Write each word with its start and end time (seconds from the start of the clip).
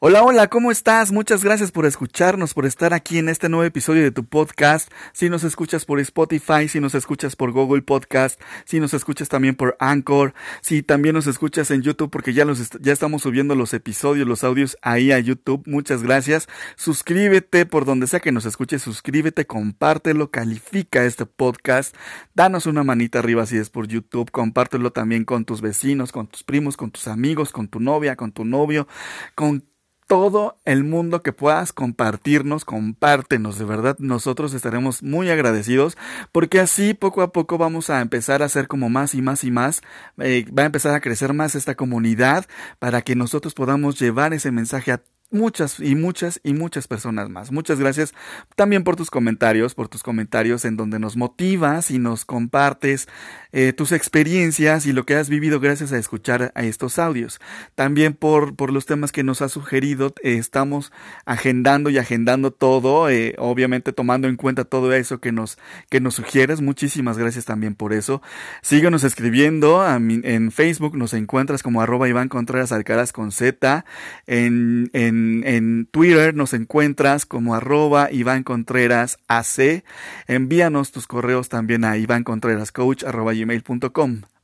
Hola, 0.00 0.22
hola, 0.22 0.46
¿cómo 0.46 0.70
estás? 0.70 1.10
Muchas 1.10 1.42
gracias 1.42 1.72
por 1.72 1.84
escucharnos, 1.84 2.54
por 2.54 2.66
estar 2.66 2.94
aquí 2.94 3.18
en 3.18 3.28
este 3.28 3.48
nuevo 3.48 3.64
episodio 3.64 4.04
de 4.04 4.12
tu 4.12 4.24
podcast. 4.24 4.92
Si 5.12 5.28
nos 5.28 5.42
escuchas 5.42 5.84
por 5.84 5.98
Spotify, 5.98 6.68
si 6.68 6.78
nos 6.78 6.94
escuchas 6.94 7.34
por 7.34 7.50
Google 7.50 7.82
Podcast, 7.82 8.40
si 8.64 8.78
nos 8.78 8.94
escuchas 8.94 9.28
también 9.28 9.56
por 9.56 9.76
Anchor, 9.80 10.34
si 10.60 10.84
también 10.84 11.16
nos 11.16 11.26
escuchas 11.26 11.72
en 11.72 11.82
YouTube, 11.82 12.10
porque 12.10 12.32
ya, 12.32 12.44
los 12.44 12.70
ya 12.78 12.92
estamos 12.92 13.22
subiendo 13.22 13.56
los 13.56 13.74
episodios, 13.74 14.28
los 14.28 14.44
audios 14.44 14.78
ahí 14.82 15.10
a 15.10 15.18
YouTube. 15.18 15.64
Muchas 15.66 16.04
gracias. 16.04 16.46
Suscríbete 16.76 17.66
por 17.66 17.84
donde 17.84 18.06
sea 18.06 18.20
que 18.20 18.30
nos 18.30 18.46
escuches, 18.46 18.82
suscríbete, 18.82 19.48
compártelo, 19.48 20.30
califica 20.30 21.04
este 21.06 21.26
podcast. 21.26 21.92
Danos 22.36 22.66
una 22.66 22.84
manita 22.84 23.18
arriba 23.18 23.46
si 23.46 23.56
es 23.56 23.68
por 23.68 23.88
YouTube, 23.88 24.30
compártelo 24.30 24.92
también 24.92 25.24
con 25.24 25.44
tus 25.44 25.60
vecinos, 25.60 26.12
con 26.12 26.28
tus 26.28 26.44
primos, 26.44 26.76
con 26.76 26.92
tus 26.92 27.08
amigos, 27.08 27.50
con 27.50 27.66
tu 27.66 27.80
novia, 27.80 28.14
con 28.14 28.30
tu 28.30 28.44
novio, 28.44 28.86
con 29.34 29.64
todo 30.08 30.56
el 30.64 30.84
mundo 30.84 31.22
que 31.22 31.34
puedas 31.34 31.74
compartirnos, 31.74 32.64
compártenos, 32.64 33.58
de 33.58 33.66
verdad 33.66 33.96
nosotros 34.00 34.54
estaremos 34.54 35.02
muy 35.02 35.28
agradecidos 35.28 35.98
porque 36.32 36.60
así 36.60 36.94
poco 36.94 37.20
a 37.20 37.30
poco 37.30 37.58
vamos 37.58 37.90
a 37.90 38.00
empezar 38.00 38.42
a 38.42 38.46
hacer 38.46 38.68
como 38.68 38.88
más 38.88 39.14
y 39.14 39.20
más 39.20 39.44
y 39.44 39.50
más, 39.50 39.82
eh, 40.16 40.46
va 40.50 40.62
a 40.62 40.66
empezar 40.66 40.94
a 40.94 41.00
crecer 41.00 41.34
más 41.34 41.54
esta 41.54 41.74
comunidad 41.74 42.46
para 42.78 43.02
que 43.02 43.14
nosotros 43.16 43.52
podamos 43.52 44.00
llevar 44.00 44.32
ese 44.32 44.50
mensaje 44.50 44.92
a 44.92 45.02
muchas 45.30 45.78
y 45.80 45.94
muchas 45.94 46.40
y 46.42 46.54
muchas 46.54 46.88
personas 46.88 47.28
más. 47.28 47.52
Muchas 47.52 47.78
gracias 47.78 48.14
también 48.56 48.84
por 48.84 48.96
tus 48.96 49.10
comentarios, 49.10 49.74
por 49.74 49.88
tus 49.88 50.02
comentarios 50.02 50.64
en 50.64 50.76
donde 50.76 50.98
nos 50.98 51.16
motivas 51.16 51.90
y 51.90 51.98
nos 51.98 52.24
compartes 52.24 53.08
eh, 53.52 53.72
tus 53.72 53.92
experiencias 53.92 54.86
y 54.86 54.92
lo 54.92 55.04
que 55.04 55.14
has 55.14 55.28
vivido 55.28 55.60
gracias 55.60 55.92
a 55.92 55.98
escuchar 55.98 56.52
a 56.54 56.62
estos 56.62 56.98
audios. 56.98 57.40
También 57.74 58.14
por, 58.14 58.56
por 58.56 58.72
los 58.72 58.86
temas 58.86 59.12
que 59.12 59.24
nos 59.24 59.42
has 59.42 59.52
sugerido, 59.52 60.14
eh, 60.22 60.36
estamos 60.38 60.92
agendando 61.26 61.90
y 61.90 61.98
agendando 61.98 62.50
todo, 62.50 63.10
eh, 63.10 63.34
obviamente 63.38 63.92
tomando 63.92 64.28
en 64.28 64.36
cuenta 64.36 64.64
todo 64.64 64.92
eso 64.92 65.20
que 65.20 65.32
nos, 65.32 65.58
que 65.90 66.00
nos 66.00 66.14
sugieres. 66.14 66.60
Muchísimas 66.60 67.18
gracias 67.18 67.44
también 67.44 67.74
por 67.74 67.92
eso. 67.92 68.22
Síguenos 68.62 69.04
escribiendo 69.04 69.84
en 69.88 70.52
Facebook, 70.52 70.96
nos 70.96 71.12
encuentras 71.14 71.62
como 71.62 71.80
arroba 71.80 72.08
Iván 72.08 72.28
Contreras 72.28 72.72
Alcaraz 72.72 73.12
con 73.12 73.32
Z, 73.32 73.84
en, 74.26 74.90
en 74.92 75.17
en, 75.44 75.86
Twitter 75.90 76.34
nos 76.34 76.54
encuentras 76.54 77.26
como 77.26 77.54
arroba 77.54 78.10
Iván 78.12 78.42
Contreras 78.42 79.18
AC. 79.28 79.84
Envíanos 80.26 80.92
tus 80.92 81.06
correos 81.06 81.48
también 81.48 81.84
a 81.84 81.96
gmail.com. 81.96 82.22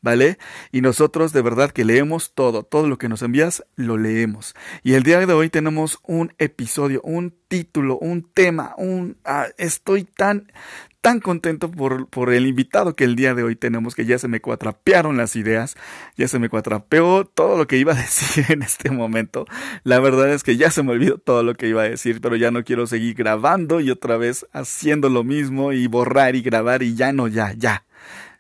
¿vale? 0.04 0.38
Y 0.70 0.82
nosotros 0.82 1.32
de 1.32 1.40
verdad 1.40 1.70
que 1.70 1.84
leemos 1.84 2.34
todo, 2.34 2.62
todo 2.62 2.88
lo 2.88 2.98
que 2.98 3.08
nos 3.08 3.22
envías 3.22 3.64
lo 3.74 3.96
leemos. 3.96 4.54
Y 4.82 4.92
el 4.92 5.02
día 5.02 5.24
de 5.24 5.32
hoy 5.32 5.48
tenemos 5.48 5.98
un 6.06 6.34
episodio, 6.38 7.00
un 7.02 7.34
título, 7.48 7.98
un 7.98 8.22
tema, 8.22 8.74
un... 8.76 9.16
Ah, 9.24 9.46
estoy 9.56 10.04
tan, 10.04 10.52
tan 11.04 11.20
contento 11.20 11.70
por, 11.70 12.06
por 12.06 12.32
el 12.32 12.46
invitado 12.46 12.96
que 12.96 13.04
el 13.04 13.14
día 13.14 13.34
de 13.34 13.42
hoy 13.42 13.56
tenemos, 13.56 13.94
que 13.94 14.06
ya 14.06 14.18
se 14.18 14.26
me 14.26 14.40
cuatrapearon 14.40 15.18
las 15.18 15.36
ideas, 15.36 15.76
ya 16.16 16.28
se 16.28 16.38
me 16.38 16.48
cuatrapeó 16.48 17.26
todo 17.26 17.58
lo 17.58 17.66
que 17.66 17.76
iba 17.76 17.92
a 17.92 17.96
decir 18.00 18.46
en 18.48 18.62
este 18.62 18.90
momento. 18.90 19.44
La 19.82 20.00
verdad 20.00 20.30
es 20.30 20.42
que 20.42 20.56
ya 20.56 20.70
se 20.70 20.82
me 20.82 20.92
olvidó 20.92 21.18
todo 21.18 21.42
lo 21.42 21.56
que 21.56 21.68
iba 21.68 21.82
a 21.82 21.90
decir, 21.90 22.22
pero 22.22 22.36
ya 22.36 22.50
no 22.50 22.64
quiero 22.64 22.86
seguir 22.86 23.16
grabando 23.16 23.80
y 23.80 23.90
otra 23.90 24.16
vez 24.16 24.46
haciendo 24.54 25.10
lo 25.10 25.24
mismo 25.24 25.74
y 25.74 25.88
borrar 25.88 26.36
y 26.36 26.40
grabar 26.40 26.82
y 26.82 26.94
ya 26.94 27.12
no, 27.12 27.28
ya, 27.28 27.52
ya. 27.52 27.84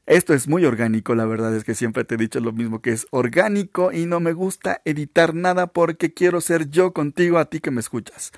Esto 0.06 0.32
es 0.32 0.48
muy 0.48 0.64
orgánico, 0.64 1.14
la 1.14 1.26
verdad 1.26 1.54
es 1.54 1.64
que 1.64 1.74
siempre 1.74 2.04
te 2.04 2.14
he 2.14 2.18
dicho 2.18 2.40
lo 2.40 2.52
mismo, 2.52 2.80
que 2.80 2.92
es 2.92 3.06
orgánico 3.10 3.92
y 3.92 4.06
no 4.06 4.20
me 4.20 4.32
gusta 4.32 4.80
editar 4.86 5.34
nada 5.34 5.66
porque 5.66 6.14
quiero 6.14 6.40
ser 6.40 6.70
yo 6.70 6.94
contigo 6.94 7.36
a 7.36 7.44
ti 7.44 7.60
que 7.60 7.70
me 7.70 7.80
escuchas. 7.80 8.32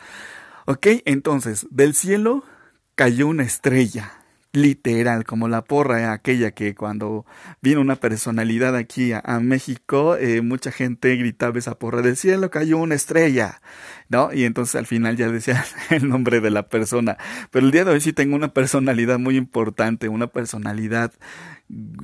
Ok, 0.65 0.89
entonces, 1.05 1.69
del 1.71 1.95
cielo 1.95 2.43
cayó 2.97 3.29
una 3.29 3.45
estrella, 3.45 4.11
literal, 4.53 5.25
como 5.25 5.49
la 5.49 5.63
porra 5.63 6.13
aquella 6.13 6.53
que 6.53 6.75
cuando 6.75 7.27
vino 7.61 7.83
una 7.83 7.97
personalidad 7.97 8.75
aquí 8.75 9.13
a, 9.13 9.39
México, 9.41 10.17
eh, 10.17 10.41
mucha 10.41 10.73
gente 10.73 11.15
gritaba 11.17 11.59
esa 11.59 11.79
porra 11.79 12.01
del 12.01 12.17
cielo 12.17 12.51
cayó 12.51 12.79
una 12.79 12.95
estrella, 12.95 13.61
¿no? 14.09 14.33
Y 14.33 14.45
entonces 14.45 14.77
al 14.77 14.87
final 14.87 15.17
ya 15.17 15.29
decía 15.29 15.63
el 15.91 16.09
nombre 16.09 16.41
de 16.41 16.51
la 16.51 16.69
persona. 16.71 17.19
Pero 17.51 17.67
el 17.67 17.73
día 17.73 17.85
de 17.85 17.93
hoy 17.93 18.01
sí 18.01 18.15
tengo 18.15 18.35
una 18.35 18.55
personalidad 18.55 19.19
muy 19.19 19.37
importante, 19.37 20.09
una 20.09 20.29
personalidad 20.29 21.13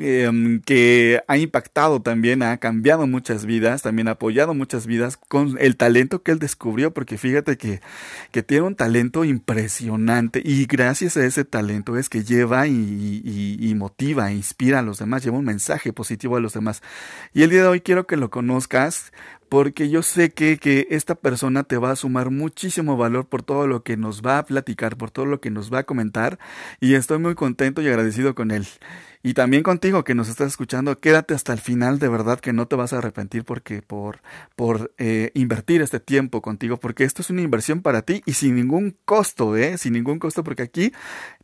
Em, 0.01 0.61
que 0.61 1.23
ha 1.29 1.39
impactado 1.39 2.03
también, 2.03 2.43
ha 2.43 2.57
cambiado 2.57 3.07
muchas 3.07 3.47
vidas, 3.47 3.83
también 3.83 4.09
ha 4.09 4.13
apoyado 4.13 4.55
muchas 4.55 4.89
vidas 4.89 5.17
con 5.17 5.57
el 5.61 5.77
talento 5.77 6.23
que 6.25 6.33
él 6.33 6.41
descubrió, 6.41 6.93
porque 6.93 7.17
fíjate 7.17 7.57
que, 7.57 7.81
que 8.33 8.43
tiene 8.43 8.67
un 8.67 8.75
talento 8.75 9.25
impresionante 9.25 10.43
y 10.45 10.67
gracias 10.67 11.17
a 11.17 11.25
ese 11.25 11.45
talento 11.45 11.97
es 11.97 12.09
que 12.09 12.25
lleva 12.25 12.67
y, 12.67 13.73
motiva, 13.77 14.33
inspira 14.33 14.81
a 14.81 14.83
los 14.83 14.99
demás, 14.99 15.23
lleva 15.23 15.39
un 15.39 15.45
mensaje 15.45 15.93
positivo 15.93 16.37
a 16.37 16.41
los 16.41 16.55
demás. 16.55 16.83
Y 17.33 17.43
el 17.43 17.51
día 17.51 17.63
de 17.63 17.69
hoy 17.69 17.81
quiero 17.81 18.07
que 18.09 18.17
lo 18.17 18.31
conozcas 18.31 19.13
porque 19.49 19.91
yo 19.91 20.03
sé 20.03 20.31
que, 20.33 20.59
que, 20.59 20.89
esta 20.91 21.15
persona 21.15 21.63
te 21.63 21.77
va 21.77 21.93
a 21.93 21.97
sumar 21.97 22.31
muchísimo 22.31 22.97
valor 22.97 23.27
por 23.29 23.43
todo 23.45 23.69
lo 23.69 23.85
que 23.85 23.97
nos 23.97 24.23
va 24.23 24.39
a 24.39 24.47
platicar, 24.47 24.97
por 24.97 25.11
todo 25.11 25.27
lo 25.27 25.41
que 25.41 25.51
nos 25.51 25.73
va 25.73 25.81
a 25.81 25.85
comentar 25.85 26.39
y 26.81 26.95
estoy 26.95 27.19
muy 27.19 27.35
contento 27.37 27.81
y 27.81 27.87
agradecido 27.89 28.35
con 28.35 28.51
él. 28.51 28.67
Y 29.25 29.35
también 29.35 29.63
contigo 29.63 30.03
que 30.03 30.17
nos 30.17 30.29
estás 30.29 30.49
escuchando, 30.49 30.99
quédate 30.99 31.35
hasta 31.35 31.53
el 31.53 31.61
final, 31.61 32.01
de 32.01 32.09
verdad 32.09 32.41
que 32.41 32.53
no 32.53 32.67
te 32.67 32.75
vas 32.75 32.93
a 32.93 32.99
arrepentir 32.99 33.45
porque 33.45 33.81
por, 33.81 34.21
por 34.57 34.93
eh, 34.99 35.31
invertir 35.35 35.81
este 35.81 36.01
tiempo 36.01 36.43
contigo, 36.43 36.77
porque 36.79 37.05
esto 37.05 37.23
es 37.23 37.31
una 37.31 37.43
inversión 37.43 37.83
para 37.83 38.03
ti 38.03 38.23
y 38.27 38.33
sin 38.33 38.57
ningún 38.57 38.97
costo, 39.05 39.57
¿eh? 39.57 39.79
Sin 39.79 39.93
ningún 39.93 40.19
costo, 40.19 40.43
porque 40.43 40.63
aquí 40.63 40.93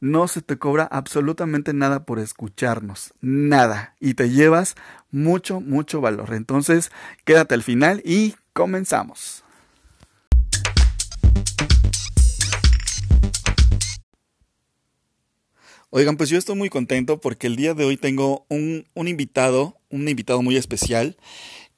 no 0.00 0.26
se 0.26 0.42
te 0.42 0.58
cobra 0.58 0.88
absolutamente 0.90 1.72
nada 1.72 2.04
por 2.04 2.18
escucharnos, 2.18 3.14
nada. 3.20 3.94
Y 4.00 4.14
te 4.14 4.30
llevas 4.30 4.74
mucho, 5.12 5.60
mucho 5.60 6.00
valor. 6.00 6.34
Entonces, 6.34 6.90
quédate 7.24 7.54
al 7.54 7.62
final 7.62 8.02
y 8.04 8.34
comenzamos. 8.52 9.44
Oigan, 15.90 16.18
pues 16.18 16.28
yo 16.28 16.36
estoy 16.36 16.54
muy 16.54 16.68
contento 16.68 17.18
porque 17.18 17.46
el 17.46 17.56
día 17.56 17.72
de 17.72 17.86
hoy 17.86 17.96
tengo 17.96 18.44
un, 18.50 18.86
un 18.92 19.08
invitado, 19.08 19.80
un 19.88 20.06
invitado 20.06 20.42
muy 20.42 20.56
especial, 20.56 21.16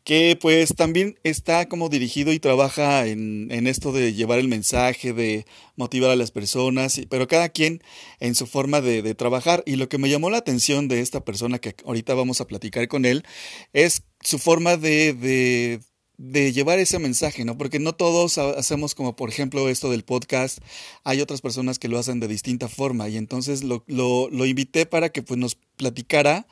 que 0.02 0.36
pues 0.40 0.74
también 0.74 1.16
está 1.22 1.68
como 1.68 1.88
dirigido 1.88 2.32
y 2.32 2.40
trabaja 2.40 3.06
en, 3.06 3.52
en, 3.52 3.68
esto 3.68 3.92
de 3.92 4.12
llevar 4.12 4.40
el 4.40 4.48
mensaje, 4.48 5.12
de 5.12 5.46
motivar 5.76 6.10
a 6.10 6.16
las 6.16 6.32
personas, 6.32 7.00
pero 7.08 7.28
cada 7.28 7.50
quien 7.50 7.82
en 8.18 8.34
su 8.34 8.48
forma 8.48 8.80
de, 8.80 9.14
trabajar. 9.14 9.62
Y 9.64 9.76
lo 9.76 9.88
que 9.88 9.98
me 9.98 10.10
llamó 10.10 10.28
la 10.28 10.38
atención 10.38 10.88
de 10.88 11.00
esta 11.02 11.24
persona 11.24 11.60
que 11.60 11.76
ahorita 11.86 12.14
vamos 12.14 12.40
a 12.40 12.48
platicar 12.48 12.88
con 12.88 13.04
él 13.04 13.24
es 13.72 14.02
su 14.22 14.40
forma 14.40 14.76
de, 14.76 15.12
de 15.12 15.80
de 16.20 16.52
llevar 16.52 16.78
ese 16.78 16.98
mensaje, 16.98 17.46
¿no? 17.46 17.56
Porque 17.56 17.78
no 17.78 17.94
todos 17.94 18.36
hacemos 18.36 18.94
como, 18.94 19.16
por 19.16 19.30
ejemplo, 19.30 19.70
esto 19.70 19.90
del 19.90 20.04
podcast. 20.04 20.58
Hay 21.02 21.22
otras 21.22 21.40
personas 21.40 21.78
que 21.78 21.88
lo 21.88 21.98
hacen 21.98 22.20
de 22.20 22.28
distinta 22.28 22.68
forma 22.68 23.08
y 23.08 23.16
entonces 23.16 23.64
lo, 23.64 23.84
lo, 23.86 24.28
lo 24.28 24.44
invité 24.44 24.84
para 24.84 25.08
que 25.08 25.22
pues 25.22 25.40
nos 25.40 25.54
platicara 25.54 26.46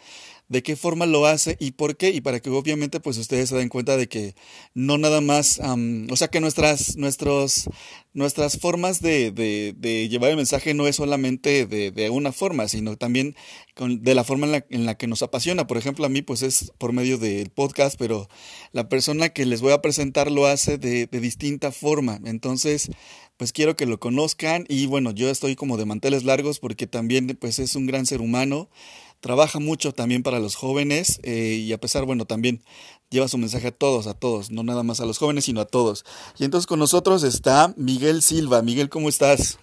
de 0.49 0.63
qué 0.63 0.77
forma 0.77 1.05
lo 1.07 1.27
hace 1.27 1.57
y 1.61 1.73
por 1.73 1.97
qué, 1.97 2.11
y 2.11 2.21
para 2.21 2.41
que 2.41 2.49
obviamente 2.51 3.01
pues 3.01 3.19
ustedes 3.19 3.51
se 3.51 3.57
den 3.57 3.69
cuenta 3.69 3.97
de 3.97 4.09
que 4.09 4.35
no 4.75 4.97
nada 4.97 5.21
más, 5.21 5.61
o 6.11 6.17
sea 6.17 6.29
que 6.29 6.41
nuestras, 6.41 6.97
nuestros, 6.97 7.69
nuestras 8.15 8.59
formas 8.59 9.03
de, 9.03 9.31
de, 9.31 9.75
de, 9.77 10.09
llevar 10.09 10.31
el 10.31 10.37
mensaje 10.37 10.73
no 10.73 10.87
es 10.87 10.97
solamente 10.97 11.67
de, 11.67 11.91
de 11.91 12.11
una 12.11 12.33
forma, 12.33 12.67
sino 12.67 12.97
también 12.97 13.37
con, 13.75 14.03
de 14.03 14.15
la 14.15 14.25
forma 14.25 14.47
en 14.47 14.53
la, 14.53 14.67
en 14.71 14.87
la, 14.87 14.97
que 14.97 15.07
nos 15.07 15.23
apasiona. 15.23 15.67
Por 15.67 15.77
ejemplo, 15.77 16.07
a 16.07 16.09
mí 16.09 16.23
pues 16.23 16.43
es 16.43 16.73
por 16.79 16.93
medio 16.93 17.19
del 17.19 17.51
podcast, 17.51 17.97
pero 17.99 18.29
la 18.73 18.89
persona 18.89 19.29
que 19.29 19.45
les 19.45 19.61
voy 19.61 19.73
a 19.73 19.83
presentar 19.83 20.31
lo 20.31 20.47
hace 20.47 20.79
de, 20.79 21.07
de 21.07 21.21
distinta 21.21 21.73
forma. 21.73 22.21
Entonces, 22.25 22.91
pues 23.37 23.53
quiero 23.53 23.77
que 23.77 23.87
lo 23.87 24.01
conozcan 24.01 24.65
y 24.69 24.87
bueno, 24.87 25.12
yo 25.12 25.31
estoy 25.31 25.55
como 25.55 25.77
de 25.77 25.85
manteles 25.85 26.25
largos 26.25 26.59
porque 26.59 26.87
también 26.87 27.39
pues 27.41 27.61
es 27.61 27.77
un 27.77 27.87
gran 27.87 28.05
ser 28.05 28.21
humano 28.21 28.69
trabaja 29.20 29.59
mucho 29.59 29.93
también 29.93 30.23
para 30.23 30.38
los 30.38 30.56
jóvenes 30.56 31.20
eh, 31.23 31.59
y 31.59 31.73
a 31.73 31.79
pesar, 31.79 32.05
bueno, 32.05 32.25
también 32.25 32.62
lleva 33.11 33.29
su 33.29 33.38
mensaje 33.38 33.69
a 33.69 33.73
todos, 33.73 34.06
a 34.06 34.15
todos, 34.15 34.50
no 34.50 34.62
nada 34.62 34.82
más 34.82 35.00
a 35.00 35.06
los 35.06 35.19
jóvenes, 35.19 35.44
sino 35.44 35.61
a 35.61 35.67
todos. 35.67 36.05
Y 36.38 36.44
entonces 36.44 36.67
con 36.67 36.79
nosotros 36.79 37.23
está 37.23 37.73
Miguel 37.76 38.23
Silva. 38.23 38.62
Miguel, 38.62 38.88
¿cómo 38.88 39.09
estás? 39.09 39.59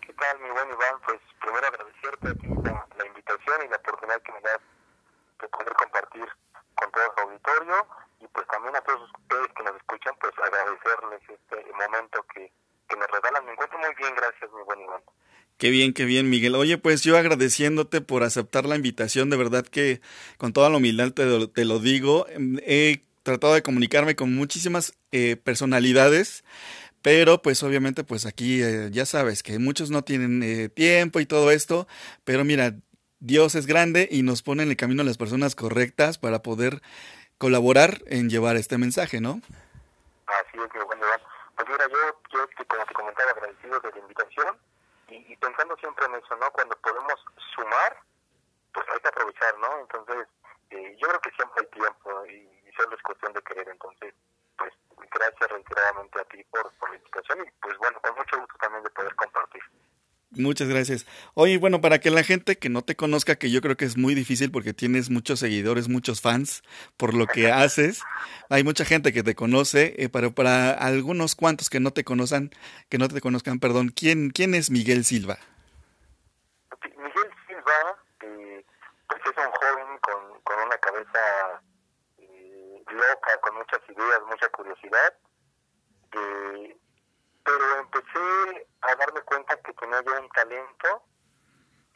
¿Qué 0.00 0.12
tal, 0.12 0.40
mi 0.40 0.50
buen 0.50 0.68
Iván? 0.68 1.00
Pues 1.06 1.20
primero 1.40 1.66
agradecerte 1.66 2.28
la 2.98 3.06
invitación 3.06 3.56
y 3.64 3.68
la 3.68 3.76
oportunidad 3.76 4.22
que 4.22 4.32
me 4.32 4.40
das 4.40 4.60
de 5.40 5.48
poder 5.48 5.72
compartir 5.74 6.26
con 6.74 6.90
todo 6.90 7.04
su 7.14 7.20
auditorio 7.22 7.86
y 8.20 8.26
pues 8.28 8.46
también 8.48 8.74
a 8.76 8.80
todos 8.80 9.10
ustedes 9.20 9.48
que 9.56 9.62
nos 9.62 9.76
escuchan, 9.76 10.14
pues 10.20 10.32
agradecerles 10.38 11.22
este 11.28 11.72
momento 11.72 12.24
que, 12.34 12.52
que 12.88 12.96
me 12.96 13.06
regalan. 13.06 13.44
Me 13.46 13.52
encuentro 13.52 13.78
muy 13.78 13.94
bien, 13.96 14.14
gracias, 14.16 14.50
mi 14.52 14.62
buen 14.62 14.80
Iván. 14.80 15.02
Qué 15.56 15.70
bien, 15.70 15.92
qué 15.92 16.04
bien, 16.04 16.28
Miguel. 16.28 16.56
Oye, 16.56 16.78
pues 16.78 17.02
yo 17.02 17.16
agradeciéndote 17.16 18.00
por 18.00 18.24
aceptar 18.24 18.66
la 18.66 18.74
invitación, 18.74 19.30
de 19.30 19.36
verdad 19.36 19.64
que 19.64 20.00
con 20.36 20.52
toda 20.52 20.68
la 20.68 20.78
humildad 20.78 21.12
te, 21.12 21.46
te 21.48 21.64
lo 21.64 21.78
digo. 21.78 22.26
He 22.66 23.04
tratado 23.22 23.54
de 23.54 23.62
comunicarme 23.62 24.16
con 24.16 24.34
muchísimas 24.34 24.94
eh, 25.12 25.36
personalidades, 25.36 26.44
pero 27.02 27.40
pues 27.40 27.62
obviamente 27.62 28.02
pues 28.02 28.26
aquí 28.26 28.62
eh, 28.62 28.88
ya 28.90 29.06
sabes 29.06 29.42
que 29.42 29.58
muchos 29.60 29.90
no 29.90 30.02
tienen 30.02 30.42
eh, 30.42 30.68
tiempo 30.68 31.20
y 31.20 31.26
todo 31.26 31.52
esto, 31.52 31.86
pero 32.24 32.44
mira, 32.44 32.74
Dios 33.20 33.54
es 33.54 33.66
grande 33.66 34.08
y 34.10 34.22
nos 34.22 34.42
pone 34.42 34.64
en 34.64 34.70
el 34.70 34.76
camino 34.76 35.02
a 35.02 35.04
las 35.04 35.18
personas 35.18 35.54
correctas 35.54 36.18
para 36.18 36.42
poder 36.42 36.82
colaborar 37.38 38.02
en 38.06 38.28
llevar 38.28 38.56
este 38.56 38.76
mensaje, 38.76 39.20
¿no? 39.20 39.40
Así 40.26 40.58
es, 40.58 40.74
mi 40.74 40.84
buen 40.84 40.98
Iván. 40.98 41.20
Pues 41.54 41.68
mira, 41.68 41.84
yo, 41.88 42.20
yo 42.32 42.66
como 42.66 42.84
te 42.84 42.94
comentaba, 42.94 43.30
agradecido 43.30 43.80
de 43.80 43.90
la 43.90 43.98
invitación 43.98 44.56
y, 45.14 45.36
pensando 45.36 45.76
siempre 45.76 46.06
en 46.06 46.14
eso, 46.16 46.36
¿no? 46.36 46.50
Cuando 46.50 46.76
podemos 46.76 47.14
sumar, 47.54 47.98
pues 48.72 48.86
hay 48.92 49.00
que 49.00 49.08
aprovechar, 49.08 49.58
¿no? 49.58 49.78
Entonces, 49.80 50.26
eh, 50.70 50.96
yo 51.00 51.08
creo 51.08 51.20
que 51.20 51.30
siempre 51.30 51.62
hay 51.62 51.80
tiempo 51.80 52.26
y, 52.26 52.50
solo 52.76 52.96
es 52.96 53.02
cuestión 53.02 53.32
de 53.32 53.42
querer. 53.42 53.68
Entonces, 53.68 54.14
pues 54.58 54.72
gracias 55.12 55.50
reiteradamente 55.50 56.20
a 56.20 56.24
ti 56.24 56.42
por 56.50 56.72
la 56.90 56.96
invitación 56.96 57.46
y 57.46 57.50
pues 57.60 57.78
bueno, 57.78 58.00
con 58.00 58.16
mucho 58.16 58.38
gusto 58.38 58.56
también 58.58 58.82
de 58.82 58.90
poder 58.90 59.14
compartir. 59.14 59.62
Muchas 60.36 60.68
gracias. 60.68 61.06
Oye, 61.34 61.58
bueno, 61.58 61.80
para 61.80 61.98
que 61.98 62.10
la 62.10 62.24
gente 62.24 62.58
que 62.58 62.68
no 62.68 62.82
te 62.82 62.96
conozca, 62.96 63.36
que 63.36 63.50
yo 63.50 63.60
creo 63.60 63.76
que 63.76 63.84
es 63.84 63.96
muy 63.96 64.14
difícil 64.14 64.50
porque 64.50 64.72
tienes 64.72 65.10
muchos 65.10 65.40
seguidores, 65.40 65.88
muchos 65.88 66.20
fans 66.20 66.62
por 66.96 67.14
lo 67.14 67.26
que 67.26 67.50
haces. 67.52 68.02
Hay 68.50 68.64
mucha 68.64 68.84
gente 68.84 69.12
que 69.12 69.22
te 69.22 69.34
conoce, 69.34 69.94
eh, 69.98 70.08
pero 70.08 70.32
para 70.32 70.72
algunos 70.72 71.34
cuantos 71.34 71.70
que 71.70 71.80
no 71.80 71.92
te 71.92 72.04
conozcan, 72.04 72.50
que 72.88 72.98
no 72.98 73.08
te 73.08 73.20
conozcan, 73.20 73.60
perdón, 73.60 73.88
¿quién, 73.88 74.30
quién 74.30 74.54
es 74.54 74.70
Miguel 74.70 75.04
Silva? 75.04 75.38
Miguel 76.82 77.30
Silva, 77.46 77.96
eh, 78.22 78.64
pues 79.08 79.20
es 79.24 79.44
un 79.44 79.52
joven 79.52 79.98
con, 80.00 80.40
con 80.42 80.58
una 80.66 80.78
cabeza 80.78 81.62
eh, 82.18 82.82
loca, 82.86 83.40
con 83.40 83.56
muchas 83.56 83.80
ideas, 83.88 84.20
mucha 84.28 84.48
curiosidad. 84.48 85.14
Eh, 86.12 86.76
pero 87.44 87.80
empecé 87.80 88.66
a 88.80 88.94
darme 88.96 89.20
cuenta 89.22 89.60
que 89.62 89.72
tenía 89.74 90.02
yo 90.02 90.20
un 90.20 90.28
talento 90.30 91.02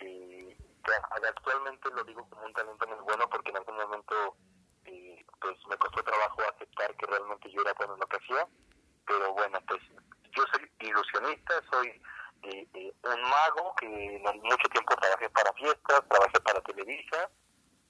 y 0.01 0.55
que 0.55 1.27
actualmente 1.29 1.91
lo 1.91 2.05
digo 2.05 2.29
como 2.29 2.45
un 2.47 2.53
talento 2.53 2.87
muy 2.87 2.99
bueno 3.01 3.29
porque 3.31 3.51
en 3.51 3.57
algún 3.57 3.77
momento 3.77 4.37
pues 5.41 5.57
me 5.69 5.77
costó 5.77 6.03
trabajo 6.03 6.43
aceptar 6.43 6.95
que 6.97 7.07
realmente 7.07 7.51
yo 7.51 7.63
era 7.63 7.73
bueno 7.75 7.95
en 7.95 8.01
lo 8.01 8.07
que 8.07 8.17
hacía 8.17 8.47
pero 9.07 9.33
bueno 9.33 9.59
pues 9.67 9.81
yo 10.33 10.45
soy 10.53 10.71
ilusionista 10.81 11.55
soy 11.71 11.89
eh, 12.43 12.67
eh, 12.75 12.93
un 13.03 13.23
mago 13.23 13.75
que 13.77 14.23
mucho 14.43 14.69
tiempo 14.69 14.95
trabajé 14.97 15.29
para 15.31 15.53
fiestas 15.55 16.03
trabajé 16.09 16.41
para 16.41 16.61
Televisa 16.63 17.31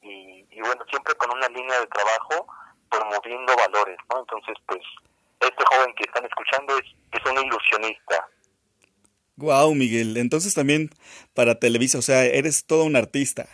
y, 0.03 0.47
y 0.51 0.61
bueno 0.61 0.85
siempre 0.89 1.15
con 1.15 1.31
una 1.31 1.49
línea 1.49 1.81
de 1.81 1.87
trabajo 1.87 2.47
promoviendo 2.91 3.57
valores 3.57 3.99
no 4.11 4.21
entonces 4.21 4.57
pues 4.67 4.83
este 5.40 5.64
joven 5.70 5.94
que 5.94 6.05
están 6.05 6.25
escuchando 6.25 6.79
es, 6.79 6.85
es 7.12 7.31
un 7.31 7.38
ilusionista. 7.44 8.29
Wow, 9.37 9.75
Miguel. 9.75 10.17
Entonces 10.17 10.55
también 10.55 10.90
para 11.35 11.58
Televisa, 11.61 11.99
o 11.99 12.02
sea, 12.02 12.25
eres 12.25 12.67
todo 12.67 12.85
un 12.85 12.96
artista. 12.96 13.46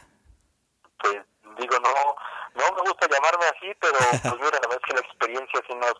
Pues 0.98 1.20
digo, 1.58 1.76
no, 1.81 1.92
no 2.54 2.76
me 2.76 2.88
gusta 2.88 3.06
llamarme 3.06 3.44
así, 3.44 3.75
pero 3.81 3.98
pues 4.22 4.34
mira, 4.34 4.58
la 4.62 4.69
verdad 4.69 4.81
es 4.81 4.86
que 4.86 4.94
la 4.94 5.06
experiencia 5.06 5.60
sí 5.69 5.75
nos, 5.75 5.94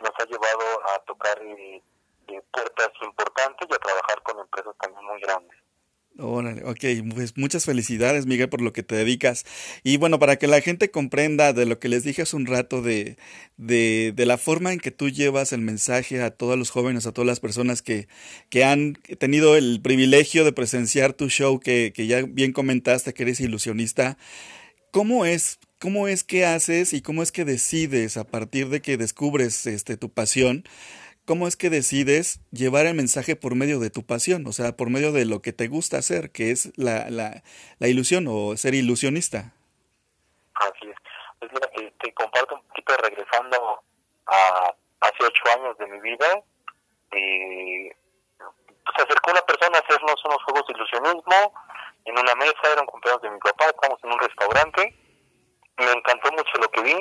nos 0.00 0.12
ha 0.18 0.24
llevado 0.24 0.94
a 0.94 0.98
tocar 1.00 1.38
eh, 1.42 1.82
eh, 2.28 2.42
puertas 2.50 2.90
importantes 3.02 3.68
y 3.70 3.74
a 3.74 3.78
trabajar 3.78 4.22
con 4.22 4.40
empresas 4.40 4.74
también 4.80 5.04
muy 5.04 5.20
grandes. 5.20 5.65
Órale, 6.18 6.62
ok, 6.64 7.12
pues 7.14 7.36
muchas 7.36 7.66
felicidades 7.66 8.24
Miguel 8.24 8.48
por 8.48 8.62
lo 8.62 8.72
que 8.72 8.82
te 8.82 8.94
dedicas. 8.94 9.44
Y 9.82 9.98
bueno, 9.98 10.18
para 10.18 10.36
que 10.36 10.46
la 10.46 10.62
gente 10.62 10.90
comprenda 10.90 11.52
de 11.52 11.66
lo 11.66 11.78
que 11.78 11.90
les 11.90 12.04
dije 12.04 12.22
hace 12.22 12.36
un 12.36 12.46
rato 12.46 12.80
de, 12.80 13.18
de, 13.58 14.14
de, 14.16 14.24
la 14.24 14.38
forma 14.38 14.72
en 14.72 14.80
que 14.80 14.90
tú 14.90 15.10
llevas 15.10 15.52
el 15.52 15.60
mensaje 15.60 16.22
a 16.22 16.30
todos 16.30 16.56
los 16.58 16.70
jóvenes, 16.70 17.04
a 17.06 17.12
todas 17.12 17.26
las 17.26 17.40
personas 17.40 17.82
que, 17.82 18.08
que 18.48 18.64
han 18.64 18.94
tenido 19.18 19.56
el 19.58 19.82
privilegio 19.82 20.44
de 20.46 20.52
presenciar 20.52 21.12
tu 21.12 21.28
show, 21.28 21.60
que, 21.60 21.92
que 21.94 22.06
ya 22.06 22.22
bien 22.22 22.52
comentaste 22.52 23.12
que 23.12 23.24
eres 23.24 23.40
ilusionista, 23.40 24.16
¿cómo 24.92 25.26
es, 25.26 25.58
cómo 25.78 26.08
es 26.08 26.24
que 26.24 26.46
haces 26.46 26.94
y 26.94 27.02
cómo 27.02 27.22
es 27.22 27.30
que 27.30 27.44
decides 27.44 28.16
a 28.16 28.24
partir 28.24 28.70
de 28.70 28.80
que 28.80 28.96
descubres 28.96 29.66
este, 29.66 29.98
tu 29.98 30.08
pasión? 30.10 30.64
¿Cómo 31.26 31.48
es 31.48 31.56
que 31.56 31.70
decides 31.70 32.40
llevar 32.52 32.86
el 32.86 32.94
mensaje 32.94 33.34
por 33.34 33.56
medio 33.56 33.80
de 33.80 33.90
tu 33.90 34.06
pasión? 34.06 34.46
O 34.46 34.52
sea, 34.52 34.76
por 34.76 34.90
medio 34.90 35.10
de 35.10 35.24
lo 35.24 35.42
que 35.42 35.52
te 35.52 35.66
gusta 35.66 35.98
hacer, 35.98 36.30
que 36.30 36.52
es 36.52 36.70
la, 36.78 37.10
la, 37.10 37.42
la 37.80 37.88
ilusión 37.88 38.26
o 38.28 38.56
ser 38.56 38.74
ilusionista. 38.74 39.52
Así 40.54 40.86
es. 40.88 40.96
Pues 41.40 41.50
mira, 41.52 41.66
te, 41.74 41.90
te 41.98 42.14
comparto 42.14 42.54
un 42.54 42.62
poquito 42.68 42.96
regresando 43.02 43.82
a 44.26 44.74
hace 45.00 45.18
ocho 45.18 45.42
años 45.58 45.76
de 45.78 45.86
mi 45.88 46.00
vida. 46.00 46.44
Eh, 47.10 47.90
se 48.96 49.02
acercó 49.02 49.32
una 49.32 49.42
persona 49.42 49.78
a 49.78 49.80
hacernos 49.80 50.24
unos 50.24 50.42
juegos 50.44 50.64
de 50.68 50.74
ilusionismo 50.74 51.52
en 52.04 52.18
una 52.18 52.34
mesa, 52.36 52.70
era 52.70 52.82
un 52.82 52.86
cumpleaños 52.86 53.22
de 53.22 53.30
mi 53.30 53.38
papá, 53.40 53.66
estábamos 53.66 53.98
en 54.04 54.12
un 54.12 54.18
restaurante. 54.20 54.94
Me 55.76 55.90
encantó 55.90 56.30
mucho 56.30 56.56
lo 56.60 56.68
que 56.70 56.82
vi 56.82 56.94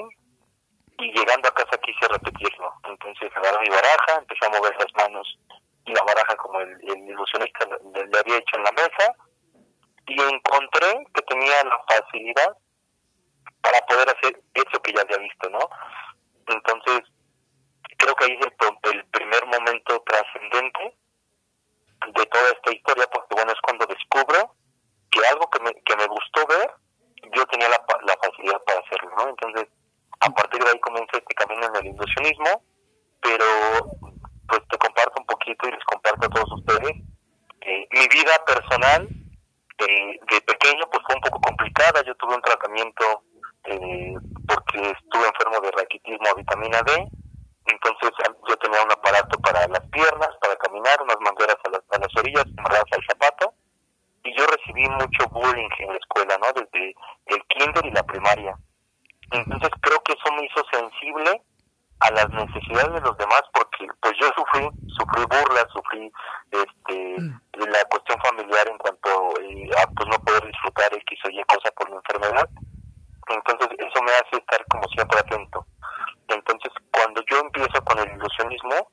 y 0.98 1.12
llegando 1.12 1.50
a 1.50 1.54
casa 1.54 1.78
quise 1.78 2.08
repetirlo. 2.08 2.74
Entonces 2.86 3.32
agarré 3.36 3.60
mi 3.62 3.70
baraja, 3.70 4.20
empecé 4.20 4.46
a 4.46 4.50
mover 4.50 4.76
las 4.78 4.94
manos 4.96 5.40
y 5.86 5.94
la 5.94 6.04
baraja 6.04 6.36
como 6.38 6.60
el, 6.62 6.72
el 6.90 7.10
ilusionista 7.10 7.66
le, 7.66 8.20
había 8.20 8.38
hecho 8.38 8.58
en 8.58 8.64
la 8.64 8.72
mesa 8.72 9.14
y 10.08 10.22
encontré 10.22 11.06
que 11.14 11.22
tenía 11.24 11.64
la 11.64 11.84
facilidad 11.88 12.58
para 13.62 13.82
poder 13.88 14.10
hacer 14.10 14.42
eso 14.54 14.82
que 14.82 14.94
ya 14.94 15.02
había 15.02 15.18
visto, 15.18 15.50
¿no? 15.50 15.70
Entonces 16.48 17.02
creo 17.98 18.16
que 18.16 18.26
ahí 18.26 18.40
es 18.40 18.48
el, 18.48 18.94
el 18.94 19.06
primer 19.08 19.46
momento 19.46 20.02
trascendente 20.06 20.98
de 22.08 22.26
toda 22.26 22.50
esta 22.52 22.72
historia 22.72 23.08
porque 23.12 23.36
bueno 23.36 23.52
es 23.52 23.62
cuando 23.62 23.86
descubro 23.88 24.56
que 25.10 25.26
algo 25.28 25.50
que 25.50 25.60
me, 25.60 25.74
que 25.82 25.96
me 25.96 26.06
gustó 26.08 26.46
ver 26.48 26.72
yo 27.34 27.46
tenía 27.48 27.70
la, 27.70 27.84
la 28.06 28.16
facilidad 28.18 28.62
para 28.64 28.80
hacerlo, 28.82 29.12
¿no? 29.18 29.30
Entonces 29.30 29.68
a 30.26 30.30
partir 30.32 30.60
de 30.64 30.70
ahí 30.70 30.80
comencé 30.80 31.18
este 31.18 31.36
camino 31.36 31.68
en 31.68 31.76
el 31.76 31.94
ilusionismo, 31.94 32.64
pero 33.22 33.46
pues 34.48 34.62
te 34.70 34.78
comparto 34.78 35.14
un 35.20 35.26
poquito 35.26 35.68
y 35.68 35.72
les 35.72 35.84
comparto 35.86 36.26
a 36.26 36.30
todos 36.30 36.52
ustedes. 36.54 36.94
Eh, 37.62 37.88
mi 37.92 38.08
vida 38.08 38.34
personal 38.46 39.08
eh, 39.78 40.20
de 40.30 40.42
pequeño 40.42 40.86
pues 40.92 41.04
fue 41.06 41.16
un 41.16 41.22
poco 41.22 41.40
complicada, 41.42 42.04
yo 42.04 42.16
tuve 42.16 42.36
un 42.36 42.42
tratamiento 42.42 43.24
eh, 43.66 44.14
porque 44.48 44.80
estuve 44.82 45.28
enfermo 45.28 45.60
de 45.62 45.72
raquitismo 45.72 46.28
a 46.28 46.36
vitamina 46.36 46.82
D, 46.82 47.08
entonces 47.66 48.12
yo 48.48 48.58
tenía 48.58 48.84
un 48.84 48.92
aparato 48.92 49.40
para 49.40 49.68
las 49.68 49.82
piernas, 49.90 50.30
para 50.42 50.56
caminar, 50.58 51.02
unas 51.02 51.18
mangueras 51.22 51.58
a 51.66 51.70
las, 51.70 51.82
a 51.92 51.98
las 52.00 52.16
orillas, 52.18 52.46
amarradas 52.58 52.86
al 52.92 53.06
zapato, 53.08 53.54
y 54.24 54.36
yo 54.36 54.46
recibí 54.48 54.88
mucho 54.90 55.28
bullying 55.30 55.70
en 55.80 55.90
la 55.90 55.98
escuela, 55.98 56.38
¿no? 56.38 56.48
Desde 56.54 56.96
el 57.28 57.44
kinder 57.48 57.86
y 57.86 57.92
la 57.92 58.04
primaria. 58.04 58.58
Entonces 59.32 59.70
creo 59.82 60.00
que 60.04 60.14
eso 60.14 60.34
me 60.34 60.46
hizo 60.46 60.64
sensible 60.72 61.42
a 62.00 62.12
las 62.12 62.30
necesidades 62.30 62.94
de 62.94 63.02
los 63.02 63.18
demás 63.18 63.42
porque 63.54 63.88
pues 64.02 64.14
yo 64.20 64.28
sufrí, 64.36 64.70
sufrí 64.88 65.24
burlas, 65.24 65.66
sufrí 65.74 66.12
este 66.52 67.16
la 67.54 67.84
cuestión 67.90 68.20
familiar 68.22 68.68
en 68.68 68.78
cuanto 68.78 69.10
eh, 69.42 69.70
a 69.82 69.88
pues 69.92 70.10
no 70.10 70.20
poder 70.24 70.46
disfrutar 70.46 70.94
X 70.94 71.20
o 71.26 71.30
Y 71.30 71.44
cosa 71.46 71.72
por 71.72 71.90
mi 71.90 71.96
enfermedad. 71.98 72.50
Entonces 73.28 73.70
eso 73.80 74.04
me 74.04 74.12
hace 74.12 74.38
estar 74.38 74.64
como 74.70 74.84
siempre 74.90 75.20
atento. 75.20 75.66
Entonces 76.28 76.72
cuando 76.92 77.24
yo 77.30 77.40
empiezo 77.40 77.84
con 77.86 78.00
el 78.00 78.12
ilusionismo, 78.12 78.92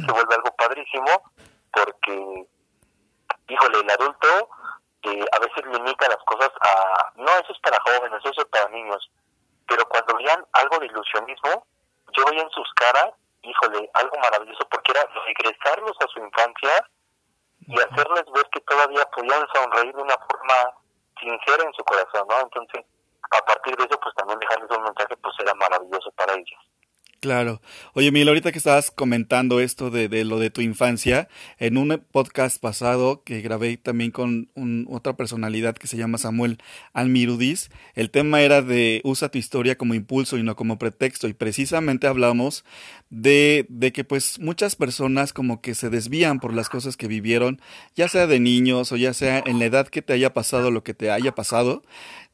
se 0.00 0.12
vuelve 0.12 0.34
algo 0.34 0.54
padrísimo, 0.56 1.32
porque, 1.72 2.46
híjole, 3.48 3.80
el 3.80 3.90
adulto 3.90 4.48
eh, 5.02 5.24
a 5.32 5.38
veces 5.38 5.64
limita 5.66 6.08
las 6.08 6.22
cosas 6.24 6.50
a, 6.60 7.12
no, 7.16 7.30
eso 7.30 7.52
es 7.52 7.58
para 7.60 7.80
jóvenes, 7.80 8.20
eso 8.24 8.42
es 8.42 8.48
para 8.48 8.68
niños, 8.70 9.10
pero 9.66 9.86
cuando 9.88 10.16
veían 10.16 10.44
algo 10.52 10.78
de 10.78 10.86
ilusionismo, 10.86 11.66
yo 12.12 12.24
veía 12.26 12.42
en 12.42 12.50
sus 12.50 12.68
caras, 12.74 13.12
híjole, 13.42 13.90
algo 13.94 14.18
maravilloso, 14.18 14.66
porque 14.70 14.92
era 14.92 15.06
regresarlos 15.26 15.96
a 16.00 16.08
su 16.08 16.18
infancia 16.20 16.84
y 17.66 17.74
hacerles 17.74 18.24
ver 18.32 18.48
que 18.50 18.60
todavía 18.60 19.04
podían 19.14 19.46
sonreír 19.54 19.94
de 19.94 20.02
una 20.02 20.16
forma 20.16 20.54
sincera 21.20 21.64
en 21.64 21.72
su 21.74 21.84
corazón, 21.84 22.26
¿no? 22.28 22.40
Entonces, 22.40 22.86
a 23.30 23.44
partir 23.44 23.76
de 23.76 23.84
eso, 23.84 24.00
pues 24.00 24.14
también 24.14 24.38
dejarles 24.38 24.70
un 24.70 24.84
mensaje, 24.84 25.16
pues 25.18 25.34
era 25.40 25.54
maravilloso 25.54 26.10
para 26.12 26.32
ellos. 26.32 26.60
Claro. 27.28 27.60
Oye, 27.92 28.10
Mil, 28.10 28.26
ahorita 28.26 28.52
que 28.52 28.56
estabas 28.56 28.90
comentando 28.90 29.60
esto 29.60 29.90
de, 29.90 30.08
de, 30.08 30.24
lo 30.24 30.38
de 30.38 30.48
tu 30.48 30.62
infancia, 30.62 31.28
en 31.58 31.76
un 31.76 32.02
podcast 32.10 32.58
pasado 32.58 33.22
que 33.22 33.42
grabé 33.42 33.76
también 33.76 34.12
con 34.12 34.48
un, 34.54 34.86
otra 34.88 35.14
personalidad 35.14 35.76
que 35.76 35.88
se 35.88 35.98
llama 35.98 36.16
Samuel 36.16 36.56
Almirudis, 36.94 37.68
el 37.94 38.10
tema 38.10 38.40
era 38.40 38.62
de 38.62 39.02
usa 39.04 39.28
tu 39.28 39.36
historia 39.36 39.76
como 39.76 39.92
impulso 39.92 40.38
y 40.38 40.42
no 40.42 40.56
como 40.56 40.78
pretexto. 40.78 41.28
Y 41.28 41.34
precisamente 41.34 42.06
hablamos 42.06 42.64
de, 43.10 43.66
de 43.68 43.92
que 43.92 44.04
pues 44.04 44.38
muchas 44.38 44.74
personas 44.74 45.34
como 45.34 45.60
que 45.60 45.74
se 45.74 45.90
desvían 45.90 46.40
por 46.40 46.54
las 46.54 46.70
cosas 46.70 46.96
que 46.96 47.08
vivieron, 47.08 47.60
ya 47.94 48.08
sea 48.08 48.26
de 48.26 48.40
niños 48.40 48.90
o 48.90 48.96
ya 48.96 49.12
sea 49.12 49.42
en 49.44 49.58
la 49.58 49.66
edad 49.66 49.88
que 49.88 50.00
te 50.00 50.14
haya 50.14 50.32
pasado 50.32 50.70
lo 50.70 50.82
que 50.82 50.94
te 50.94 51.10
haya 51.10 51.34
pasado. 51.34 51.82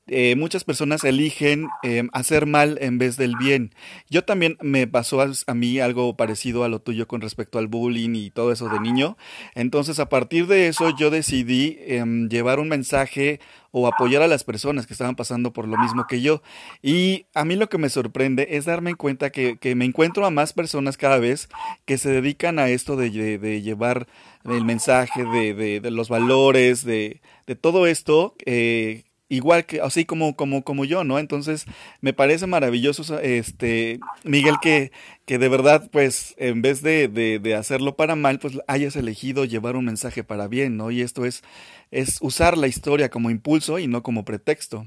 Eh, 0.06 0.36
muchas 0.36 0.64
personas 0.64 1.02
eligen 1.04 1.68
em, 1.82 2.10
hacer 2.12 2.44
mal 2.44 2.76
en 2.82 2.98
vez 2.98 3.16
del 3.16 3.36
bien. 3.36 3.74
Yo 4.10 4.22
también 4.22 4.58
me 4.60 4.86
pasó 4.86 5.22
a, 5.22 5.54
mí 5.54 5.80
algo 5.80 6.14
parecido 6.14 6.62
a 6.62 6.68
lo 6.68 6.80
tuyo 6.80 7.08
con 7.08 7.22
respecto 7.22 7.58
al 7.58 7.68
bullying 7.68 8.14
y 8.14 8.30
todo 8.30 8.52
eso 8.52 8.68
de 8.68 8.80
niño. 8.80 9.16
Entonces, 9.54 9.98
a 10.00 10.08
partir 10.10 10.46
de 10.46 10.68
eso, 10.68 10.90
yo 10.90 11.10
decidí 11.10 11.78
em, 11.80 12.28
llevar 12.28 12.58
un 12.58 12.68
mensaje 12.68 13.40
o 13.70 13.88
apoyar 13.88 14.22
a 14.22 14.28
las 14.28 14.44
personas 14.44 14.86
que 14.86 14.92
estaban 14.92 15.16
pasando 15.16 15.52
por 15.52 15.66
lo 15.66 15.78
mismo 15.78 16.06
que 16.06 16.20
yo. 16.20 16.42
Y 16.82 17.26
a 17.34 17.44
mí 17.44 17.56
lo 17.56 17.68
que 17.68 17.78
me 17.78 17.88
sorprende 17.88 18.48
es 18.50 18.66
darme 18.66 18.94
cuenta 18.94 19.30
que, 19.30 19.58
me 19.74 19.84
encuentro 19.84 20.26
a 20.26 20.30
más 20.30 20.52
personas 20.52 20.96
cada 20.96 21.18
vez 21.18 21.48
que 21.86 21.98
se 21.98 22.10
dedican 22.10 22.58
a 22.58 22.68
esto 22.68 22.94
de, 22.96 23.10
llevar 23.10 24.06
el 24.44 24.64
mensaje, 24.64 25.24
de, 25.24 25.90
los 25.90 26.08
valores, 26.08 26.84
de, 26.84 27.20
de 27.46 27.56
todo 27.56 27.86
esto. 27.86 28.36
Eh, 28.44 29.04
igual 29.34 29.66
que 29.66 29.80
así 29.80 30.04
como 30.04 30.36
como 30.36 30.64
como 30.64 30.84
yo 30.84 31.04
no 31.04 31.18
entonces 31.18 31.66
me 32.00 32.12
parece 32.12 32.46
maravilloso 32.46 33.18
este 33.20 34.00
Miguel 34.22 34.56
que 34.62 34.92
que 35.26 35.38
de 35.38 35.48
verdad 35.48 35.88
pues 35.90 36.34
en 36.38 36.62
vez 36.62 36.82
de, 36.82 37.08
de, 37.08 37.54
hacerlo 37.54 37.96
para 37.96 38.14
mal 38.14 38.38
pues 38.38 38.58
hayas 38.68 38.96
elegido 38.96 39.44
llevar 39.44 39.76
un 39.76 39.86
mensaje 39.86 40.24
para 40.24 40.48
bien 40.48 40.76
no 40.76 40.90
y 40.90 41.02
esto 41.02 41.24
es 41.24 41.42
es 41.90 42.18
usar 42.20 42.56
la 42.56 42.66
historia 42.66 43.10
como 43.10 43.30
impulso 43.30 43.78
y 43.78 43.86
no 43.86 44.02
como 44.02 44.24
pretexto. 44.24 44.86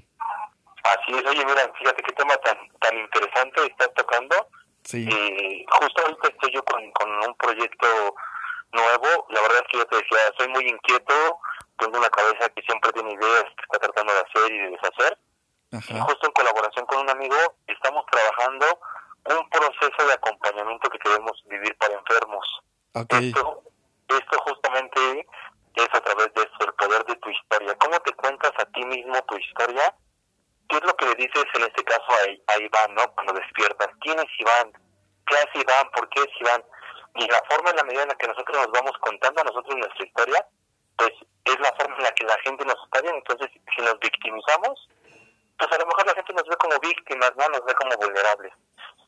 Así 0.83 1.11
es 1.11 1.25
oye 1.25 1.45
mira 1.45 1.71
fíjate 1.77 2.03
qué 2.03 2.13
tema 2.13 2.35
tan 2.37 2.57
tan 2.79 2.97
interesante 2.97 3.65
estás 3.65 3.93
tocando. 3.95 4.35
Sí. 4.83 5.07
Eh, 5.09 5.65
justo 5.67 6.01
ahorita 6.01 6.29
estoy 6.29 6.51
yo 6.53 6.63
con, 6.63 6.79
con 6.91 7.09
un 7.09 7.35
proyecto 7.35 7.87
nuevo 8.71 9.27
la 9.29 9.41
verdad 9.41 9.57
es 9.63 9.67
que 9.71 9.77
yo 9.77 9.85
te 9.85 9.97
decía 9.97 10.17
soy 10.37 10.47
muy 10.49 10.67
inquieto 10.67 11.39
tengo 11.77 11.97
una 11.97 12.09
cabeza 12.09 12.49
que 12.49 12.61
siempre 12.63 12.91
tiene 12.91 13.13
ideas 13.13 13.43
que 13.43 13.63
está 13.63 13.79
tratando 13.79 14.13
de 14.13 14.19
hacer 14.19 14.51
y 14.51 14.57
de 14.57 14.69
deshacer. 14.71 15.17
Y 15.71 15.99
justo 15.99 16.27
en 16.27 16.31
colaboración 16.33 16.85
con 16.85 16.99
un 16.99 17.09
amigo 17.09 17.37
estamos 17.67 18.05
trabajando 18.09 18.65
un 19.25 19.49
proceso 19.49 20.07
de 20.07 20.13
acompañamiento 20.13 20.89
que 20.89 20.99
queremos 20.99 21.43
vivir 21.47 21.77
para 21.77 21.93
enfermos. 21.93 22.45
Esto, 22.93 23.63
esto 24.07 24.39
justamente 24.39 25.27
es 25.75 25.87
a 25.91 26.01
través 26.01 26.33
de 26.33 26.41
eso, 26.41 26.57
el 26.61 26.73
poder 26.73 27.05
de 27.05 27.15
tu 27.17 27.29
historia. 27.29 27.75
¿Cómo 27.75 27.99
te 27.99 28.13
cuentas 28.13 28.51
a 28.57 28.65
ti 28.65 28.83
mismo 28.85 29.21
tu 29.23 29.37
historia? 29.37 29.93
¿Qué 30.69 30.77
es 30.77 30.83
lo 30.83 30.95
que 30.95 31.05
le 31.05 31.15
dices 31.15 31.45
en 31.53 31.63
este 31.63 31.83
caso 31.83 32.05
a, 32.09 32.53
a 32.53 32.57
Iván, 32.59 32.95
¿no? 32.95 33.13
Cuando 33.13 33.33
despiertas. 33.33 33.89
¿Quién 34.01 34.17
es 34.19 34.39
Iván? 34.39 34.71
¿Qué 35.27 35.35
hace 35.35 35.59
Iván? 35.59 35.91
¿Por 35.93 36.09
qué 36.09 36.21
es 36.21 36.41
Iván? 36.41 36.63
Y 37.17 37.27
la 37.27 37.41
forma 37.49 37.71
en 37.71 37.77
la 37.77 37.83
medida 37.83 38.03
en 38.03 38.09
la 38.09 38.15
que 38.15 38.27
nosotros 38.27 38.57
nos 38.57 38.71
vamos 38.71 38.97
contando 38.99 39.41
a 39.41 39.45
nosotros 39.45 39.75
nuestra 39.75 40.05
historia, 40.05 40.45
pues 40.97 41.11
es 41.45 41.59
la 41.59 41.73
forma 41.73 41.95
en 41.97 42.03
la 42.03 42.11
que 42.11 42.25
la 42.25 42.37
gente 42.39 42.65
nos 42.65 42.77
está 42.85 43.01
viendo. 43.01 43.17
Entonces, 43.17 43.49
si 43.75 43.81
nos 43.81 43.99
victimizamos, 43.99 44.89
pues 45.57 45.71
a 45.71 45.77
lo 45.77 45.85
mejor 45.87 46.05
la 46.05 46.13
gente 46.13 46.33
nos 46.33 46.47
ve 46.47 46.55
como 46.57 46.79
víctimas, 46.79 47.31
no 47.37 47.49
nos 47.49 47.65
ve 47.65 47.73
como 47.73 47.95
vulnerables. 47.97 48.53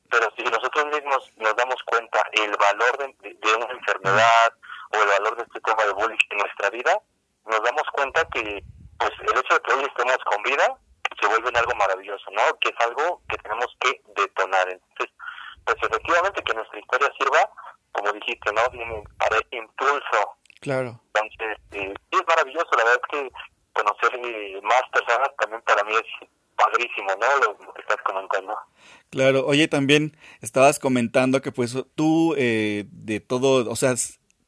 Pero 0.10 0.28
si 0.36 0.44
nosotros 0.44 0.86
mismos 0.86 1.32
nos 1.38 1.56
damos 1.56 1.82
cuenta 1.84 2.24
el 2.32 2.56
valor 2.58 2.98
de, 2.98 3.56
una 3.56 3.72
enfermedad 3.72 4.54
o 4.92 5.02
el 5.04 5.08
valor 5.08 5.38
de 5.38 5.44
este 5.44 5.62
tema 5.62 5.86
de 5.86 5.94
bullying 5.94 6.18
en 6.32 6.38
nuestra 6.38 6.70
vida, 6.72 7.00
nos 7.46 7.62
damos 7.62 7.84
cuenta 7.94 8.26
que 8.34 8.64
pues 8.98 9.12
el 9.22 9.38
hecho 9.38 9.54
de 9.54 9.62
que 9.62 9.74
hoy 9.74 9.84
estemos 9.86 10.18
con 10.26 10.42
vida 10.44 10.78
se 11.20 11.28
vuelve 11.28 11.50
en 11.50 11.58
algo 11.58 11.76
maravilloso, 11.76 12.32
¿no? 12.32 12.58
Que 12.60 12.70
es 12.70 12.86
algo 12.86 13.22
que 13.30 13.38
tenemos 13.38 13.68
que 13.80 14.02
detonar. 14.16 14.70
Entonces, 14.70 15.16
pues 15.66 15.78
efectivamente 15.82 16.44
que 16.44 16.54
nuestra 16.54 16.80
historia 16.80 17.12
sirva, 17.18 17.50
como 17.92 18.12
dijiste, 18.14 18.52
¿no? 18.54 18.62
para 19.18 19.38
impulso 19.52 20.40
Claro. 20.60 21.00
Entonces, 21.14 21.58
eh, 21.72 21.94
es 22.12 22.22
maravilloso, 22.28 22.70
la 22.78 22.84
verdad 22.84 23.02
es 23.02 23.20
que 23.20 23.32
conocer 23.74 24.20
eh, 24.26 24.60
más 24.62 24.82
personas 24.92 25.30
también 25.40 25.62
para 25.62 25.84
mí 25.84 25.94
es 25.94 26.30
padrísimo, 26.56 27.10
¿no? 27.20 27.46
Lo, 27.46 27.74
que 27.74 27.82
estás 27.82 27.98
comentando. 28.04 28.58
Claro, 29.10 29.46
oye, 29.46 29.68
también 29.70 30.18
estabas 30.42 30.80
comentando 30.80 31.42
que 31.42 31.54
pues 31.54 31.78
tú 31.96 32.36
eh, 32.38 32.86
de 32.92 33.22
todo, 33.22 33.72
o 33.72 33.76
sea, 33.76 33.94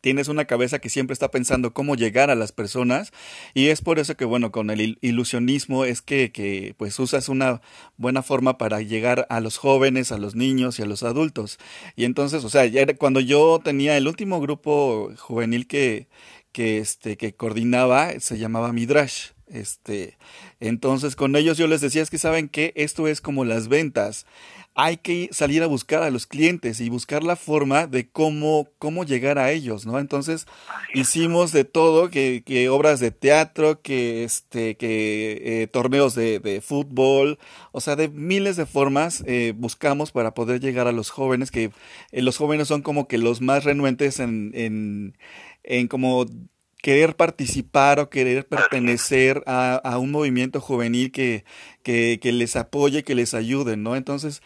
tienes 0.02 0.28
una 0.28 0.46
cabeza 0.46 0.80
que 0.80 0.90
siempre 0.90 1.14
está 1.14 1.32
pensando 1.32 1.74
cómo 1.74 1.96
llegar 1.96 2.30
a 2.30 2.36
las 2.36 2.52
personas 2.52 3.14
y 3.54 3.68
es 3.68 3.82
por 3.82 4.00
eso 4.00 4.18
que 4.18 4.26
bueno 4.26 4.52
con 4.52 4.70
el 4.70 4.98
ilusionismo 5.02 5.86
es 5.86 6.02
que, 6.02 6.32
que 6.32 6.76
pues 6.78 7.00
usas 7.00 7.30
una 7.30 7.62
buena 7.98 8.24
forma 8.24 8.58
para 8.58 8.82
llegar 8.82 9.28
a 9.30 9.40
los 9.40 9.58
jóvenes, 9.58 10.12
a 10.12 10.18
los 10.18 10.36
niños 10.36 10.80
y 10.80 10.82
a 10.82 10.86
los 10.86 11.04
adultos. 11.04 11.60
Y 11.96 12.06
entonces 12.06 12.44
o 12.44 12.50
sea 12.50 12.66
cuando 12.98 13.20
yo 13.20 13.62
tenía 13.64 13.96
el 13.96 14.08
último 14.08 14.42
grupo 14.42 15.12
juvenil 15.18 15.68
que 15.68 16.08
que 16.52 16.80
este 16.80 17.16
que 17.16 17.34
coordinaba 17.34 18.20
se 18.20 18.38
llamaba 18.38 18.74
Midrash 18.74 19.30
este 19.52 20.18
entonces 20.60 21.16
con 21.16 21.36
ellos 21.36 21.58
yo 21.58 21.68
les 21.68 21.82
decía 21.82 22.02
es 22.02 22.10
que 22.10 22.18
saben 22.18 22.50
que 22.50 22.74
esto 22.76 23.08
es 23.08 23.22
como 23.22 23.46
las 23.46 23.68
ventas. 23.68 24.26
Hay 24.74 24.98
que 24.98 25.28
salir 25.34 25.64
a 25.64 25.68
buscar 25.68 26.02
a 26.02 26.10
los 26.12 26.26
clientes 26.26 26.80
y 26.80 26.88
buscar 26.90 27.24
la 27.24 27.36
forma 27.36 27.88
de 27.88 28.08
cómo, 28.10 28.70
cómo 28.80 29.04
llegar 29.04 29.38
a 29.38 29.52
ellos, 29.52 29.86
¿no? 29.86 30.00
Entonces 30.00 30.48
hicimos 30.94 31.52
de 31.52 31.66
todo, 31.66 32.10
que, 32.10 32.42
que 32.46 32.70
obras 32.70 33.02
de 33.02 33.12
teatro, 33.12 33.82
que, 33.82 34.24
este, 34.24 34.78
que 34.78 35.64
eh, 35.64 35.68
torneos 35.68 36.16
de, 36.16 36.40
de, 36.40 36.62
fútbol, 36.62 37.38
o 37.74 37.82
sea, 37.82 37.98
de 37.98 38.08
miles 38.08 38.56
de 38.56 38.66
formas 38.66 39.24
eh, 39.28 39.54
buscamos 39.58 40.14
para 40.14 40.34
poder 40.34 40.62
llegar 40.62 40.88
a 40.88 40.94
los 40.94 41.10
jóvenes, 41.10 41.52
que 41.52 41.72
eh, 42.12 42.22
los 42.22 42.38
jóvenes 42.38 42.70
son 42.70 42.82
como 42.82 43.10
que 43.10 43.18
los 43.18 43.42
más 43.42 43.66
renuentes 43.66 44.22
en, 44.22 44.52
en, 44.56 45.18
en 45.64 45.90
como 45.90 46.26
querer 46.82 47.16
participar 47.16 48.00
o 48.00 48.10
querer 48.10 48.48
pertenecer 48.48 49.44
a, 49.46 49.76
a 49.76 49.98
un 50.00 50.12
movimiento 50.12 50.60
juvenil 50.60 51.12
que, 51.12 51.46
que, 51.84 52.20
que, 52.22 52.32
les 52.32 52.56
apoye, 52.56 53.04
que 53.04 53.16
les 53.16 53.34
ayude, 53.34 53.78
¿no? 53.78 53.96
Entonces, 53.96 54.42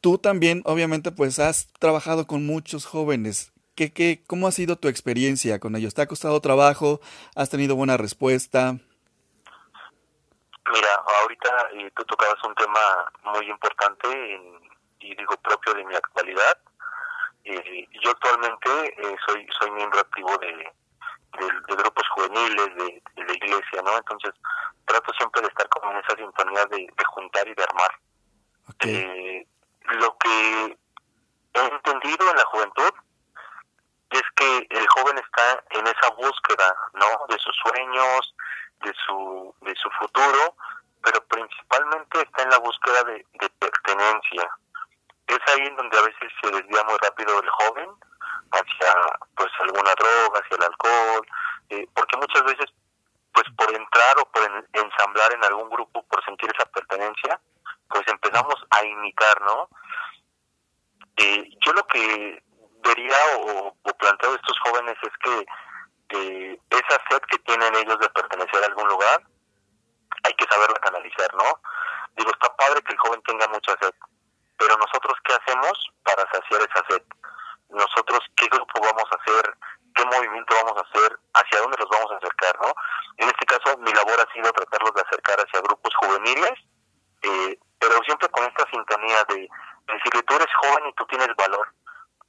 tú 0.00 0.18
también, 0.18 0.62
obviamente, 0.64 1.12
pues 1.12 1.38
has 1.38 1.72
trabajado 1.78 2.26
con 2.26 2.46
muchos 2.46 2.86
jóvenes. 2.86 3.52
¿Qué, 3.74 3.92
qué, 3.92 4.22
¿Cómo 4.26 4.48
ha 4.48 4.52
sido 4.52 4.76
tu 4.76 4.88
experiencia 4.88 5.58
con 5.60 5.76
ellos? 5.76 5.94
¿Te 5.94 6.02
ha 6.02 6.06
costado 6.06 6.40
trabajo? 6.40 7.00
¿Has 7.34 7.48
tenido 7.48 7.76
buena 7.76 7.96
respuesta? 7.96 8.76
Mira, 10.72 10.88
ahorita 11.22 11.48
eh, 11.74 11.90
tú 11.96 12.04
tocabas 12.04 12.42
un 12.44 12.54
tema 12.54 13.12
muy 13.32 13.48
importante 13.48 14.08
y 15.00 15.14
digo 15.14 15.36
propio 15.42 15.74
de 15.74 15.84
mi 15.84 15.94
actualidad 15.94 16.58
Eh, 17.44 17.88
yo 18.02 18.10
actualmente 18.10 18.68
eh, 18.98 19.16
soy 19.26 19.46
soy 19.58 19.70
miembro 19.70 20.00
activo 20.00 20.36
de, 20.38 20.70
de, 21.32 21.76
grupos 21.76 22.08
juveniles 22.14 22.74
de, 22.76 23.02
la 23.16 23.32
iglesia, 23.32 23.82
¿no? 23.82 23.96
Entonces 23.96 24.32
trato 24.84 25.12
siempre 25.14 25.42
de 25.42 25.48
estar 25.48 25.68
como 25.68 25.90
en 25.92 25.98
esa 25.98 26.16
sintonía 26.16 26.64
de, 26.66 26.88
juntar 27.06 27.46
y 27.46 27.54
de 27.54 27.62
armar. 27.62 27.90
Eh, 28.80 29.46
lo 30.00 30.16
que 30.18 30.78
he 31.54 31.66
entendido 31.66 32.30
en 32.30 32.36
la 32.36 32.44
juventud 32.44 32.92
es 34.10 34.22
que 34.36 34.66
el 34.70 34.88
joven 34.88 35.18
está 35.18 35.62
en 35.70 35.86
esa 35.86 36.10
búsqueda, 36.16 36.76
¿no? 36.94 37.26
De 37.28 37.38
sus 37.38 37.54
sueños, 37.56 38.34
de 38.82 38.92
su, 39.06 39.54
de 39.62 39.74
su 39.74 39.90
futuro, 39.90 40.54
pero 41.02 41.24
principalmente 41.26 42.22
está 42.22 42.42
en 42.42 42.50
la 42.50 42.58
búsqueda 42.58 43.02
de, 43.04 43.24
pertenencia. 43.58 44.48
Es 45.26 45.38
ahí 45.48 45.66
en 45.66 45.76
donde 45.76 45.98
a 45.98 46.02
veces 46.02 46.32
se 46.42 46.50
desvía 46.50 46.84
muy 46.84 46.96
rápido 47.02 47.40
el 47.40 47.48
joven 47.50 47.90
hacia 48.52 48.94
pues 49.36 49.50
alguna 49.60 49.92
droga, 49.94 50.40
hacia 50.40 50.56
el 50.56 50.62
alcohol, 50.64 51.26
eh, 51.70 51.86
porque 51.94 52.16
muchas 52.16 52.44
veces 52.44 52.66
pues 53.32 53.46
por 53.56 53.72
entrar 53.74 54.18
o 54.20 54.24
por 54.30 54.42
ensamblar 54.72 55.32
en 55.32 55.44
algún 55.44 55.70
grupo, 55.70 56.02
por 56.04 56.24
sentir 56.24 56.50
esa 56.52 56.68
pertenencia, 56.70 57.40
pues 57.88 58.02
empezamos 58.08 58.56
a 58.70 58.84
imitar, 58.84 59.40
¿no? 59.42 59.68
Eh, 61.16 61.48
yo 61.64 61.72
lo 61.72 61.86
que 61.86 62.42
vería 62.82 63.16
o, 63.40 63.74
planteo 63.98 64.32
a 64.32 64.36
estos 64.36 64.58
jóvenes 64.60 64.96
es 65.02 65.12
que 65.20 65.46
esa 66.70 67.00
sed 67.10 67.20
que 67.30 67.38
tienen 67.40 67.74
ellos 67.74 67.98
de 67.98 68.08
pertenecer 68.10 68.62
a 68.62 68.66
algún 68.66 68.88
lugar, 68.88 69.22
hay 70.22 70.32
que 70.34 70.46
saberla 70.50 70.76
canalizar, 70.80 71.34
¿no? 71.34 71.60
Digo, 72.16 72.30
está 72.30 72.54
padre 72.56 72.82
que 72.82 72.92
el 72.92 72.98
joven 72.98 73.22
tenga 73.22 73.46
mucha 73.48 73.76
sed, 73.80 73.92
pero 74.56 74.76
nosotros 74.76 75.14
qué 75.24 75.34
hacemos 75.34 75.90
para 76.04 76.22
saciar 76.32 76.62
esa 76.62 76.84
sed? 76.88 77.02
Nosotros 77.70 78.20
qué 78.36 78.46
grupo 78.46 78.80
vamos 78.80 79.04
a 79.10 79.16
hacer, 79.16 79.54
qué 79.94 80.04
movimiento 80.04 80.54
vamos 80.64 80.78
a 80.78 80.86
hacer, 80.86 81.18
hacia 81.34 81.60
dónde 81.60 81.76
los 81.78 81.88
vamos 81.88 82.10
a 82.12 82.16
acercar, 82.16 82.58
¿no? 82.62 82.72
En 83.18 83.28
este 83.28 83.46
caso, 83.46 83.76
mi 83.78 83.92
labor 83.92 84.18
ha 84.20 84.32
sido 84.32 84.52
tratarlos 84.52 84.94
de 84.94 85.02
acercar 85.02 85.38
hacia 85.38 85.60
grupos 85.60 85.94
juveniles, 85.96 86.54
eh, 87.22 87.58
pero 87.78 87.98
siempre 88.04 88.28
con 88.28 88.44
esta 88.44 88.64
sintonía 88.70 89.24
de 89.28 89.48
decirle, 89.86 90.22
tú 90.22 90.34
eres 90.34 90.54
joven 90.62 90.86
y 90.86 90.92
tú 90.94 91.06
tienes 91.06 91.28
valor. 91.36 91.66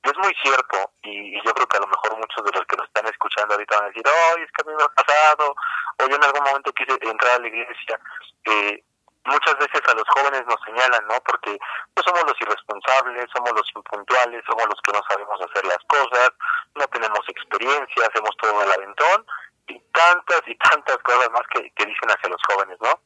es 0.04 0.18
muy 0.18 0.34
cierto, 0.42 0.92
y, 1.04 1.36
yo 1.44 1.54
creo 1.54 1.68
que 1.68 1.78
a 1.78 1.82
lo 1.82 1.88
mejor 1.88 2.18
muchos 2.18 2.44
de 2.44 2.52
los 2.52 2.66
que 2.66 2.78
lo 2.78 2.84
están 2.86 3.06
escuchando 3.08 3.54
ahorita 3.54 3.76
van 3.76 3.86
a 3.86 3.88
decir, 3.90 4.04
ay, 4.06 4.44
es 4.44 4.52
que 4.52 4.62
a 4.64 4.70
mí 4.70 4.76
me 4.76 4.84
ha 4.84 4.88
pasado, 4.90 5.56
o 6.00 6.08
yo 6.08 6.16
en 6.16 6.24
algún 6.24 6.44
momento 6.44 6.74
quise 6.74 6.98
entrar 7.02 7.36
a 7.36 7.40
la 7.40 7.48
iglesia. 7.48 8.00
Eh, 8.46 8.84
muchas 9.26 9.58
veces 9.58 9.82
a 9.88 9.94
los 9.94 10.08
jóvenes 10.10 10.44
nos 10.48 10.60
señalan, 10.66 11.06
¿no? 11.08 11.16
Porque 11.26 11.58
pues 11.94 12.06
somos 12.06 12.24
los 12.24 12.42
irresponsables, 12.42 13.30
somos 13.36 13.52
los 13.54 13.68
impuntuales, 13.76 14.44
somos 14.46 14.66
los 14.68 14.82
que 14.82 14.92
no 14.94 15.02
sabemos 15.08 15.40
hacer 15.42 15.66
las 15.66 15.84
cosas, 15.88 16.32
no 16.76 16.88
tenemos 16.88 17.20
experiencia, 17.28 18.08
hacemos 18.08 18.32
todo 18.38 18.52
en 18.62 18.68
el 18.68 18.72
aventón 18.72 19.26
y 19.68 19.80
tantas 19.92 20.42
y 20.48 20.56
tantas 20.56 20.98
cosas 21.00 21.30
más 21.32 21.44
que, 21.54 21.70
que 21.72 21.86
dicen 21.86 22.10
hacia 22.10 22.30
los 22.30 22.42
jóvenes, 22.48 22.78
¿no? 22.82 23.00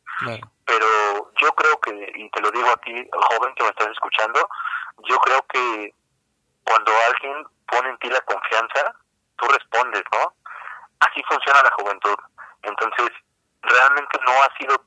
Pero 0.66 1.32
yo 1.40 1.52
creo 1.54 1.80
que, 1.82 2.12
y 2.16 2.30
te 2.30 2.42
lo 2.42 2.52
digo 2.52 2.70
a 2.70 2.78
ti, 2.78 3.10
joven 3.12 3.54
que 3.56 3.64
me 3.64 3.70
estás 3.70 3.90
escuchando, 3.90 4.48
yo 5.10 5.18
creo 5.20 5.46
que 5.48 5.94
cuando 6.64 6.92
alguien 7.10 7.46
pone 7.68 7.90
en 7.90 7.98
ti 7.98 8.10
la 8.10 8.22
confianza, 8.22 8.96
tú 9.38 9.48
respondes, 9.48 10.04
¿no? 10.14 10.34
Así 11.02 11.22
funciona 11.28 11.64
la 11.64 11.72
juventud. 11.72 12.16
Entonces, 12.62 13.10
realmente 13.62 14.20
no 14.26 14.32
ha 14.44 14.58
sido 14.58 14.82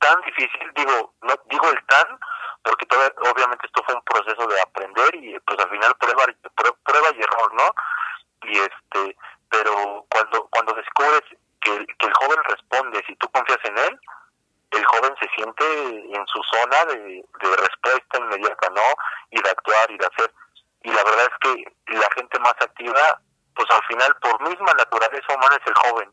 tan 0.00 0.20
difícil, 0.22 0.72
digo, 0.74 1.14
no 1.22 1.34
digo 1.48 1.70
el 1.70 1.86
tan, 1.86 2.18
porque 2.64 2.86
todo, 2.86 3.00
obviamente 3.32 3.66
esto 3.66 3.82
fue 3.84 3.94
un 3.94 4.02
proceso 4.02 4.46
de 4.46 4.60
aprender 4.60 5.14
y 5.14 5.38
pues 5.40 5.58
al 5.58 5.70
final 5.70 5.94
prueba, 5.98 6.24
prueba 6.84 7.08
y 7.14 7.22
error, 7.22 7.54
¿no? 7.54 7.74
Y 8.42 8.58
este, 8.58 9.16
pero 9.48 10.06
cuando 10.10 10.48
cuando 10.50 10.72
descubres 10.74 11.22
que, 11.60 11.86
que 11.98 12.06
el 12.06 12.14
joven 12.14 12.38
responde, 12.44 13.04
si 13.06 13.14
tú 13.16 13.30
confías 13.30 13.58
en 13.64 13.78
él, 13.78 14.00
el 14.70 14.84
joven 14.86 15.14
se 15.20 15.28
siente 15.34 15.64
en 16.14 16.26
su 16.26 16.42
zona 16.44 16.84
de, 16.86 17.24
de 17.42 17.56
respuesta 17.56 18.18
inmediata, 18.18 18.70
¿no? 18.70 18.82
Y 19.30 19.42
de 19.42 19.50
actuar 19.50 19.90
y 19.90 19.98
de 19.98 20.06
hacer. 20.06 20.32
Y 20.82 20.90
la 20.90 21.04
verdad 21.04 21.26
es 21.30 21.38
que 21.40 21.94
la 21.94 22.08
gente 22.14 22.38
más 22.38 22.54
activa, 22.60 23.20
pues 23.54 23.70
al 23.70 23.84
final, 23.84 24.16
por 24.22 24.48
misma 24.48 24.72
naturaleza 24.78 25.34
humana, 25.34 25.56
es 25.60 25.66
el 25.66 25.74
joven. 25.74 26.12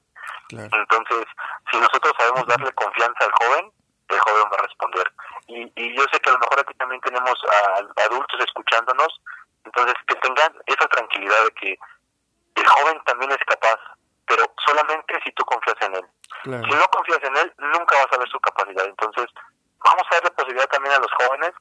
Entonces, 0.49 1.25
si 1.71 1.77
nosotros 1.77 2.13
sabemos 2.17 2.47
darle 2.47 2.71
confianza 2.73 3.25
al 3.25 3.31
joven, 3.31 3.71
el 4.09 4.19
joven 4.19 4.45
va 4.51 4.57
a 4.57 4.63
responder. 4.63 5.13
Y, 5.47 5.71
y 5.75 5.95
yo 5.95 6.03
sé 6.11 6.19
que 6.19 6.29
a 6.29 6.33
lo 6.33 6.39
mejor 6.39 6.59
aquí 6.59 6.73
también 6.75 7.01
tenemos 7.01 7.35
a, 7.45 8.03
adultos 8.03 8.39
escuchándonos, 8.41 9.21
entonces 9.65 9.95
que 10.07 10.15
tengan 10.15 10.53
esa 10.65 10.87
tranquilidad 10.87 11.43
de 11.43 11.51
que 11.51 11.79
el 12.55 12.67
joven 12.67 13.01
también 13.05 13.31
es 13.31 13.43
capaz, 13.45 13.79
pero 14.25 14.43
solamente 14.65 15.19
si 15.23 15.31
tú 15.33 15.43
confías 15.45 15.75
en 15.81 15.95
él. 15.95 16.05
Si 16.43 16.75
no 16.75 16.87
confías 16.87 17.23
en 17.23 17.35
él, 17.35 17.53
nunca 17.57 17.95
vas 17.97 18.13
a 18.13 18.17
ver 18.17 18.29
su 18.29 18.39
capacidad. 18.39 18.85
Entonces, 18.85 19.25
vamos 19.83 20.03
a 20.09 20.15
darle 20.15 20.31
posibilidad 20.31 20.67
también 20.67 20.95
a 20.95 20.99
los 20.99 21.11
jóvenes 21.13 21.51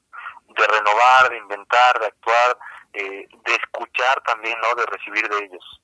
de 0.48 0.66
renovar, 0.66 1.28
de 1.30 1.38
inventar, 1.38 1.98
de 1.98 2.06
actuar, 2.06 2.58
eh, 2.92 3.26
de 3.44 3.54
escuchar 3.54 4.22
también, 4.22 4.58
¿no? 4.60 4.74
De 4.74 4.86
recibir 4.86 5.28
de 5.28 5.44
ellos. 5.44 5.80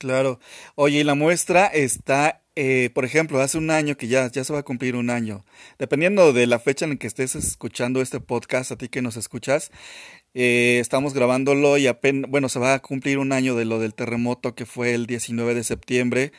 Claro. 0.00 0.40
Oye, 0.76 1.00
y 1.00 1.04
la 1.04 1.14
muestra 1.14 1.66
está, 1.66 2.42
eh, 2.56 2.88
por 2.94 3.04
ejemplo, 3.04 3.38
hace 3.42 3.58
un 3.58 3.70
año 3.70 3.98
que 3.98 4.08
ya, 4.08 4.30
ya 4.32 4.44
se 4.44 4.52
va 4.54 4.60
a 4.60 4.62
cumplir 4.62 4.96
un 4.96 5.10
año. 5.10 5.44
Dependiendo 5.78 6.32
de 6.32 6.46
la 6.46 6.58
fecha 6.58 6.86
en 6.86 6.96
que 6.96 7.06
estés 7.06 7.34
escuchando 7.34 8.00
este 8.00 8.18
podcast, 8.18 8.72
a 8.72 8.76
ti 8.76 8.88
que 8.88 9.02
nos 9.02 9.18
escuchas, 9.18 9.70
eh, 10.32 10.78
estamos 10.80 11.12
grabándolo 11.12 11.76
y 11.76 11.86
apenas, 11.86 12.30
bueno, 12.30 12.48
se 12.48 12.58
va 12.58 12.72
a 12.72 12.78
cumplir 12.78 13.18
un 13.18 13.32
año 13.32 13.54
de 13.56 13.66
lo 13.66 13.78
del 13.78 13.92
terremoto 13.92 14.54
que 14.54 14.64
fue 14.64 14.94
el 14.94 15.04
19 15.04 15.54
de 15.54 15.64
septiembre. 15.64 16.32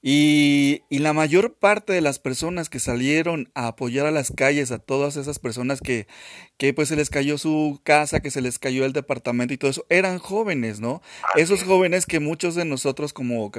Y, 0.00 0.82
y, 0.88 1.00
la 1.00 1.12
mayor 1.12 1.54
parte 1.54 1.92
de 1.92 2.00
las 2.00 2.20
personas 2.20 2.68
que 2.68 2.78
salieron 2.78 3.50
a 3.54 3.66
apoyar 3.66 4.06
a 4.06 4.12
las 4.12 4.30
calles, 4.30 4.70
a 4.70 4.78
todas 4.78 5.16
esas 5.16 5.40
personas 5.40 5.80
que, 5.80 6.06
que 6.56 6.72
pues 6.72 6.88
se 6.88 6.94
les 6.94 7.10
cayó 7.10 7.36
su 7.36 7.80
casa, 7.82 8.20
que 8.20 8.30
se 8.30 8.40
les 8.40 8.60
cayó 8.60 8.84
el 8.84 8.92
departamento 8.92 9.54
y 9.54 9.58
todo 9.58 9.72
eso, 9.72 9.84
eran 9.88 10.18
jóvenes, 10.18 10.78
¿no? 10.78 11.02
Esos 11.34 11.64
jóvenes 11.64 12.06
que 12.06 12.20
muchos 12.20 12.54
de 12.54 12.64
nosotros 12.64 13.12
como 13.12 13.50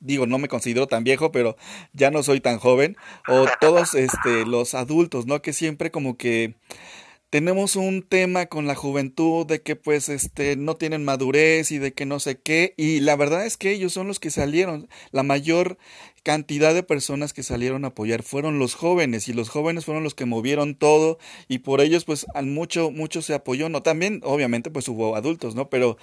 digo, 0.00 0.26
no 0.26 0.38
me 0.38 0.48
considero 0.48 0.86
tan 0.86 1.04
viejo, 1.04 1.32
pero 1.32 1.56
ya 1.92 2.10
no 2.10 2.22
soy 2.22 2.40
tan 2.40 2.58
joven, 2.58 2.96
o 3.26 3.46
todos 3.60 3.94
este 3.94 4.46
los 4.46 4.74
adultos, 4.74 5.26
¿no? 5.26 5.42
Que 5.42 5.52
siempre 5.52 5.90
como 5.90 6.16
que 6.16 6.54
tenemos 7.30 7.76
un 7.76 8.02
tema 8.02 8.46
con 8.46 8.66
la 8.66 8.74
juventud 8.74 9.46
de 9.46 9.60
que 9.60 9.76
pues 9.76 10.08
este 10.08 10.56
no 10.56 10.76
tienen 10.76 11.04
madurez 11.04 11.70
y 11.72 11.78
de 11.78 11.92
que 11.92 12.06
no 12.06 12.20
sé 12.20 12.40
qué 12.40 12.72
y 12.76 13.00
la 13.00 13.16
verdad 13.16 13.44
es 13.44 13.58
que 13.58 13.70
ellos 13.72 13.92
son 13.92 14.08
los 14.08 14.18
que 14.18 14.30
salieron. 14.30 14.88
La 15.10 15.22
mayor 15.22 15.76
cantidad 16.22 16.74
de 16.74 16.82
personas 16.82 17.32
que 17.32 17.42
salieron 17.42 17.84
a 17.84 17.88
apoyar 17.88 18.22
fueron 18.22 18.58
los 18.58 18.74
jóvenes 18.74 19.28
y 19.28 19.34
los 19.34 19.50
jóvenes 19.50 19.84
fueron 19.84 20.04
los 20.04 20.14
que 20.14 20.24
movieron 20.24 20.74
todo 20.74 21.18
y 21.48 21.58
por 21.58 21.80
ellos 21.80 22.04
pues 22.04 22.26
al 22.34 22.46
mucho 22.46 22.90
mucho 22.90 23.22
se 23.22 23.34
apoyó 23.34 23.68
no 23.68 23.82
también 23.82 24.20
obviamente 24.24 24.70
pues 24.70 24.88
hubo 24.88 25.16
adultos 25.16 25.54
no 25.54 25.68
pero 25.68 25.96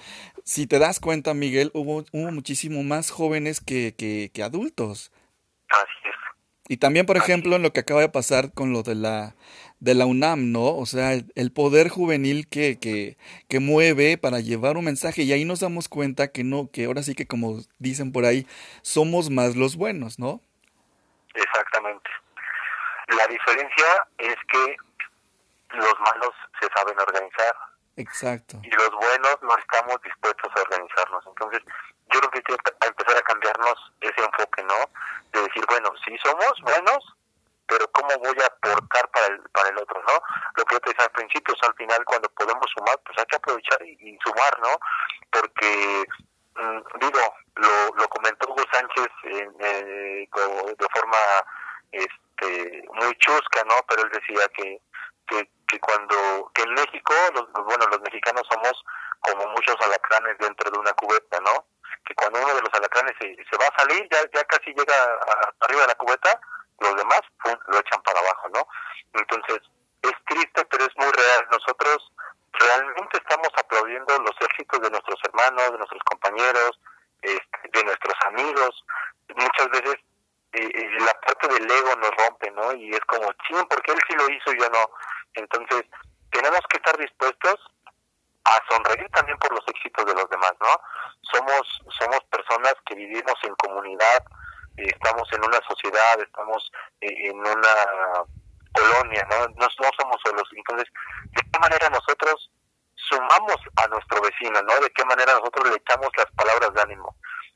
si 0.44 0.66
te 0.66 0.78
das 0.78 1.00
cuenta 1.00 1.34
Miguel 1.34 1.70
hubo, 1.74 2.04
hubo 2.12 2.32
muchísimo 2.32 2.82
más 2.82 3.10
jóvenes 3.10 3.60
que, 3.60 3.94
que, 3.96 4.30
que 4.32 4.42
adultos. 4.42 5.12
Así 5.68 6.08
es. 6.08 6.14
y 6.68 6.76
también 6.76 7.06
por 7.06 7.16
ejemplo 7.16 7.56
en 7.56 7.62
lo 7.62 7.72
que 7.72 7.80
acaba 7.80 8.00
de 8.00 8.08
pasar 8.08 8.52
con 8.52 8.72
lo 8.72 8.82
de 8.84 8.94
la 8.94 9.36
de 9.86 9.94
la 9.94 10.04
UNAM, 10.04 10.50
¿no? 10.50 10.76
O 10.76 10.84
sea, 10.84 11.12
el 11.12 11.52
poder 11.52 11.88
juvenil 11.88 12.48
que, 12.48 12.76
que, 12.80 13.16
que 13.48 13.60
mueve 13.60 14.18
para 14.18 14.40
llevar 14.40 14.76
un 14.76 14.84
mensaje 14.84 15.22
y 15.22 15.32
ahí 15.32 15.44
nos 15.44 15.60
damos 15.60 15.88
cuenta 15.88 16.26
que 16.26 16.42
no, 16.42 16.68
que 16.72 16.86
ahora 16.86 17.04
sí 17.04 17.14
que 17.14 17.28
como 17.28 17.60
dicen 17.78 18.10
por 18.10 18.24
ahí, 18.24 18.48
somos 18.82 19.30
más 19.30 19.54
los 19.54 19.76
buenos, 19.76 20.18
¿no? 20.18 20.40
Exactamente. 21.34 22.10
La 23.16 23.28
diferencia 23.28 24.08
es 24.18 24.34
que 24.50 24.76
los 25.76 25.94
malos 26.00 26.34
se 26.60 26.68
saben 26.76 26.98
organizar. 26.98 27.54
Exacto. 27.94 28.58
Y 28.64 28.70
los 28.70 28.90
buenos 28.90 29.38
no 29.40 29.56
estamos 29.56 30.02
dispuestos 30.02 30.50
a 30.52 30.60
organizarnos. 30.62 31.24
Entonces, 31.28 31.62
yo 32.12 32.18
creo 32.18 32.30
que 32.32 32.38
hay 32.38 32.42
que 32.42 32.86
empezar 32.88 33.16
a 33.16 33.22
cambiarnos 33.22 33.92
ese 34.00 34.20
enfoque, 34.20 34.64
¿no? 34.64 34.74
De 35.32 35.46
decir, 35.46 35.64
bueno, 35.68 35.90
si 36.04 36.18
somos 36.18 36.60
buenos, 36.62 37.15
pero 37.66 37.90
cómo 37.92 38.08
voy 38.18 38.36
a 38.42 38.46
aportar 38.46 39.08
para 39.10 39.26
el, 39.26 39.40
para 39.50 39.68
el 39.68 39.78
otro, 39.78 40.00
¿no? 40.06 40.20
Lo 40.56 40.64
que 40.64 40.74
yo 40.74 40.80
te 40.80 40.90
decía 40.90 41.04
al 41.04 41.12
principio, 41.12 41.54
al 41.62 41.74
final 41.74 42.04
cuando 42.04 42.28
podemos 42.30 42.66
sumar, 42.76 42.98
pues 43.04 43.18
hay 43.18 43.26
que 43.26 43.36
aprovechar 43.36 43.82
y, 43.82 44.18
sumar, 44.24 44.58
¿no? 44.60 44.78
Porque, 45.30 46.04
mm, 46.54 46.80
digo, 47.00 47.34
lo, 47.56 47.96
lo 47.96 48.08
comentó 48.08 48.48
Hugo 48.48 48.64
Sánchez 48.72 49.08
eh, 49.24 49.48
de 49.58 50.88
forma 50.92 51.18
este 51.92 52.84
muy 52.92 53.14
chusca, 53.18 53.62
¿no? 53.64 53.74
Pero 53.88 54.02
él 54.02 54.10
decía 54.10 54.48
que, 54.54 54.80
que, 55.26 55.80
cuando, 55.80 56.50
que 56.54 56.62
en 56.62 56.74
México, 56.74 57.14
los, 57.34 57.52
bueno, 57.52 57.86
los 57.90 58.00
mexicanos 58.00 58.42
somos 58.50 58.84
como 59.20 59.46
muchos 59.48 59.76
alacranes 59.80 60.38
dentro 60.38 60.70
de 60.70 60.78
una 60.78 60.92
cubeta, 60.92 61.40
¿no? 61.40 61.66
Que 62.04 62.14
cuando 62.14 62.40
uno 62.40 62.54
de 62.54 62.62
los 62.62 62.74
alacranes 62.74 63.14
se, 63.20 63.34
se 63.34 63.56
va 63.56 63.66
a 63.66 63.78
salir, 63.78 64.08
ya, 64.10 64.18
ya 64.32 64.44
casi 64.44 64.72
llega 64.72 64.94
arriba 65.60 65.82
de 65.82 65.88
la 65.88 65.94
cubeta, 65.94 66.40
los 66.80 66.96
demás 66.96 67.20
lo 67.68 67.78
echan 67.78 68.02
para 68.02 68.20
abajo, 68.20 68.48
¿no? 68.54 68.66
Entonces, 69.14 69.60
es 70.02 70.12
triste, 70.26 70.64
pero 70.66 70.84
es 70.84 70.96
muy 70.96 71.10
real. 71.10 71.46
Nosotros 71.50 72.12
realmente 72.52 73.18
estamos 73.18 73.48
aplaudiendo 73.56 74.18
los 74.18 74.34
éxitos 74.40 74.80
de 74.80 74.90
nuestros 74.90 75.18
hermanos 75.24 75.72
de 75.72 75.78
nuestros 75.78 76.02
compañeros, 76.04 76.80
este, 77.22 77.70
de 77.72 77.84
nuestros 77.84 78.14
amigos. 78.26 78.84
Muchas 79.34 79.68
veces 79.70 79.96
eh, 80.52 80.70
eh, 80.72 80.90
la 81.00 81.12
parte 81.20 81.48
del 81.48 81.70
ego 81.70 81.96
nos 81.96 82.10
rompe, 82.16 82.50
¿no? 82.52 82.72
Y 82.72 82.90
es 82.92 83.00
como, 83.06 83.32
ching, 83.46 83.66
porque 83.68 83.92
él 83.92 83.98
sí 84.08 84.14
lo 84.16 84.28
hizo 84.30 84.52
y 84.52 84.60
yo 84.60 84.70
no. 84.70 84.90
Entonces, 85.34 85.84
tenemos 86.30 86.60
que 86.68 86.78
estar 86.78 86.96
dispuestos 86.96 87.56
a 88.44 88.62
sonreír 88.70 89.08
también 89.10 89.38
por 89.38 89.52
los 89.52 89.64
éxitos 89.68 90.06
de 90.06 90.14
los 90.14 90.28
demás, 90.30 90.52
¿no? 90.60 90.80
Somos, 91.32 91.82
somos 91.98 92.20
personas 92.30 92.74
que 92.86 92.94
vivimos 92.94 93.34
en 93.42 93.54
comunidad, 93.56 94.22
eh, 94.22 94.24
estamos 94.76 95.28
en 95.32 95.44
una 95.44 95.60
sociedad, 95.68 96.20
estamos 96.20 96.70
en 97.00 97.38
una 97.38 97.74
colonia, 98.72 99.26
¿no? 99.30 99.48
¿no? 99.48 99.54
No 99.56 99.68
somos 99.98 100.20
solos. 100.24 100.48
Entonces, 100.52 100.88
¿de 101.32 101.42
qué 101.42 101.58
manera 101.58 101.88
nosotros 101.90 102.50
sumamos 102.94 103.56
a 103.76 103.86
nuestro 103.88 104.20
vecino, 104.20 104.60
¿no? 104.62 104.74
De 104.80 104.90
qué 104.90 105.04
manera 105.04 105.34
nosotros 105.34 105.70
le 105.70 105.76
echamos 105.76 106.08
las 106.16 106.30
palabras 106.32 106.72
de 106.74 106.82
ánimo. 106.82 107.14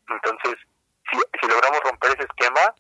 Entonces, 0.09 0.57
si, 1.11 1.19
si 1.41 1.47
logramos 1.49 1.81
romper 1.81 2.13
ese 2.13 2.25
esquema, 2.25 2.75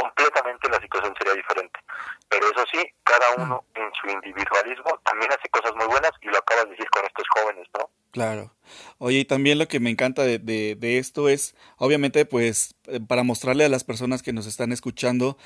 completamente 0.00 0.68
la 0.68 0.80
situación 0.80 1.14
sería 1.18 1.34
diferente. 1.34 1.80
Pero 2.28 2.46
eso 2.46 2.64
sí, 2.72 2.82
cada 3.04 3.34
uno 3.36 3.64
mm. 3.74 3.80
en 3.80 3.90
su 4.00 4.08
individualismo 4.08 5.00
también 5.04 5.30
hace 5.32 5.48
cosas 5.50 5.74
muy 5.76 5.86
buenas 5.86 6.12
y 6.20 6.26
lo 6.26 6.38
acabas 6.38 6.64
de 6.64 6.70
decir 6.70 6.88
con 6.90 7.04
estos 7.04 7.24
jóvenes, 7.34 7.66
¿no? 7.78 7.90
Claro. 8.10 8.52
Oye, 8.98 9.18
y 9.18 9.24
también 9.24 9.58
lo 9.58 9.68
que 9.68 9.80
me 9.80 9.90
encanta 9.90 10.22
de, 10.22 10.38
de, 10.38 10.74
de 10.76 10.98
esto 10.98 11.28
es, 11.28 11.54
obviamente, 11.76 12.24
pues, 12.24 12.74
eh, 12.86 13.00
para 13.06 13.22
mostrarle 13.22 13.64
a 13.64 13.68
las 13.68 13.84
personas 13.84 14.22
que 14.22 14.32
nos 14.32 14.46
están 14.46 14.72
escuchando 14.72 15.36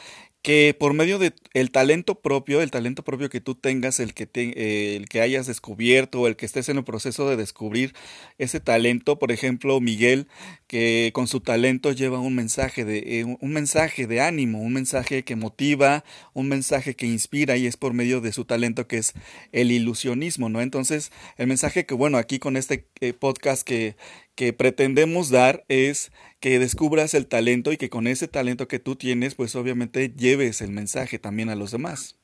que 0.43 0.77
por 0.79 0.93
medio 0.93 1.21
de 1.21 1.33
el 1.55 1.71
talento 1.71 2.17
propio, 2.17 2.63
el 2.63 2.71
talento 2.73 3.05
propio 3.05 3.31
que 3.31 3.41
tú 3.41 3.55
tengas, 3.55 4.01
el 4.01 4.13
que 4.13 4.27
te, 4.27 4.53
eh, 4.57 4.97
el 4.97 5.09
que 5.09 5.21
hayas 5.21 5.47
descubierto, 5.47 6.27
el 6.27 6.35
que 6.37 6.47
estés 6.47 6.69
en 6.69 6.79
el 6.79 6.85
proceso 6.85 7.29
de 7.29 7.37
descubrir 7.37 7.95
ese 8.39 8.59
talento, 8.59 9.19
por 9.21 9.31
ejemplo, 9.31 9.81
Miguel, 9.81 10.27
que 10.67 11.13
con 11.15 11.29
su 11.29 11.41
talento 11.41 11.93
lleva 11.93 12.19
un 12.19 12.35
mensaje 12.35 12.85
de 12.85 13.21
eh, 13.21 13.25
un 13.25 13.53
mensaje 13.53 14.07
de 14.09 14.21
ánimo, 14.21 14.61
un 14.61 14.73
mensaje 14.73 15.23
que 15.23 15.37
motiva, 15.37 16.05
un 16.35 16.49
mensaje 16.49 16.97
que 16.97 17.07
inspira 17.07 17.57
y 17.57 17.67
es 17.67 17.77
por 17.77 17.95
medio 17.95 18.21
de 18.21 18.33
su 18.33 18.45
talento 18.45 18.89
que 18.89 18.99
es 18.99 19.13
el 19.53 19.71
ilusionismo, 19.71 20.49
¿no? 20.49 20.61
Entonces, 20.61 21.13
el 21.37 21.47
mensaje 21.47 21.87
que 21.87 21.95
bueno, 21.95 22.19
aquí 22.19 22.39
con 22.41 22.57
este 22.57 22.89
eh, 23.01 23.13
podcast 23.13 23.63
que 23.63 23.97
que 24.35 24.53
pretendemos 24.53 25.31
dar 25.31 25.65
es 25.69 26.11
que 26.41 26.59
descubras 26.59 27.15
el 27.15 27.29
talento 27.29 27.73
y 27.73 27.77
que 27.77 27.91
con 27.91 28.07
ese 28.07 28.29
talento 28.29 28.69
que 28.69 28.79
tú 28.79 28.97
tienes, 28.97 29.35
pues 29.35 29.55
obviamente 29.57 30.11
lleves 30.11 30.61
el 30.61 30.71
mensaje 30.71 31.19
también 31.19 31.51
a 31.51 31.55
los 31.55 31.71
demás. 31.71 32.19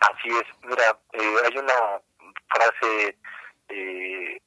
Así 0.00 0.28
es, 0.28 0.68
mira, 0.68 0.98
eh, 1.12 1.34
hay 1.46 1.58
una 1.58 2.00
frase 2.48 3.18
eh, 3.68 4.40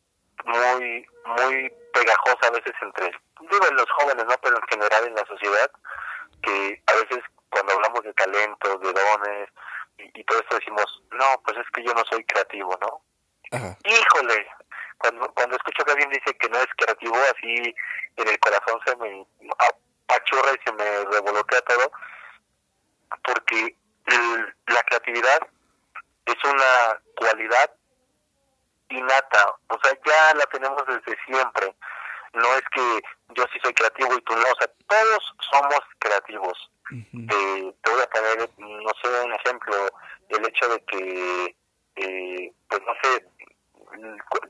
muy 0.46 1.06
muy 1.38 1.72
pegajosa 1.94 2.48
a 2.48 2.52
veces 2.52 2.74
entre, 2.82 3.12
digo 3.42 3.68
en 3.70 3.76
los 3.76 3.90
jóvenes, 3.92 4.26
no, 4.26 4.36
pero 4.42 4.56
en 4.56 4.68
general 4.70 5.08
en 5.08 5.16
la 5.16 5.26
sociedad, 5.26 5.72
que 6.42 6.82
a 6.88 6.94
veces 6.94 7.20
cuando 7.50 7.74
hablamos 7.74 8.04
de 8.04 8.14
talento, 8.14 8.78
de 8.78 8.94
dones 8.94 9.50
y, 9.98 10.20
y 10.20 10.24
todo 10.24 10.40
esto 10.40 10.56
decimos, 10.56 11.04
no, 11.12 11.42
pues 11.44 11.58
es 11.58 11.66
que 11.74 11.84
yo 11.84 11.94
no 11.94 12.04
soy 12.10 12.24
creativo, 12.24 12.78
¿no? 12.82 13.02
Ajá. 13.52 13.78
Híjole, 13.84 14.48
cuando, 15.02 15.32
cuando 15.34 15.56
escucho 15.56 15.84
que 15.84 15.92
alguien 15.92 16.10
dice 16.10 16.34
que 16.38 16.50
no 16.50 16.58
es 16.58 16.68
creativo, 16.78 17.16
así 17.36 17.76
en 18.18 18.28
el 18.28 18.40
corazón 18.40 18.80
se 18.86 18.96
me 18.98 19.26
apachurra 20.08 20.54
y 20.54 20.64
se 20.64 20.74
me 20.74 21.06
revolotea 21.06 21.62
todo, 21.62 21.92
porque 23.24 23.76
la 24.68 24.84
creatividad 24.84 25.40
es 26.26 26.44
una 26.44 27.02
cualidad 27.16 27.72
innata, 28.90 29.56
o 29.68 29.80
sea, 29.82 29.94
ya 30.06 30.34
la 30.36 30.46
tenemos 30.48 30.84
desde 30.88 31.18
siempre. 31.26 31.76
No 32.34 32.48
es 32.56 32.64
que 32.72 33.02
yo 33.36 33.44
sí 33.52 33.60
soy 33.62 33.74
creativo 33.74 34.14
y 34.14 34.22
tú 34.22 34.34
no, 34.34 34.44
o 34.44 34.56
sea, 34.58 34.70
todos 34.88 35.36
somos 35.52 35.80
creativos. 36.00 36.72
eh, 36.92 37.74
te 37.84 37.92
voy 37.92 38.02
a 38.02 38.10
poner, 38.10 38.50
no 38.58 38.92
sé, 39.02 39.22
un 39.24 39.34
ejemplo, 39.34 39.76
el 40.30 40.46
hecho 40.46 40.68
de 40.70 40.80
que, 40.86 41.56
eh, 41.96 42.54
pues 42.70 42.82
no 42.86 42.94
sé, 43.02 43.26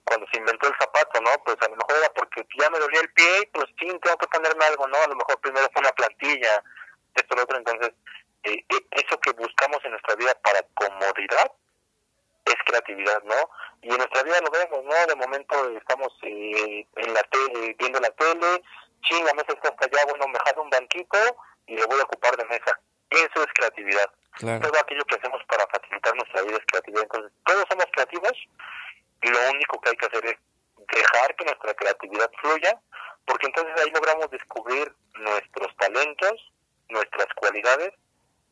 cuando 0.05 0.27
se 0.31 0.37
inventó 0.37 0.67
el 0.67 0.77
zapato, 0.77 1.21
¿no? 1.21 1.31
Pues 1.43 1.57
a 1.61 1.69
lo 1.69 1.75
mejor 1.75 1.95
era 1.97 2.13
porque 2.13 2.45
ya 2.59 2.69
me 2.69 2.79
dolía 2.79 3.01
el 3.01 3.11
pie, 3.13 3.49
pues 3.53 3.65
sí, 3.79 3.87
tengo 4.01 4.17
que 4.17 4.27
ponerme 4.27 4.65
algo, 4.65 4.87
¿no? 4.87 4.97
A 4.97 5.07
lo 5.07 5.15
mejor 5.15 5.39
primero 5.41 5.67
fue 5.73 5.81
una 5.81 5.91
plantilla, 5.91 6.63
esto, 7.15 7.35
lo 7.35 7.43
otro, 7.43 7.57
entonces, 7.57 7.91
eh, 8.43 8.65
eh, 8.69 8.85
eso 8.91 9.19
que 9.19 9.31
buscamos 9.31 9.79
en 9.83 9.91
nuestra 9.91 10.15
vida 10.15 10.33
para 10.43 10.61
comodidad 10.73 11.51
es 12.45 12.55
creatividad, 12.65 13.21
¿no? 13.23 13.49
Y 13.81 13.89
en 13.89 13.97
nuestra 13.97 14.23
vida 14.23 14.39
lo 14.41 14.51
vemos, 14.51 14.83
¿no? 14.83 15.07
De 15.07 15.15
momento 15.15 15.77
estamos 15.77 16.13
eh, 16.23 16.85
en 16.95 17.13
la 17.13 17.23
tele, 17.23 17.75
viendo 17.77 17.99
la 17.99 18.09
tele, 18.11 18.63
ching, 19.01 19.25
la 19.25 19.33
mesa 19.33 19.53
está 19.53 19.69
hasta 19.69 19.85
allá, 19.85 20.05
bueno, 20.09 20.27
me 20.27 20.39
jalo 20.39 20.63
un 20.63 20.69
banquito 20.69 21.17
y 21.67 21.75
le 21.75 21.85
voy 21.85 21.99
a 21.99 22.03
ocupar 22.03 22.35
de 22.37 22.45
mesa. 22.45 22.79
Eso 23.09 23.43
es 23.43 23.53
creatividad. 23.53 24.09
Todo 24.39 24.79
aquello 24.79 25.03
que 25.05 25.15
hacemos 25.15 25.43
para 25.45 25.67
facilitar 25.67 26.15
nuestra 26.15 26.41
vida 26.43 26.57
es 26.57 26.65
creatividad. 26.65 27.03
Entonces, 27.03 27.31
todos 27.45 27.65
somos 27.69 27.85
creativos, 27.91 28.31
lo 29.29 29.51
único 29.51 29.79
que 29.81 29.89
hay 29.89 29.97
que 29.97 30.05
hacer 30.05 30.25
es 30.25 30.37
dejar 30.87 31.35
que 31.35 31.45
nuestra 31.45 31.73
creatividad 31.73 32.31
fluya, 32.41 32.79
porque 33.25 33.47
entonces 33.47 33.73
ahí 33.79 33.91
logramos 33.91 34.29
descubrir 34.31 34.93
nuestros 35.13 35.75
talentos, 35.77 36.51
nuestras 36.89 37.27
cualidades, 37.35 37.93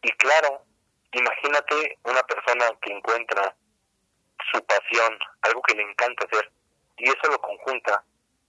y 0.02 0.12
claro, 0.14 0.64
imagínate 1.12 1.98
una 2.04 2.24
persona 2.24 2.66
que 2.82 2.94
encuentra 2.94 3.56
su 4.52 4.64
pasión, 4.66 5.20
algo 5.42 5.62
que 5.64 5.76
le 5.76 5.84
encanta 5.84 6.26
hacer, 6.26 6.52
y 6.98 7.10
eso 7.10 7.32
lo 7.32 7.40
conjunta, 7.40 8.04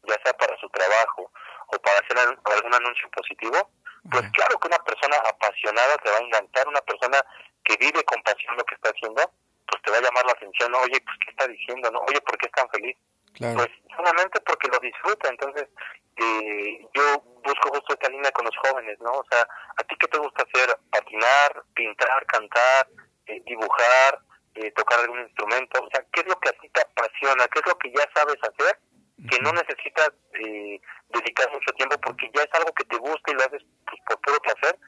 ya 0.04 0.14
sea 0.22 0.32
para 0.34 0.56
su 0.58 0.68
trabajo 0.70 1.30
o 1.68 1.78
para 1.78 1.98
hacer 2.00 2.18
algún 2.18 2.74
anuncio 2.74 3.10
positivo, 3.10 3.70
pues 4.10 4.30
claro 4.32 4.58
que 4.58 4.68
una 4.68 4.78
persona 4.78 5.16
apasionada 5.28 5.96
te 5.98 6.10
va 6.10 6.16
a 6.16 6.22
encantar, 6.22 6.68
una 6.68 6.80
persona 6.80 7.24
que 7.64 7.76
vive 7.76 8.02
con 8.04 8.22
pasión 8.22 8.56
lo 8.56 8.64
que 8.64 8.74
está 8.74 8.90
haciendo, 8.90 9.30
pues 9.70 9.82
te 9.82 9.90
va 9.90 9.98
a 9.98 10.02
llamar 10.02 10.26
la 10.26 10.32
atención, 10.32 10.74
oye, 10.74 11.00
pues 11.00 11.16
qué 11.24 11.30
está 11.30 11.46
diciendo, 11.46 11.90
¿no? 11.90 12.00
Oye, 12.00 12.20
¿por 12.22 12.36
qué 12.38 12.46
es 12.46 12.52
tan 12.52 12.68
feliz? 12.70 12.96
Pues 13.38 13.68
solamente 13.96 14.40
porque 14.40 14.68
lo 14.68 14.78
disfruta, 14.80 15.28
entonces 15.28 15.68
eh, 16.16 16.86
yo 16.92 17.22
busco 17.44 17.70
justo 17.70 17.94
esta 17.94 18.08
línea 18.08 18.30
con 18.32 18.44
los 18.44 18.56
jóvenes, 18.58 18.98
¿no? 19.00 19.12
O 19.12 19.24
sea, 19.30 19.46
¿a 19.76 19.82
ti 19.84 19.96
qué 19.98 20.08
te 20.08 20.18
gusta 20.18 20.42
hacer? 20.42 20.76
Patinar, 20.90 21.64
pintar, 21.74 22.26
cantar, 22.26 22.88
eh, 23.26 23.40
dibujar, 23.46 24.20
eh, 24.56 24.70
tocar 24.72 25.00
algún 25.00 25.20
instrumento, 25.20 25.82
o 25.82 25.88
sea, 25.90 26.04
¿qué 26.12 26.20
es 26.20 26.26
lo 26.26 26.38
que 26.40 26.48
a 26.48 26.52
ti 26.52 26.68
te 26.70 26.80
apasiona? 26.80 27.46
¿Qué 27.48 27.60
es 27.60 27.66
lo 27.66 27.78
que 27.78 27.92
ya 27.92 28.08
sabes 28.14 28.36
hacer? 28.42 28.78
Que 29.30 29.38
no 29.40 29.52
necesitas 29.52 30.10
eh, 30.34 30.80
dedicar 31.08 31.50
mucho 31.52 31.72
tiempo 31.76 31.96
porque 32.00 32.30
ya 32.34 32.42
es 32.42 32.54
algo 32.54 32.72
que 32.72 32.84
te 32.84 32.96
gusta 32.96 33.30
y 33.30 33.34
lo 33.34 33.40
haces 33.40 33.62
pues, 33.86 34.00
por 34.06 34.20
puro 34.20 34.38
placer, 34.40 34.78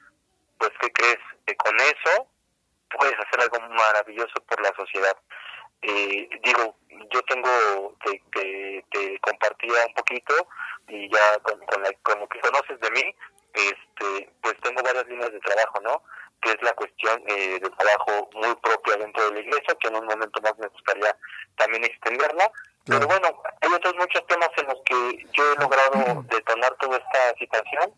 pues 0.57 0.71
¿qué 0.81 0.91
crees? 0.91 1.19
Que 1.45 1.55
con 1.55 1.75
eso 1.79 2.27
puedes 2.97 3.15
hacer 3.19 3.41
algo 3.41 3.59
maravilloso 3.69 4.33
por 4.47 4.61
la 4.61 4.73
sociedad. 4.75 5.15
Eh, 5.81 6.29
digo, 6.43 6.75
yo 7.11 7.21
tengo, 7.23 7.95
te, 8.05 8.85
te, 8.89 9.19
compartía 9.19 9.85
un 9.87 9.93
poquito 9.93 10.47
y 10.87 11.09
ya 11.09 11.39
con, 11.39 11.59
con, 11.65 12.19
lo 12.19 12.27
que 12.27 12.39
conoces 12.39 12.79
de 12.79 12.91
mí, 12.91 13.15
este, 13.53 14.29
pues 14.41 14.55
tengo 14.61 14.81
varias 14.81 15.07
líneas 15.07 15.31
de 15.31 15.39
trabajo, 15.41 15.81
¿no? 15.81 16.01
Que 16.41 16.51
es 16.51 16.61
la 16.61 16.73
cuestión 16.73 17.21
eh, 17.27 17.59
del 17.59 17.71
trabajo 17.75 18.29
muy 18.33 18.55
propia 18.55 18.97
dentro 18.97 19.25
de 19.25 19.33
la 19.33 19.39
iglesia, 19.41 19.75
que 19.79 19.87
en 19.89 19.95
un 19.95 20.05
momento 20.05 20.41
más 20.41 20.57
me 20.57 20.67
gustaría 20.67 21.15
también 21.57 21.83
extenderla. 21.83 22.51
Pero 22.85 23.07
bueno, 23.07 23.41
hay 23.61 23.73
otros 23.73 23.95
muchos 23.95 24.25
temas 24.27 24.49
en 24.57 24.67
los 24.67 24.81
que 24.85 25.25
yo 25.31 25.53
he 25.53 25.55
logrado 25.55 26.23
detonar 26.23 26.75
toda 26.75 26.97
esta 26.97 27.37
situación 27.39 27.93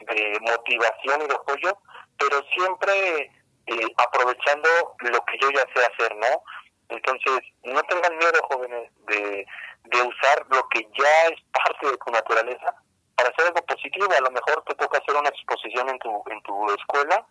de 0.00 0.38
motivación 0.40 1.22
y 1.22 1.26
de 1.26 1.34
apoyo, 1.34 1.78
pero 2.18 2.42
siempre 2.54 3.30
eh, 3.66 3.92
aprovechando 3.96 4.68
lo 5.00 5.24
que 5.24 5.38
yo 5.38 5.50
ya 5.50 5.64
sé 5.74 5.86
hacer, 5.86 6.14
¿no? 6.16 6.42
Entonces, 6.88 7.40
no 7.64 7.82
tengan 7.84 8.16
miedo, 8.16 8.40
jóvenes, 8.48 8.90
de, 9.06 9.46
de 9.84 10.02
usar 10.02 10.46
lo 10.50 10.68
que 10.68 10.88
ya 10.96 11.26
es 11.32 11.40
parte 11.52 11.90
de 11.90 11.96
tu 11.98 12.10
naturaleza 12.12 12.74
para 13.16 13.30
hacer 13.30 13.46
algo 13.46 13.66
positivo. 13.66 14.06
A 14.16 14.20
lo 14.20 14.30
mejor 14.30 14.62
te 14.64 14.74
toca 14.74 14.98
hacer 14.98 15.16
una 15.16 15.28
exposición 15.28 15.88
en 15.88 15.98
tu, 15.98 16.22
en 16.30 16.42
tu 16.42 16.70
escuela 16.74 17.26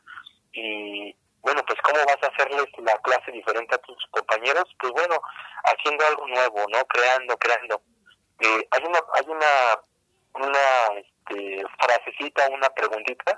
y, 0.52 1.15
bueno, 1.41 1.63
pues 1.65 1.80
cómo 1.84 2.00
vas 2.06 2.17
a 2.24 2.28
hacerles 2.34 2.65
la 2.80 2.98
clase 3.00 3.32
diferente 3.32 3.76
a 3.76 3.80
tus 3.80 4.06
compañeros, 4.12 4.65
pues 4.80 4.91
bueno, 4.93 5.19
haciendo 5.63 6.06
algo 6.06 6.28
nuevo, 6.28 6.65
¿no? 6.69 6.84
Creando, 6.86 7.38
creando. 7.38 7.82
Eh, 8.39 8.67
hay 8.71 8.84
una, 8.84 9.00
hay 9.13 9.26
una, 9.28 9.48
una 10.34 11.00
este, 11.00 11.63
frasecita, 11.80 12.50
una 12.50 12.69
preguntita 12.71 13.38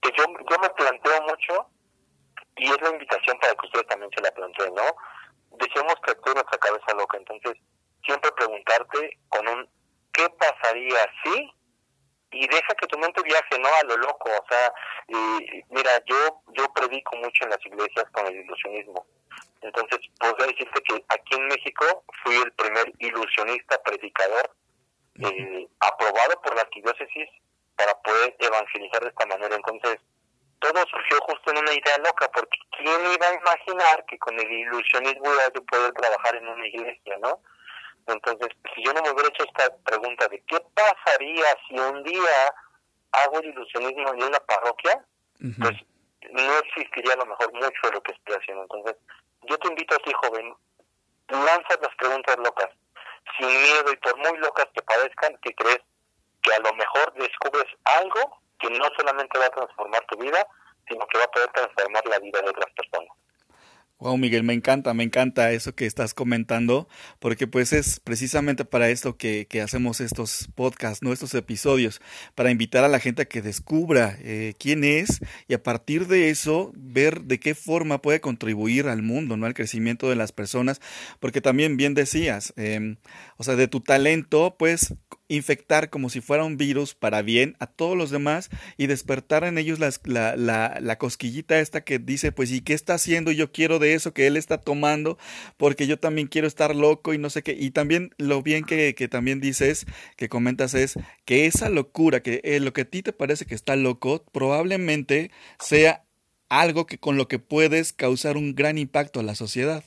que 0.00 0.12
yo, 0.16 0.24
yo 0.48 0.58
me 0.58 0.70
planteo 0.70 1.22
mucho 1.22 1.68
y 2.56 2.66
es 2.66 2.80
la 2.80 2.90
invitación 2.90 3.38
para 3.38 3.54
que 3.54 3.66
ustedes 3.66 3.86
también 3.86 4.10
se 4.14 4.22
la 4.22 4.30
planteen, 4.32 4.74
¿no? 4.74 4.96
Dejemos 5.58 5.94
que 6.04 6.10
actúe 6.12 6.34
nuestra 6.34 6.58
cabeza 6.58 6.94
loca, 6.96 7.16
entonces 7.16 7.54
siempre 8.04 8.30
preguntarte 8.32 9.18
con 9.28 9.46
un 9.48 9.68
¿qué 10.12 10.28
pasaría 10.30 10.98
si? 11.22 11.52
Y 12.32 12.46
deja 12.48 12.74
que 12.74 12.86
tu 12.86 12.98
mente 12.98 13.22
viaje, 13.22 13.58
¿no? 13.58 13.68
A 13.68 13.84
lo 13.84 13.96
loco, 13.98 14.30
o 14.30 14.46
sea, 14.48 14.72
y, 15.08 15.62
mira, 15.70 15.90
yo 16.06 16.42
yo 16.52 16.72
predico 16.72 17.16
mucho 17.16 17.44
en 17.44 17.50
las 17.50 17.64
iglesias 17.64 18.04
con 18.12 18.26
el 18.26 18.36
ilusionismo. 18.36 19.06
Entonces, 19.60 20.00
podría 20.18 20.46
decirte 20.48 20.82
que 20.82 21.04
aquí 21.08 21.34
en 21.34 21.46
México 21.48 22.04
fui 22.22 22.36
el 22.36 22.52
primer 22.52 22.92
ilusionista 22.98 23.80
predicador 23.82 24.50
eh, 25.18 25.68
aprobado 25.80 26.40
por 26.42 26.54
la 26.54 26.62
arquidiócesis 26.62 27.28
para 27.76 27.94
poder 28.02 28.36
evangelizar 28.38 29.02
de 29.02 29.08
esta 29.08 29.26
manera. 29.26 29.54
Entonces, 29.54 29.98
todo 30.58 30.84
surgió 30.90 31.18
justo 31.20 31.50
en 31.50 31.58
una 31.58 31.72
idea 31.72 31.98
loca, 31.98 32.28
porque 32.32 32.58
¿quién 32.76 33.12
iba 33.12 33.26
a 33.28 33.34
imaginar 33.34 34.04
que 34.06 34.18
con 34.18 34.38
el 34.38 34.50
ilusionismo 34.50 35.32
iba 35.32 35.44
a 35.44 35.50
poder 35.50 35.92
trabajar 35.92 36.36
en 36.36 36.48
una 36.48 36.66
iglesia, 36.66 37.16
no? 37.18 37.40
Entonces, 38.06 38.48
si 38.74 38.84
yo 38.84 38.92
no 38.92 39.02
me 39.02 39.10
hubiera 39.10 39.28
hecho 39.28 39.44
esta 39.44 39.74
pregunta 39.84 40.28
de 40.28 40.40
qué 40.46 40.60
pasaría 40.74 41.46
si 41.68 41.78
un 41.78 42.02
día 42.04 42.54
hago 43.12 43.40
el 43.40 43.50
ilusionismo 43.50 44.14
en 44.14 44.22
una 44.22 44.38
parroquia, 44.40 45.04
pues 45.60 45.76
no 46.30 46.58
existiría 46.58 47.14
a 47.14 47.16
lo 47.16 47.26
mejor 47.26 47.52
mucho 47.52 47.80
de 47.82 47.92
lo 47.92 48.02
que 48.02 48.12
estoy 48.12 48.36
haciendo. 48.36 48.62
Entonces, 48.62 48.96
yo 49.42 49.58
te 49.58 49.68
invito 49.68 49.94
a 49.94 49.98
ti, 49.98 50.12
joven, 50.22 50.54
lanza 51.28 51.74
las 51.80 51.94
preguntas 51.96 52.36
locas, 52.38 52.68
sin 53.38 53.48
miedo 53.48 53.92
y 53.92 53.96
por 53.96 54.16
muy 54.18 54.38
locas 54.38 54.66
que 54.72 54.82
parezcan, 54.82 55.36
que 55.38 55.54
crees 55.54 55.80
que 56.42 56.54
a 56.54 56.60
lo 56.60 56.72
mejor 56.74 57.12
descubres 57.14 57.66
algo 57.84 58.40
que 58.58 58.70
no 58.70 58.84
solamente 58.96 59.38
va 59.38 59.46
a 59.46 59.50
transformar 59.50 60.04
tu 60.06 60.18
vida, 60.18 60.46
sino 60.88 61.06
que 61.06 61.18
va 61.18 61.24
a 61.24 61.30
poder 61.30 61.50
transformar 61.52 62.06
la 62.06 62.18
vida 62.18 62.40
de 62.42 62.50
otras 62.50 62.72
personas. 62.74 63.16
Wow, 63.98 64.18
Miguel, 64.18 64.42
me 64.42 64.52
encanta, 64.52 64.92
me 64.92 65.04
encanta 65.04 65.52
eso 65.52 65.74
que 65.74 65.86
estás 65.86 66.12
comentando, 66.12 66.86
porque 67.18 67.46
pues 67.46 67.72
es 67.72 67.98
precisamente 67.98 68.66
para 68.66 68.90
esto 68.90 69.16
que, 69.16 69.46
que 69.48 69.62
hacemos 69.62 70.02
estos 70.02 70.48
podcasts, 70.54 71.02
¿no? 71.02 71.14
Estos 71.14 71.32
episodios, 71.32 72.02
para 72.34 72.50
invitar 72.50 72.84
a 72.84 72.88
la 72.88 73.00
gente 73.00 73.22
a 73.22 73.24
que 73.24 73.40
descubra 73.40 74.18
eh, 74.20 74.52
quién 74.58 74.84
es 74.84 75.20
y 75.48 75.54
a 75.54 75.62
partir 75.62 76.08
de 76.08 76.28
eso 76.28 76.72
ver 76.74 77.22
de 77.22 77.40
qué 77.40 77.54
forma 77.54 78.02
puede 78.02 78.20
contribuir 78.20 78.86
al 78.88 79.00
mundo, 79.00 79.38
¿no? 79.38 79.46
Al 79.46 79.54
crecimiento 79.54 80.10
de 80.10 80.16
las 80.16 80.30
personas, 80.30 80.82
porque 81.18 81.40
también 81.40 81.78
bien 81.78 81.94
decías, 81.94 82.52
eh, 82.58 82.96
o 83.38 83.44
sea, 83.44 83.56
de 83.56 83.66
tu 83.66 83.80
talento, 83.80 84.56
pues 84.58 84.92
infectar 85.28 85.90
como 85.90 86.08
si 86.08 86.20
fuera 86.20 86.44
un 86.44 86.56
virus 86.56 86.94
para 86.94 87.22
bien 87.22 87.56
a 87.58 87.66
todos 87.66 87.96
los 87.96 88.10
demás 88.10 88.50
y 88.76 88.86
despertar 88.86 89.44
en 89.44 89.58
ellos 89.58 89.78
la, 89.78 89.90
la, 90.36 90.78
la, 90.80 90.98
cosquillita 90.98 91.58
esta 91.58 91.82
que 91.82 91.98
dice, 91.98 92.32
pues, 92.32 92.50
¿y 92.52 92.60
qué 92.60 92.74
está 92.74 92.94
haciendo? 92.94 93.32
Yo 93.32 93.52
quiero 93.52 93.78
de 93.78 93.94
eso 93.94 94.12
que 94.14 94.26
él 94.26 94.36
está 94.36 94.58
tomando 94.58 95.18
porque 95.56 95.86
yo 95.86 95.98
también 95.98 96.28
quiero 96.28 96.46
estar 96.46 96.74
loco 96.74 97.14
y 97.14 97.18
no 97.18 97.30
sé 97.30 97.42
qué. 97.42 97.56
Y 97.58 97.70
también 97.70 98.10
lo 98.18 98.42
bien 98.42 98.64
que, 98.64 98.94
que 98.94 99.08
también 99.08 99.40
dices, 99.40 99.86
que 100.16 100.28
comentas 100.28 100.74
es 100.74 100.94
que 101.24 101.46
esa 101.46 101.68
locura, 101.68 102.20
que 102.20 102.40
eh, 102.44 102.60
lo 102.60 102.72
que 102.72 102.82
a 102.82 102.84
ti 102.84 103.02
te 103.02 103.12
parece 103.12 103.46
que 103.46 103.54
está 103.54 103.76
loco, 103.76 104.24
probablemente 104.32 105.30
sea 105.58 106.02
algo 106.48 106.86
que 106.86 106.98
con 106.98 107.16
lo 107.16 107.28
que 107.28 107.38
puedes 107.38 107.92
causar 107.92 108.36
un 108.36 108.54
gran 108.54 108.78
impacto 108.78 109.20
a 109.20 109.24
la 109.24 109.34
sociedad. 109.34 109.82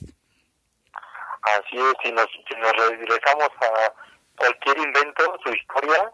Así 1.42 1.76
es, 1.76 1.94
si 2.04 2.12
nos, 2.12 2.26
si 2.48 2.54
nos 2.60 2.72
a 2.72 4.09
cualquier 4.40 4.78
invento, 4.78 5.38
su 5.44 5.52
historia, 5.52 6.10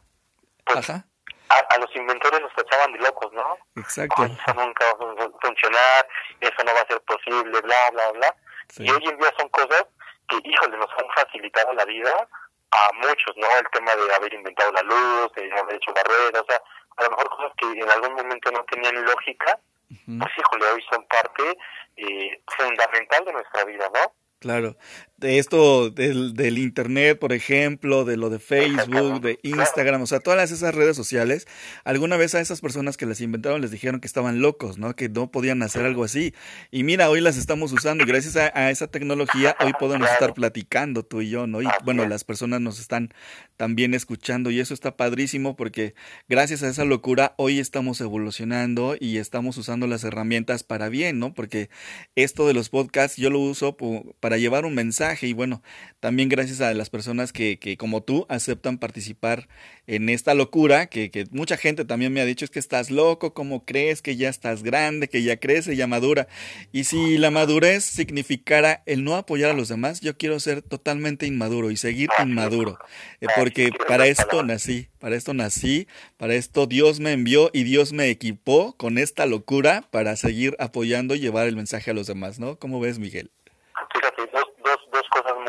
pues 0.65 0.91
a, 0.91 1.05
a, 1.49 1.79
los 1.79 1.95
inventores 1.95 2.41
los 2.41 2.53
tachaban 2.55 2.93
de 2.93 2.99
locos, 2.99 3.33
¿no? 3.33 3.57
Exacto. 3.77 4.25
eso 4.25 4.55
nunca 4.55 4.85
va 4.85 5.25
a 5.25 5.31
funcionar, 5.41 6.09
eso 6.41 6.65
no 6.65 6.75
va 6.75 6.81
a 6.81 6.87
ser 6.87 7.01
posible, 7.03 7.61
bla, 7.61 7.91
bla, 7.93 8.13
bla. 8.13 8.37
Y 8.79 8.91
hoy 8.91 9.05
en 9.05 9.17
día 9.17 9.33
son 9.39 9.49
cosas 9.51 9.85
que, 10.29 10.39
híjole, 10.43 10.77
nos 10.77 10.91
han 10.99 11.09
facilitado 11.15 11.73
la 11.75 11.85
vida 11.85 12.29
a 12.73 12.91
muchos, 12.95 13.37
¿no? 13.37 13.47
El 13.59 13.69
tema 13.71 13.95
de 13.95 14.15
haber 14.15 14.35
inventado 14.35 14.73
la 14.73 14.83
luz, 14.83 15.33
de 15.35 15.53
haber 15.57 15.77
hecho 15.77 15.93
barreras, 15.95 16.43
o 16.43 16.47
sea, 16.47 16.61
a 16.97 17.05
lo 17.05 17.11
mejor 17.11 17.29
cosas 17.29 17.53
que 17.59 17.81
en 17.81 17.91
algún 17.91 18.15
momento 18.15 18.51
no 18.51 18.65
tenían 18.65 19.05
lógica, 19.05 19.61
pues 19.89 20.31
híjole, 20.37 20.67
hoy 20.75 20.85
son 20.91 21.07
parte 21.07 21.57
eh, 21.97 22.43
fundamental 22.57 23.25
de 23.25 23.33
nuestra 23.33 23.65
vida, 23.65 23.89
¿no? 23.95 24.13
Claro, 24.41 24.77
de 25.19 25.39
esto 25.39 25.89
del, 25.89 26.35
del, 26.35 26.59
internet, 26.59 27.19
por 27.19 27.33
ejemplo, 27.33 28.05
de 28.05 28.19
lo 28.19 28.29
de 28.29 28.39
Facebook, 28.39 29.23
de 29.23 29.39
Instagram, 29.43 30.03
o 30.03 30.07
sea, 30.07 30.21
todas 30.21 30.51
esas 30.51 30.75
redes 30.75 30.95
sociales, 30.95 31.47
alguna 31.85 32.19
vez 32.19 32.35
a 32.35 32.41
esas 32.41 32.61
personas 32.61 32.99
que 32.99 33.07
las 33.07 33.23
inventaron 33.23 33.63
les 33.63 33.71
dijeron 33.71 34.01
que 34.01 34.07
estaban 34.07 34.43
locos, 34.43 34.77
¿no? 34.77 34.95
Que 34.95 35.09
no 35.09 35.31
podían 35.31 35.63
hacer 35.63 35.87
algo 35.87 36.05
así. 36.05 36.35
Y 36.71 36.85
mira, 36.85 37.09
hoy 37.09 37.23
las 37.23 37.39
estamos 37.39 37.73
usando 37.73 38.05
y 38.05 38.07
gracias 38.07 38.37
a, 38.37 38.71
esa 38.71 38.89
tecnología 38.89 39.57
hoy 39.61 39.73
podemos 39.79 40.11
estar 40.11 40.35
platicando 40.35 41.03
tú 41.03 41.23
y 41.23 41.31
yo, 41.31 41.47
¿no? 41.47 41.63
Y 41.63 41.67
bueno, 41.83 42.05
las 42.07 42.25
personas 42.25 42.61
nos 42.61 42.79
están 42.79 43.15
también 43.57 43.95
escuchando 43.95 44.51
y 44.51 44.61
eso 44.61 44.75
está 44.75 44.99
padrísimo 44.99 45.57
porque 45.57 45.95
gracias 46.29 46.63
a 46.63 46.69
esa 46.69 46.85
locura 46.85 47.33
hoy 47.39 47.59
estamos 47.59 48.03
evolucionando 48.03 48.97
y 49.01 49.17
estamos 49.17 49.57
usando 49.57 49.87
las 49.87 50.05
herramientas 50.05 50.63
para 50.63 50.91
bien, 50.91 51.19
¿no? 51.19 51.33
Porque 51.33 51.71
esto 52.17 52.47
de 52.47 52.53
los 52.53 52.69
podcasts 52.69 53.17
yo 53.17 53.31
lo 53.31 53.39
uso 53.39 53.79
para 54.21 54.37
llevar 54.37 54.67
un 54.67 54.75
mensaje 54.75 55.06
y 55.21 55.33
bueno, 55.33 55.63
también 56.01 56.29
gracias 56.29 56.61
a 56.61 56.75
las 56.75 56.91
personas 56.91 57.33
que, 57.33 57.59
que 57.59 57.77
como 57.77 58.03
tú 58.03 58.27
aceptan 58.29 58.79
participar 58.79 59.49
en 59.87 60.09
esta 60.09 60.35
locura, 60.35 60.87
que, 60.87 61.11
que, 61.11 61.27
mucha 61.31 61.57
gente 61.57 61.85
también 61.85 62.13
me 62.13 62.21
ha 62.21 62.25
dicho 62.25 62.45
es 62.45 62.51
que 62.51 62.59
estás 62.59 62.91
loco, 62.91 63.33
¿cómo 63.35 63.65
crees 63.65 64.03
que 64.03 64.17
ya 64.17 64.29
estás 64.29 64.63
grande, 64.63 65.09
que 65.09 65.23
ya 65.23 65.37
crece, 65.37 65.77
ya 65.77 65.87
madura? 65.87 66.27
Y 66.73 66.85
si 66.85 67.19
la 67.19 67.31
madurez 67.31 67.85
significara 67.85 68.83
el 68.87 69.05
no 69.05 69.15
apoyar 69.15 69.51
a 69.51 69.55
los 69.55 69.69
demás, 69.69 70.01
yo 70.01 70.17
quiero 70.17 70.41
ser 70.41 70.63
totalmente 70.63 71.27
inmaduro 71.27 71.71
y 71.71 71.77
seguir 71.77 72.11
inmaduro, 72.23 72.79
eh, 73.21 73.27
porque 73.37 73.71
para 73.87 74.07
esto 74.09 74.43
nací, 74.43 74.89
para 74.99 75.17
esto 75.17 75.35
nací, 75.35 75.87
para 76.17 76.35
esto 76.35 76.67
Dios 76.67 76.99
me 76.99 77.13
envió 77.13 77.51
y 77.53 77.63
Dios 77.63 77.93
me 77.93 78.11
equipó 78.11 78.77
con 78.77 78.99
esta 78.99 79.27
locura 79.27 79.87
para 79.91 80.17
seguir 80.17 80.57
apoyando 80.59 81.15
y 81.15 81.21
llevar 81.21 81.47
el 81.47 81.57
mensaje 81.57 81.93
a 81.93 81.95
los 81.95 82.07
demás, 82.07 82.39
¿no? 82.39 82.59
¿Cómo 82.59 82.81
ves, 82.81 82.99
Miguel? 82.99 83.31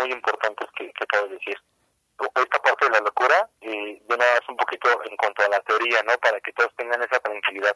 Muy 0.07 0.13
importantes 0.13 0.67
que, 0.75 0.91
que 0.91 1.03
acabo 1.03 1.27
de 1.27 1.35
decir. 1.35 1.57
Esta 2.35 2.59
parte 2.59 2.85
de 2.85 2.91
la 2.91 2.99
locura, 3.01 3.47
y 3.61 3.99
de 3.99 4.17
nada 4.17 4.39
es 4.41 4.49
un 4.49 4.57
poquito 4.57 4.89
en 5.03 5.15
cuanto 5.17 5.43
a 5.43 5.49
la 5.49 5.59
teoría, 5.61 6.01
¿no? 6.03 6.17
Para 6.17 6.39
que 6.39 6.51
todos 6.53 6.73
tengan 6.75 7.01
esa 7.03 7.19
tranquilidad. 7.19 7.75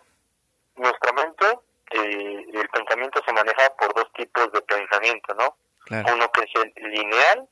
Nuestra 0.78 1.12
mente, 1.13 1.60
eh, 1.91 2.46
el 2.52 2.70
pensamiento 2.70 3.22
se 3.24 3.34
maneja 3.34 3.70
por 3.78 3.94
dos 3.94 4.12
tipos 4.13 4.52
de 4.52 4.62
pensamiento, 4.62 5.36
¿no? 5.36 5.56
Uno 5.91 6.32
que 6.32 6.41
es 6.41 6.50
el 6.56 6.89
lineal 6.89 7.48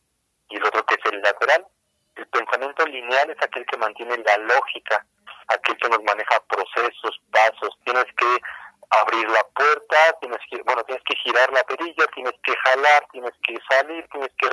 y 0.50 0.56
el 0.56 0.64
otro 0.64 0.84
que 0.86 0.96
es 0.96 1.14
el 1.14 1.22
lateral. 1.22 1.68
El 2.16 2.28
pensamiento 2.28 2.86
lineal 2.88 3.30
es 3.30 3.42
aquel 3.42 3.66
que 3.66 3.78
mantiene 3.78 4.18
la 4.18 4.38
lógica, 4.38 5.06
aquel 5.48 5.78
que 5.78 5.90
nos 5.90 6.04
maneja 6.04 6.40
procesos, 6.48 7.22
pasos. 7.32 7.78
Tienes 7.84 8.06
que 8.18 8.42
abrir 8.90 9.30
la 9.30 9.44
puerta, 9.56 10.18
tienes 10.20 10.40
que, 10.50 10.62
bueno, 10.64 10.84
tienes 10.84 11.04
que 11.04 11.16
girar 11.18 11.52
la 11.54 11.64
perilla, 11.64 12.08
tienes 12.14 12.34
que 12.44 12.56
jalar, 12.56 13.06
tienes 13.12 13.34
que 13.44 13.58
salir, 13.70 14.08
tienes 14.12 14.32
que 14.38 14.48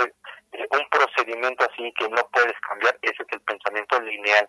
eh, 0.53 0.67
un 0.71 0.89
procedimiento 0.91 1.65
así 1.65 1.93
que 1.99 2.09
no 2.09 2.27
puedes 2.29 2.59
cambiar, 2.61 2.99
ese 3.03 3.23
es 3.23 3.29
el 3.33 3.41
pensamiento 3.41 4.01
lineal. 4.01 4.49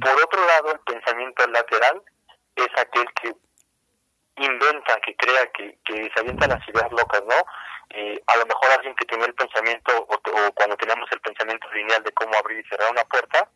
Por 0.00 0.22
otro 0.22 0.46
lado, 0.46 0.72
el 0.72 0.80
pensamiento 0.80 1.46
lateral 1.46 2.02
es 2.54 2.68
aquel 2.76 3.06
que 3.14 3.34
inventa, 4.36 5.00
que 5.00 5.16
crea, 5.16 5.46
que, 5.52 5.78
que 5.84 6.10
se 6.12 6.20
avienta 6.20 6.46
las 6.46 6.68
ideas 6.68 6.92
locas, 6.92 7.22
¿no? 7.24 7.34
Eh, 7.90 8.22
a 8.26 8.36
lo 8.36 8.46
mejor 8.46 8.70
alguien 8.72 8.94
que 8.94 9.06
tenía 9.06 9.26
el 9.26 9.34
pensamiento, 9.34 9.92
o, 9.96 10.14
o 10.14 10.52
cuando 10.52 10.76
teníamos 10.76 11.10
el 11.12 11.20
pensamiento 11.20 11.70
lineal 11.72 12.02
de 12.02 12.12
cómo 12.12 12.34
abrir 12.36 12.58
y 12.58 12.68
cerrar 12.68 12.90
una 12.90 13.04
puerta, 13.04 13.48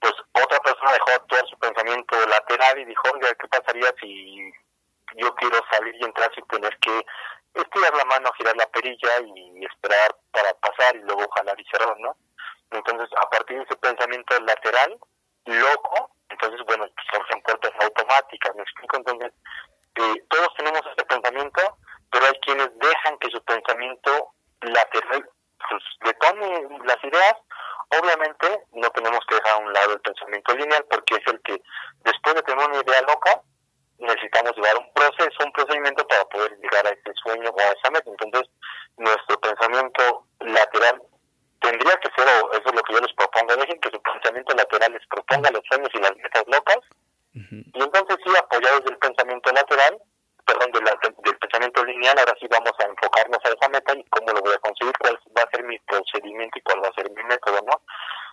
pues 0.00 0.14
otra 0.32 0.58
persona 0.60 0.92
dejó 0.92 1.10
actuar 1.10 1.46
su 1.46 1.58
pensamiento 1.58 2.16
lateral 2.26 2.78
y 2.78 2.84
dijo, 2.86 3.02
oiga, 3.12 3.28
¿qué 3.34 3.48
pasaría 3.48 3.92
si 4.00 4.52
yo 5.16 5.34
quiero 5.34 5.62
salir 5.70 5.94
y 5.94 6.04
entrar 6.04 6.32
sin 6.34 6.46
tener 6.46 6.76
que 6.78 7.04
estirar 7.54 7.94
la 7.94 8.04
mano, 8.04 8.32
girar 8.36 8.56
la 8.56 8.66
perilla 8.68 9.20
y 9.20 9.64
esperar 9.64 10.16
para 10.30 10.52
pasar 10.54 10.96
y 10.96 11.00
luego 11.00 11.28
jalar 11.30 11.60
y 11.60 11.64
cerrar, 11.64 11.98
¿no? 11.98 12.16
Entonces, 12.70 13.08
a 13.16 13.28
partir 13.28 13.58
de 13.58 13.64
ese 13.64 13.76
pensamiento 13.76 14.38
lateral, 14.40 14.98
loco, 15.46 16.12
entonces, 16.28 16.60
bueno, 16.66 16.86
surgen 17.12 17.42
puertas 17.42 17.72
automáticas, 17.80 18.54
¿me 18.54 18.62
explico? 18.62 18.96
Entonces, 18.96 19.32
eh, 19.96 20.24
todos 20.28 20.54
tenemos 20.56 20.82
ese 20.86 21.04
pensamiento, 21.04 21.76
pero 22.10 22.26
hay 22.26 22.40
quienes 22.40 22.78
dejan 22.78 23.18
que 23.18 23.30
su 23.30 23.42
pensamiento 23.44 24.32
lateral 24.60 25.28
pues, 25.68 25.82
detone 26.04 26.68
las 26.84 27.04
ideas 27.04 27.34
Obviamente 27.98 28.66
no 28.72 28.90
tenemos 28.90 29.20
que 29.28 29.34
dejar 29.34 29.54
a 29.54 29.58
un 29.58 29.72
lado 29.72 29.92
el 29.94 30.00
pensamiento 30.00 30.54
lineal 30.54 30.84
porque 30.88 31.16
es 31.16 31.26
el 31.26 31.40
que 31.42 31.60
después 32.04 32.34
de 32.36 32.42
tener 32.42 32.68
una 32.68 32.80
idea 32.80 33.02
loca 33.02 33.42
necesitamos 33.98 34.56
llevar 34.56 34.78
un 34.78 34.92
proceso, 34.94 35.44
un 35.44 35.52
procedimiento 35.52 36.06
para 36.06 36.24
poder 36.26 36.56
llegar 36.58 36.86
a 36.86 36.90
ese 36.90 37.12
sueño 37.22 37.50
o 37.50 37.60
a 37.60 37.72
esa 37.72 37.90
meta. 37.90 38.10
Entonces 38.10 38.50
nuestro 38.96 39.40
pensamiento 39.40 40.26
lateral 40.40 41.02
tendría 41.60 41.96
que 41.96 42.10
ser, 42.16 42.26
o 42.42 42.52
eso 42.52 42.68
es 42.68 42.74
lo 42.74 42.82
que 42.82 42.94
yo 42.94 43.00
les 43.00 43.12
propongo, 43.14 43.56
dejen 43.56 43.80
que 43.80 43.90
su 43.90 44.00
pensamiento 44.02 44.54
lateral 44.54 44.92
les 44.92 45.06
proponga 45.08 45.50
los 45.50 45.62
sueños 45.68 45.90
y 45.92 45.98
las 45.98 46.16
metas 46.16 46.44
locas 46.46 46.78
y 47.32 47.82
entonces 47.82 48.16
sí 48.24 48.32
apoyados 48.36 48.84
del 48.84 48.98
pensamiento 48.98 49.52
lateral 49.52 49.98
perdón, 50.50 50.72
del, 50.72 51.38
pensamiento 51.38 51.84
lineal, 51.84 52.18
ahora 52.18 52.34
sí 52.40 52.46
vamos 52.50 52.72
a 52.78 52.84
enfocarnos 52.84 53.38
a 53.44 53.48
esa 53.48 53.68
meta 53.68 53.94
y 53.94 54.04
cómo 54.04 54.32
lo 54.32 54.40
voy 54.40 54.54
a 54.54 54.58
conseguir, 54.58 54.92
cuál 54.98 55.18
va 55.36 55.42
a 55.42 55.50
ser 55.50 55.64
mi 55.64 55.78
procedimiento 55.80 56.58
y 56.58 56.62
cuál 56.62 56.82
va 56.82 56.88
a 56.88 56.94
ser 56.94 57.10
mi 57.10 57.22
método, 57.24 57.60
¿no? 57.66 57.80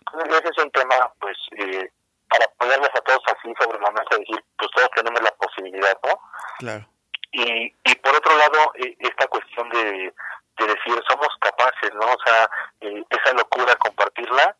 Entonces 0.02 0.40
ese 0.40 0.50
es 0.50 0.64
un 0.64 0.72
tema, 0.72 0.96
pues, 1.20 1.38
eh, 1.58 1.92
para 2.30 2.48
ponerles 2.58 2.90
a 2.94 3.02
todos 3.02 3.22
así 3.28 3.54
sobre 3.60 3.80
la 3.80 3.92
mesa, 3.92 4.18
decir, 4.18 4.44
pues 4.58 4.72
todos 4.76 4.90
tenemos 4.96 5.22
la 5.22 5.32
posibilidad, 5.32 5.98
¿no? 6.04 6.20
Claro. 6.60 6.90
Y, 7.32 7.74
y 7.84 7.96
por 7.96 8.16
otro 8.16 8.36
lado, 8.38 8.72
eh, 8.76 8.96
esta 9.00 9.28
cuestión 9.28 9.70
de, 9.70 10.14
de 10.58 10.66
decir, 10.66 11.02
somos 11.08 11.30
capaces, 11.40 11.94
¿no? 11.94 12.06
O 12.06 12.18
sea, 12.26 12.50
eh, 12.82 13.04
esa 13.10 13.34
locura, 13.34 13.76
compartirla, 13.76 14.56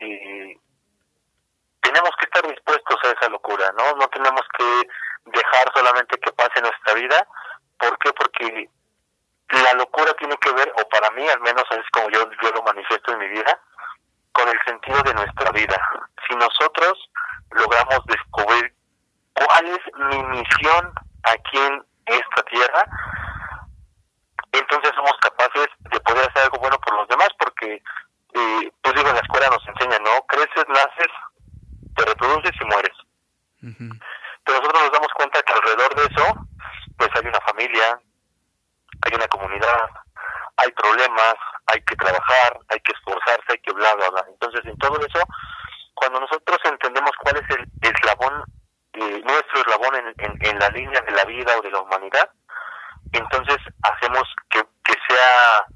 eh, 0.00 0.56
tenemos 1.82 2.10
que 2.18 2.24
estar 2.24 2.46
dispuestos 2.48 2.96
a 3.04 3.12
esa 3.12 3.28
locura, 3.28 3.72
¿no? 3.76 3.92
No 3.96 4.08
tenemos 4.08 4.42
que 4.58 4.88
dejar 5.26 5.72
solamente 5.74 6.18
que 6.18 6.32
pase 6.32 6.60
nuestra 6.60 6.94
vida. 6.94 7.26
¿Por 7.78 7.98
qué? 7.98 8.12
Porque 8.12 8.68
la 9.48 9.74
locura 9.74 10.12
tiene 10.14 10.36
que 10.38 10.52
ver, 10.52 10.72
o 10.76 10.88
para 10.88 11.10
mí 11.12 11.26
al 11.28 11.40
menos 11.40 11.64
es 11.70 11.88
como 11.92 12.10
yo, 12.10 12.28
yo 12.42 12.50
lo 12.52 12.62
manifiesto 12.62 13.12
en 13.12 13.18
mi 13.18 13.28
vida, 13.28 13.60
con 14.32 14.48
el 14.48 14.58
sentido 14.64 15.02
de 15.02 15.14
nuestra 15.14 15.50
vida. 15.52 15.76
Si 16.28 16.34
nosotros 16.36 17.10
logramos 17.50 18.00
descubrir 18.06 18.74
cuál 19.34 19.66
es 19.66 19.80
mi 20.10 20.22
misión 20.24 20.92
aquí 21.24 21.58
en 21.58 21.84
esta 22.06 22.42
tierra, 22.44 22.86
entonces 24.52 24.92
somos 24.94 25.16
capaces 25.20 25.68
de 25.78 26.00
poder 26.00 26.28
hacer 26.28 26.42
algo 26.44 26.58
bueno 26.58 26.78
por 26.80 26.94
los 26.94 27.08
demás, 27.08 27.28
porque, 27.38 27.82
eh, 28.34 28.72
pues 28.82 28.94
digo, 28.94 29.08
en 29.08 29.16
la 29.16 29.20
escuela 29.20 29.48
nos 29.48 29.66
enseña, 29.66 29.98
¿no? 29.98 30.22
Creces, 30.26 30.64
naces, 30.68 31.12
te 31.96 32.04
reproduces 32.04 32.52
y 32.60 32.64
mueres 32.64 32.94
nos 34.84 34.92
damos 34.92 35.12
cuenta 35.14 35.42
que 35.42 35.52
alrededor 35.52 35.94
de 35.94 36.02
eso, 36.02 36.46
pues 36.98 37.10
hay 37.14 37.26
una 37.26 37.40
familia, 37.40 38.00
hay 39.02 39.14
una 39.14 39.28
comunidad, 39.28 39.90
hay 40.56 40.70
problemas, 40.72 41.34
hay 41.66 41.80
que 41.82 41.96
trabajar, 41.96 42.60
hay 42.68 42.80
que 42.80 42.92
esforzarse, 42.92 43.52
hay 43.52 43.58
que 43.58 43.72
bla, 43.72 43.94
bla, 43.94 44.10
bla. 44.10 44.24
Entonces, 44.28 44.64
en 44.64 44.76
todo 44.78 44.98
eso, 45.00 45.20
cuando 45.94 46.20
nosotros 46.20 46.58
entendemos 46.64 47.12
cuál 47.20 47.36
es 47.36 47.56
el 47.56 47.66
eslabón, 47.82 48.44
eh, 48.92 49.22
nuestro 49.24 49.60
eslabón 49.60 49.94
en, 49.96 50.14
en, 50.40 50.58
la 50.58 50.68
línea 50.70 51.00
de 51.00 51.12
la 51.12 51.24
vida 51.24 51.56
o 51.58 51.62
de 51.62 51.70
la 51.70 51.80
humanidad, 51.80 52.30
entonces 53.12 53.58
hacemos 53.82 54.22
que, 54.50 54.62
que 54.84 54.94
sea 55.08 55.66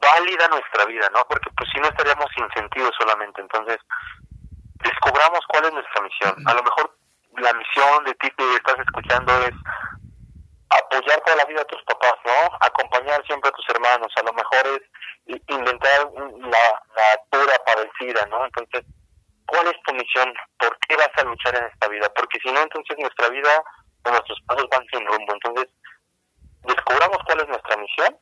válida 0.00 0.48
nuestra 0.48 0.84
vida, 0.84 1.08
¿no? 1.12 1.24
Porque 1.28 1.50
pues 1.56 1.68
si 1.72 1.80
no 1.80 1.88
estaríamos 1.88 2.26
sin 2.34 2.48
sentido 2.50 2.90
solamente. 2.98 3.40
Entonces, 3.40 3.78
descubramos 4.82 5.40
cuál 5.48 5.64
es 5.66 5.72
nuestra 5.72 6.02
misión. 6.02 6.34
A 6.46 6.54
lo 6.54 6.62
mejor 6.62 6.98
la 7.40 7.52
misión 7.52 8.04
de 8.04 8.14
ti 8.14 8.30
que 8.36 8.54
estás 8.54 8.78
escuchando 8.80 9.32
es 9.44 9.54
apoyar 10.70 11.20
toda 11.24 11.36
la 11.36 11.44
vida 11.46 11.62
a 11.62 11.66
tus 11.66 11.82
papás, 11.84 12.14
¿no? 12.24 12.56
Acompañar 12.60 13.24
siempre 13.26 13.48
a 13.48 13.52
tus 13.52 13.68
hermanos. 13.70 14.12
A 14.16 14.22
lo 14.22 14.32
mejor 14.32 14.66
es 14.66 15.40
inventar 15.48 16.10
la, 16.14 16.82
la 16.96 17.22
pura 17.30 17.58
padecida, 17.64 18.26
¿no? 18.26 18.44
Entonces, 18.44 18.84
¿cuál 19.46 19.66
es 19.68 19.82
tu 19.86 19.94
misión? 19.94 20.32
¿Por 20.58 20.78
qué 20.80 20.96
vas 20.96 21.10
a 21.16 21.24
luchar 21.24 21.56
en 21.56 21.64
esta 21.64 21.88
vida? 21.88 22.12
Porque 22.14 22.38
si 22.40 22.50
no, 22.52 22.60
entonces 22.60 22.96
nuestra 22.98 23.28
vida 23.28 23.62
o 24.04 24.10
nuestros 24.10 24.38
pasos 24.46 24.66
van 24.70 24.84
sin 24.92 25.06
rumbo. 25.06 25.32
Entonces, 25.32 25.68
descubramos 26.64 27.18
cuál 27.24 27.40
es 27.40 27.48
nuestra 27.48 27.76
misión 27.76 28.16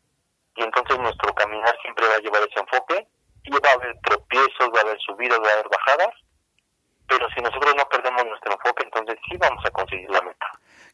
y 0.56 0.62
entonces 0.62 0.98
nuestro 0.98 1.34
caminar 1.34 1.76
siempre 1.82 2.06
va 2.06 2.14
a 2.14 2.18
llevar 2.18 2.42
ese 2.42 2.60
enfoque 2.60 3.08
y 3.44 3.50
va 3.50 3.70
a 3.70 3.74
haber 3.74 3.94
tropiezos, 4.02 4.70
va 4.74 4.78
a 4.78 4.82
haber 4.82 4.98
subidas, 5.00 5.38
va 5.40 5.48
a 5.48 5.52
haber 5.52 5.68
bajadas, 5.68 6.14
pero 7.08 7.28
si 7.30 7.40
nosotros 7.40 7.74
no 7.76 7.88
perdemos 7.88 8.24
nuestro 8.26 8.52
enfoque, 8.52 8.84
entonces 8.84 9.18
sí 9.28 9.36
vamos 9.38 9.64
a 9.64 9.70
conseguir 9.70 10.10
la 10.10 10.20
meta. 10.22 10.46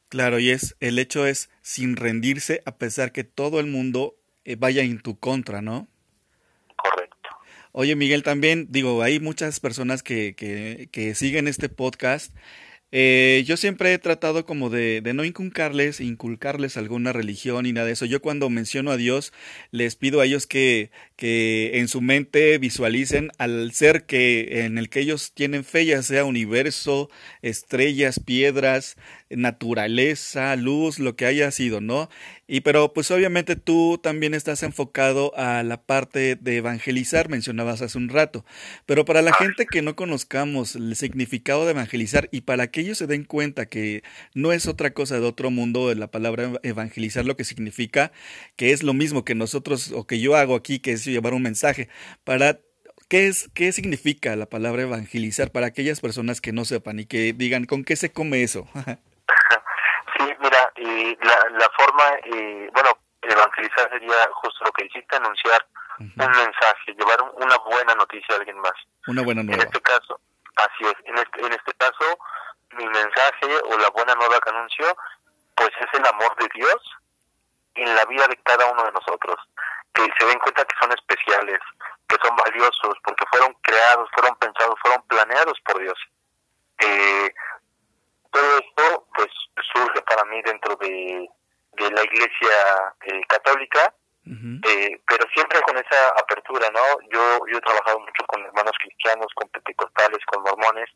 Claro, 0.09 0.32
y 0.43 0.51
es 0.51 0.77
el 0.81 0.99
hecho 0.99 1.27
es 1.27 1.49
sin 1.63 1.97
rendirse 1.97 2.63
a 2.67 2.77
pesar 2.77 3.13
que 3.13 3.25
todo 3.25 3.61
el 3.61 3.67
mundo 3.67 4.17
eh, 4.45 4.57
vaya 4.59 4.83
en 4.83 5.01
tu 5.01 5.19
contra, 5.19 5.63
¿no? 5.63 5.89
Correcto. 6.77 7.31
Oye, 7.73 7.97
Miguel, 7.97 8.23
también 8.23 8.67
digo, 8.71 9.03
hay 9.03 9.21
muchas 9.21 9.61
personas 9.61 10.03
que, 10.03 10.35
que, 10.35 10.89
que 10.93 11.15
siguen 11.15 11.49
este 11.49 11.69
podcast 11.69 12.35
eh, 12.95 13.43
yo 13.47 13.57
siempre 13.57 13.95
he 13.95 13.99
tratado 13.99 14.45
como 14.45 14.69
de, 14.69 15.01
de, 15.01 15.15
no 15.15 15.25
inculcarles, 15.25 15.99
inculcarles 16.01 16.77
alguna 16.77 17.15
religión 17.15 17.65
y 17.65 17.73
nada 17.73 17.87
de 17.87 17.95
eso. 17.95 18.05
Yo 18.05 18.21
cuando 18.21 18.51
menciono 18.51 18.91
a 18.91 18.99
Dios, 18.99 19.33
les 19.71 19.97
pido 19.97 20.21
a 20.21 20.27
ellos 20.27 20.47
que, 20.47 20.91
que 21.23 21.79
en 21.79 21.87
su 21.87 22.01
mente 22.01 22.59
visualicen 22.59 23.31
al 23.39 23.71
ser 23.71 24.07
que, 24.07 24.65
en 24.65 24.77
el 24.77 24.89
que 24.89 24.99
ellos 24.99 25.31
tienen 25.33 25.63
fe, 25.63 25.87
ya 25.87 26.03
sea 26.03 26.25
universo, 26.25 27.11
estrellas, 27.43 28.19
piedras, 28.19 28.97
naturaleza, 29.31 30.57
luz, 30.57 30.99
lo 30.99 31.15
que 31.15 31.27
haya 31.27 31.51
sido, 31.53 31.81
¿no? 31.81 32.09
Y 32.49 32.61
pero 32.61 32.93
pues 32.93 33.11
obviamente 33.11 33.57
tú 33.57 33.99
también 34.03 34.35
estás 34.35 34.63
enfocado 34.63 35.33
a 35.37 35.63
la 35.63 35.81
parte 35.81 36.37
de 36.37 36.57
evangelizar, 36.57 37.29
mencionabas 37.29 37.81
hace 37.83 37.97
un 37.97 38.09
rato, 38.09 38.45
pero 38.85 39.05
para 39.05 39.23
la 39.23 39.33
gente 39.33 39.65
que 39.65 39.81
no 39.81 39.97
conozcamos 39.97 40.75
el 40.75 40.95
significado 40.97 41.65
de 41.65 41.71
evangelizar 41.71 42.29
y 42.33 42.43
para 42.43 42.67
que 42.71 42.81
ellos 42.81 42.99
se 42.99 43.07
den 43.07 43.25
cuenta 43.25 43.67
que 43.67 44.03
no 44.35 44.53
es 44.53 44.67
otra 44.67 44.93
cosa 44.93 45.19
de 45.19 45.27
otro 45.27 45.51
mundo 45.51 45.89
de 45.89 45.95
la 45.95 46.11
palabra 46.11 46.53
evangelizar 46.63 47.25
lo 47.25 47.37
que 47.37 47.45
significa, 47.45 48.13
que 48.57 48.73
es 48.73 48.83
lo 48.83 48.93
mismo 48.93 49.25
que 49.25 49.35
nosotros 49.35 49.93
o 49.93 50.07
que 50.07 50.21
yo 50.21 50.37
hago 50.37 50.55
aquí, 50.55 50.79
que 50.81 50.93
es 50.93 51.07
llevar 51.13 51.35
un 51.35 51.43
mensaje, 51.43 51.89
para 52.25 52.59
¿Qué, 53.09 53.29
es, 53.29 53.51
¿Qué 53.55 53.73
significa 53.73 54.37
la 54.37 54.47
palabra 54.47 54.83
evangelizar 54.83 55.53
para 55.53 55.67
aquellas 55.67 56.01
personas 56.01 56.41
que 56.41 56.53
no 56.53 56.65
sepan 56.65 56.99
y 56.99 57.05
que 57.05 57.35
digan 57.35 57.67
con 57.67 57.85
qué 57.85 57.95
se 57.95 58.11
come 58.11 58.43
eso? 58.43 58.67
y 60.77 61.17
la, 61.17 61.37
la 61.51 61.71
forma, 61.77 62.05
y 62.25 62.69
bueno, 62.71 62.97
evangelizar 63.23 63.91
sería 63.91 64.29
justo 64.33 64.65
lo 64.65 64.73
que 64.73 64.87
hiciste, 64.87 65.17
anunciar 65.17 65.67
un 65.99 66.13
mensaje, 66.17 66.95
llevar 66.97 67.23
una 67.35 67.57
buena 67.59 67.95
noticia 67.95 68.35
a 68.35 68.39
alguien 68.39 68.59
más. 68.59 68.75
Una 69.07 69.23
buena 69.23 69.43
nueva. 69.43 69.63
En 69.63 69.69
este 69.69 69.81
caso, 69.81 70.21
así 70.57 70.85
es, 70.85 70.95
en 71.05 71.17
este, 71.19 71.47
en 71.47 71.53
este 71.53 71.73
caso, 71.75 72.19
mi 72.77 72.87
mensaje 72.87 73.61
o 73.65 73.79
la 73.79 73.91
buena 73.91 74.15
nueva 74.15 74.41
que 74.41 74.51
anuncio, 74.51 74.97
pues 75.55 75.71
es 75.81 76.01
el 76.01 76.07
amor 76.07 76.35
de 76.37 76.49
Dios 76.55 76.81
en 77.75 77.95
la 77.95 78.05
vida 78.07 78.27
de 78.29 78.37
cada 78.39 78.67
uno 78.67 78.85
de 78.85 78.93
nosotros, 78.93 79.37
que 79.95 80.09
se 80.19 80.27
den 80.27 80.39
cuenta 80.39 80.65
que 80.65 80.77
son 80.79 80.93
especiales, 80.93 81.61
que 82.09 82.17
son 82.23 82.37
valiosos, 82.37 82.95
porque 83.05 83.25
fueron 83.31 83.55
creados, 83.63 84.09
fueron 84.15 84.37
pensados, 84.37 84.79
fueron 84.81 85.03
planeados 85.09 85.59
por 85.65 85.81
Dios. 85.81 85.99
Eh, 86.79 87.35
todo 88.31 88.59
esto 88.59 89.07
pues 89.15 89.29
surge 89.73 90.03
para 90.03 90.25
mí 90.25 90.41
dentro 90.43 90.75
de, 90.77 91.29
de 91.73 91.91
la 91.91 92.03
iglesia 92.05 92.95
eh, 93.03 93.21
católica 93.29 93.95
eh, 94.65 95.01
pero 95.09 95.27
siempre 95.35 95.61
con 95.63 95.77
esa 95.77 96.09
apertura 96.11 96.71
no 96.71 96.81
yo 97.11 97.41
yo 97.51 97.59
he 97.59 97.61
trabajado 97.61 97.99
mucho 97.99 98.25
con 98.29 98.45
hermanos 98.45 98.77
cristianos 98.81 99.27
con 99.35 99.49
pentecostales 99.49 100.25
con 100.27 100.43
mormones 100.45 100.89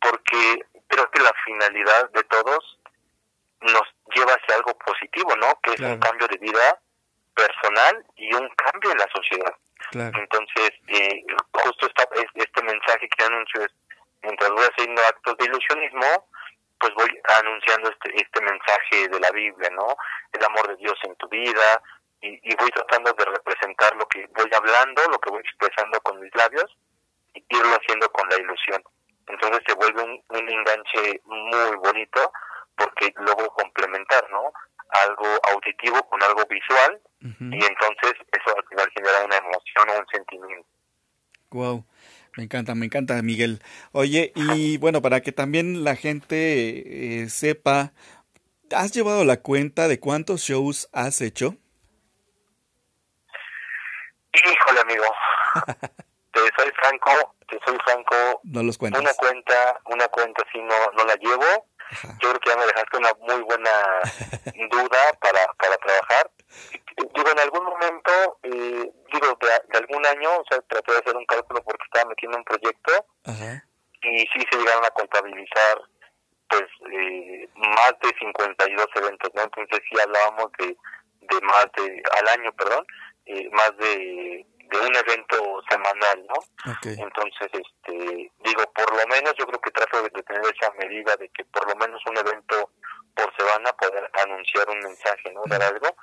porque 0.00 0.64
creo 0.86 1.10
que 1.10 1.20
la 1.20 1.32
finalidad 1.44 2.10
de 2.10 2.22
todos 2.24 2.78
nos 3.60 3.82
lleva 4.14 4.34
hacia 4.34 4.54
algo 4.54 4.72
positivo 4.78 5.34
no 5.36 5.58
que 5.64 5.72
es 5.74 5.80
un 5.80 5.98
cambio 5.98 6.28
de 6.28 6.38
vida 6.38 6.80
personal 7.34 8.04
y 8.16 8.32
un 8.34 8.48
cambio 8.50 8.92
en 8.92 8.98
la 8.98 9.08
sociedad 9.14 9.54
entonces 9.92 10.70
eh, 10.88 11.24
justo 11.52 11.86
esta, 11.86 12.08
este 12.34 12.62
mensaje 12.62 13.08
que 13.08 13.24
anuncio 13.24 13.62
es 13.62 13.70
mientras 14.22 14.50
voy 14.50 14.64
haciendo 14.64 15.02
actos 15.02 15.36
de 15.38 15.44
ilusionismo 15.44 16.28
pues 16.78 16.92
voy 16.94 17.20
anunciando 17.40 17.90
este, 17.90 18.16
este 18.20 18.40
mensaje 18.42 19.08
de 19.08 19.20
la 19.20 19.30
Biblia, 19.30 19.70
¿no? 19.70 19.96
El 20.32 20.44
amor 20.44 20.68
de 20.68 20.76
Dios 20.76 20.98
en 21.04 21.14
tu 21.16 21.28
vida 21.28 21.82
y, 22.20 22.28
y 22.42 22.54
voy 22.56 22.70
tratando 22.70 23.12
de 23.12 23.24
representar 23.24 23.94
lo 23.96 24.06
que 24.06 24.26
voy 24.36 24.50
hablando, 24.54 25.02
lo 25.10 25.18
que 25.18 25.30
voy 25.30 25.40
expresando 25.40 26.00
con 26.00 26.20
mis 26.20 26.34
labios 26.34 26.76
y 27.32 27.44
irlo 27.48 27.74
haciendo 27.76 28.10
con 28.10 28.28
la 28.28 28.36
ilusión. 28.36 28.82
Entonces 29.28 29.60
se 29.66 29.74
vuelve 29.74 30.02
un, 30.02 30.22
un 30.28 30.48
enganche 30.48 31.20
muy 31.24 31.76
bonito 31.76 32.32
porque 32.76 33.12
luego 33.16 33.46
complementar, 33.54 34.24
¿no? 34.30 34.52
Algo 35.06 35.26
auditivo 35.52 36.02
con 36.08 36.22
algo 36.22 36.44
visual 36.46 37.00
y 37.20 37.64
entonces 37.64 38.12
eso 38.32 38.56
al 38.56 38.64
final 38.68 38.90
genera 38.94 39.24
una 39.24 39.36
emoción 39.38 39.88
o 39.88 39.98
un 39.98 40.06
sentimiento. 40.12 40.68
Wow. 41.50 41.86
Me 42.36 42.44
encanta, 42.44 42.74
me 42.74 42.86
encanta, 42.86 43.22
Miguel. 43.22 43.62
Oye, 43.92 44.32
y 44.34 44.76
bueno, 44.78 45.00
para 45.02 45.20
que 45.20 45.32
también 45.32 45.84
la 45.84 45.94
gente 45.94 47.22
eh, 47.22 47.28
sepa, 47.30 47.92
¿has 48.74 48.92
llevado 48.92 49.24
la 49.24 49.40
cuenta 49.40 49.86
de 49.86 50.00
cuántos 50.00 50.40
shows 50.40 50.88
has 50.92 51.20
hecho? 51.20 51.56
Híjole, 54.32 54.80
amigo. 54.80 55.04
te 56.32 56.40
soy 56.40 56.72
franco, 56.82 57.36
te 57.48 57.58
soy 57.64 57.78
franco. 57.84 58.40
No 58.42 58.62
los 58.64 58.76
cuentas. 58.76 59.00
Una 59.00 59.14
cuenta, 59.14 59.80
una 59.86 60.08
cuenta 60.08 60.42
sí 60.52 60.58
no, 60.60 60.74
no 60.96 61.04
la 61.04 61.14
llevo. 61.14 61.68
Yo 62.20 62.30
creo 62.30 62.40
que 62.40 62.50
ya 62.50 62.56
me 62.56 62.66
dejaste 62.66 62.96
una 62.98 63.12
muy 63.20 63.42
buena 63.42 63.70
duda 64.70 65.12
para, 65.20 65.46
para 65.54 65.76
trabajar. 65.76 66.30
Digo, 67.14 67.30
en 67.30 67.38
algún 67.40 67.64
momento, 67.64 68.38
eh, 68.42 68.92
digo, 69.12 69.38
de, 69.40 69.78
algún 69.78 70.06
año, 70.06 70.30
o 70.38 70.44
sea, 70.48 70.60
traté 70.68 70.92
de 70.92 70.98
hacer 70.98 71.16
un 71.16 71.26
cálculo 71.26 71.62
porque 71.64 71.84
estaba 71.84 72.08
metiendo 72.08 72.38
un 72.38 72.44
proyecto 72.44 73.06
y 74.02 74.18
sí 74.18 74.46
se 74.50 74.58
llegaron 74.58 74.84
a 74.84 74.90
contabilizar 74.90 75.80
pues 76.48 76.64
eh, 76.92 77.48
más 77.56 77.94
de 78.02 78.12
52 78.18 78.86
eventos, 78.96 79.30
¿no? 79.34 79.42
Entonces 79.42 79.80
sí 79.88 79.96
hablábamos 80.00 80.52
de, 80.58 80.66
de 80.66 81.40
más 81.42 81.66
de, 81.76 82.02
al 82.18 82.28
año, 82.28 82.52
perdón, 82.52 82.86
eh, 83.26 83.48
más 83.50 83.76
de, 83.78 84.46
de 84.70 84.78
un 84.78 84.94
evento 84.94 85.62
semanal, 85.68 86.26
¿no? 86.28 86.36
Entonces, 86.82 87.48
este, 87.52 88.30
digo, 88.38 88.72
por 88.74 88.90
lo 88.96 89.06
menos 89.06 89.34
yo 89.38 89.46
creo 89.46 89.60
que 89.60 89.70
trato 89.70 90.02
de 90.02 90.10
tener 90.10 90.42
esa 90.44 90.70
medida 90.72 91.16
de 91.16 91.28
que 91.30 91.44
por 91.46 91.68
lo 91.68 91.76
menos 91.76 92.00
un 92.06 92.16
evento 92.16 92.70
por 93.14 93.34
semana 93.36 93.72
poder 93.72 94.10
anunciar 94.22 94.68
un 94.70 94.80
mensaje, 94.80 95.32
¿no? 95.32 95.42
Dar 95.46 95.62
algo 95.62 95.94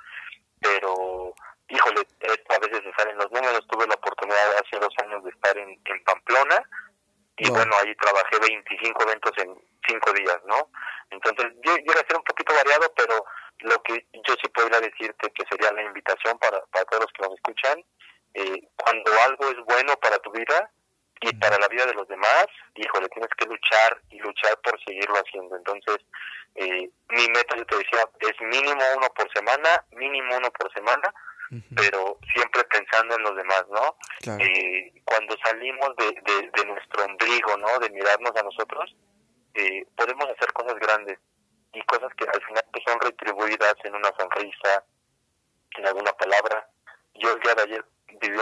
pero 0.62 1.34
híjole, 1.68 2.06
a 2.48 2.58
veces 2.58 2.80
se 2.84 2.92
salen 2.96 3.18
los 3.18 3.30
números. 3.32 3.66
Tuve 3.68 3.86
la 3.86 3.94
oportunidad 3.94 4.56
hace 4.56 4.78
dos 4.78 4.94
años 5.02 5.24
de 5.24 5.30
estar 5.30 5.56
en, 5.58 5.76
y 7.38 7.50
bueno, 7.50 7.74
ahí 7.82 7.94
trabajé 7.96 8.38
25 8.38 9.02
eventos 9.02 9.32
en 9.38 9.58
5 9.88 10.12
días, 10.12 10.38
¿no? 10.46 10.70
Entonces, 11.10 11.52
yo, 11.64 11.76
yo 11.76 11.92
a 11.92 12.06
ser 12.06 12.16
un 12.16 12.22
poquito 12.22 12.54
variado, 12.54 12.92
pero 12.96 13.24
lo 13.60 13.82
que 13.82 14.06
yo 14.12 14.34
sí 14.40 14.48
podría 14.48 14.80
decirte 14.80 15.30
que 15.32 15.44
sería 15.50 15.72
la 15.72 15.82
invitación 15.82 16.38
para, 16.38 16.60
para 16.66 16.84
todos 16.84 17.02
los 17.02 17.12
que 17.12 17.22
nos 17.22 17.34
escuchan, 17.34 17.82
eh, 18.34 18.68
cuando 18.76 19.10
algo 19.26 19.48
es 19.48 19.56
bueno 19.64 19.94
para 19.96 20.18
tu 20.18 20.30
vida 20.32 20.70
y 21.20 21.34
para 21.36 21.58
la 21.58 21.68
vida 21.68 21.86
de 21.86 21.94
los 21.94 22.08
demás, 22.08 22.46
híjole, 22.74 23.08
tienes 23.08 23.30
que 23.36 23.46
luchar 23.46 24.00
y 24.10 24.18
luchar 24.18 24.58
por 24.62 24.82
seguirlo 24.84 25.16
haciendo. 25.16 25.56
Entonces, 25.56 25.98
eh, 26.54 26.90
mi 27.10 27.28
meta, 27.28 27.56
yo 27.56 27.64
te 27.66 27.76
decía, 27.76 28.08
es 28.20 28.40
mínimo 28.40 28.82
uno 28.96 29.08
por 29.14 29.32
semana, 29.32 29.84
mínimo 29.92 30.36
uno 30.36 30.50
por 30.50 30.72
semana, 30.72 31.12
pero 31.76 32.18
siempre 32.32 32.64
pensando 32.64 33.14
en 33.14 33.22
los 33.22 33.36
demás, 33.36 33.64
¿no? 33.70 33.96
Eh, 34.38 34.92
cuando 35.04 35.36
salimos 35.44 35.94
de, 35.96 36.50
de, 36.54 36.64
nuestro 36.64 37.04
ombligo, 37.04 37.56
¿no? 37.58 37.78
De 37.78 37.90
mirarnos 37.90 38.34
a 38.36 38.42
nosotros, 38.42 38.94
eh, 39.54 39.86
podemos 39.94 40.24
hacer 40.30 40.50
cosas 40.52 40.76
grandes 40.76 41.18
y 41.74 41.82
cosas 41.82 42.10
que 42.16 42.24
al 42.24 42.42
final 42.42 42.64
pues, 42.72 42.84
son 42.86 42.98
retribuidas 43.00 43.74
en 43.84 43.94
una 43.94 44.10
sonrisa, 44.18 44.84
en 45.76 45.86
alguna 45.86 46.12
palabra. 46.12 46.66
Yo 47.14 47.32
el 47.34 47.40
día 47.40 47.54
de 47.54 47.62
ayer 47.62 47.84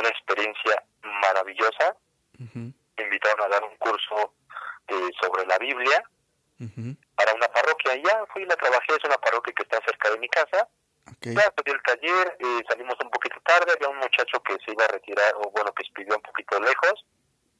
una 0.00 0.08
experiencia 0.08 0.82
maravillosa. 1.02 1.96
Me 2.38 3.04
invitaron 3.04 3.40
a 3.42 3.48
dar 3.48 3.64
un 3.64 3.76
curso 3.76 4.34
eh, 4.88 5.10
sobre 5.20 5.46
la 5.46 5.58
Biblia. 5.58 6.02
Para 7.14 7.34
una 7.34 7.48
parroquia. 7.48 7.96
Ya 7.96 8.24
fui, 8.32 8.44
la 8.44 8.56
trabajé, 8.56 8.96
es 8.96 9.04
una 9.04 9.16
parroquia 9.16 9.54
que 9.54 9.62
está 9.62 9.80
cerca 9.84 10.10
de 10.10 10.18
mi 10.18 10.28
casa. 10.28 10.68
Ya 11.20 11.50
pedí 11.50 11.72
el 11.72 11.82
taller, 11.82 12.36
eh, 12.38 12.62
salimos 12.68 12.96
un 13.02 13.10
poquito 13.10 13.36
tarde, 13.44 13.72
había 13.72 13.88
un 13.88 13.98
muchacho 13.98 14.40
que 14.42 14.56
se 14.64 14.72
iba 14.72 14.84
a 14.84 14.88
retirar, 14.88 15.34
o 15.36 15.50
bueno, 15.50 15.72
que 15.72 15.84
pidió 15.94 16.16
un 16.16 16.22
poquito 16.22 16.58
lejos, 16.60 17.04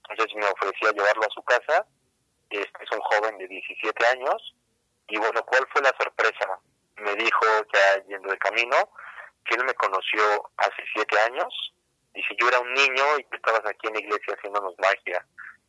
entonces 0.09 0.35
me 0.37 0.47
ofrecía 0.47 0.93
llevarlo 0.93 1.23
a 1.25 1.35
su 1.35 1.43
casa, 1.43 1.87
este 2.49 2.85
es 2.85 2.91
un 2.93 3.01
joven 3.01 3.39
de 3.39 3.49
17 3.49 4.07
años, 4.07 4.55
y 5.09 5.19
bueno, 5.19 5.45
¿cuál 5.45 5.67
fue 5.73 5.83
la 5.83 5.95
sorpresa? 5.99 6.61
Me 6.97 7.15
dijo, 7.17 7.45
ya 7.73 8.05
yendo 8.07 8.31
de 8.31 8.39
camino, 8.39 8.77
que 9.45 9.57
él 9.57 9.65
me 9.65 9.75
conoció 9.75 10.51
hace 10.57 10.85
7 10.95 11.19
años, 11.21 11.75
dice, 12.15 12.37
yo 12.39 12.49
era 12.49 12.61
un 12.61 12.73
niño 12.75 13.19
y 13.19 13.25
tú 13.25 13.37
estabas 13.37 13.65
aquí 13.67 13.87
en 13.89 13.95
la 13.95 14.01
iglesia 14.01 14.35
haciéndonos 14.35 14.75
magia, 14.79 15.25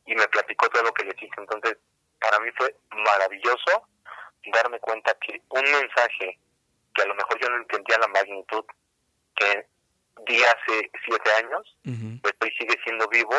y 0.05 0.15
me 0.15 0.27
platicó 0.27 0.67
todo 0.69 0.83
lo 0.83 0.93
que 0.93 1.05
le 1.05 1.15
hice, 1.15 1.29
entonces 1.37 1.77
para 2.19 2.39
mí 2.39 2.49
fue 2.57 2.75
maravilloso 2.91 3.87
darme 4.53 4.79
cuenta 4.79 5.13
que 5.19 5.41
un 5.49 5.63
mensaje 5.63 6.39
que 6.93 7.01
a 7.01 7.05
lo 7.05 7.15
mejor 7.15 7.39
yo 7.39 7.49
no 7.49 7.57
entendía 7.57 7.97
la 7.99 8.07
magnitud 8.07 8.65
que 9.35 9.67
di 10.25 10.43
hace 10.43 10.91
siete 11.05 11.31
años, 11.37 11.77
pues 12.21 12.33
hoy 12.41 12.51
sigue 12.57 12.77
siendo 12.83 13.07
vivo 13.07 13.35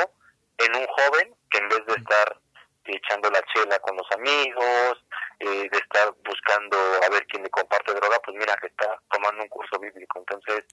en 0.58 0.76
un 0.76 0.86
joven 0.86 1.34
que 1.50 1.58
en 1.58 1.68
vez 1.68 1.84
de 1.86 1.94
estar 1.94 2.40
echando 2.84 3.30
la 3.30 3.42
chela 3.52 3.78
con 3.80 3.96
los 3.96 4.10
amigos, 4.12 5.04
eh, 5.38 5.68
de 5.70 5.78
estar 5.78 6.12
buscando 6.24 6.76
a 7.04 7.08
ver 7.10 7.26
quién 7.26 7.42
le 7.42 7.50
comparte 7.50 7.94
droga, 7.94 8.18
pues 8.24 8.36
mira 8.36 8.56
que 8.56 8.68
está 8.68 9.00
tomando 9.10 9.42
un 9.42 9.48
curso 9.48 9.78
bíblico. 9.78 10.18
Entonces, 10.18 10.64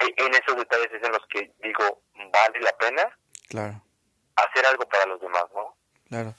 en 0.00 0.34
esos 0.34 0.56
detalles 0.56 0.92
es 0.92 1.02
en 1.02 1.12
los 1.12 1.26
que 1.28 1.52
digo, 1.62 2.02
vale 2.32 2.60
la 2.60 2.76
pena 2.78 3.18
claro. 3.48 3.82
hacer 4.36 4.66
algo 4.66 4.88
para 4.88 5.06
los 5.06 5.20
demás, 5.20 5.44
¿no? 5.54 5.76
Claro. 6.08 6.34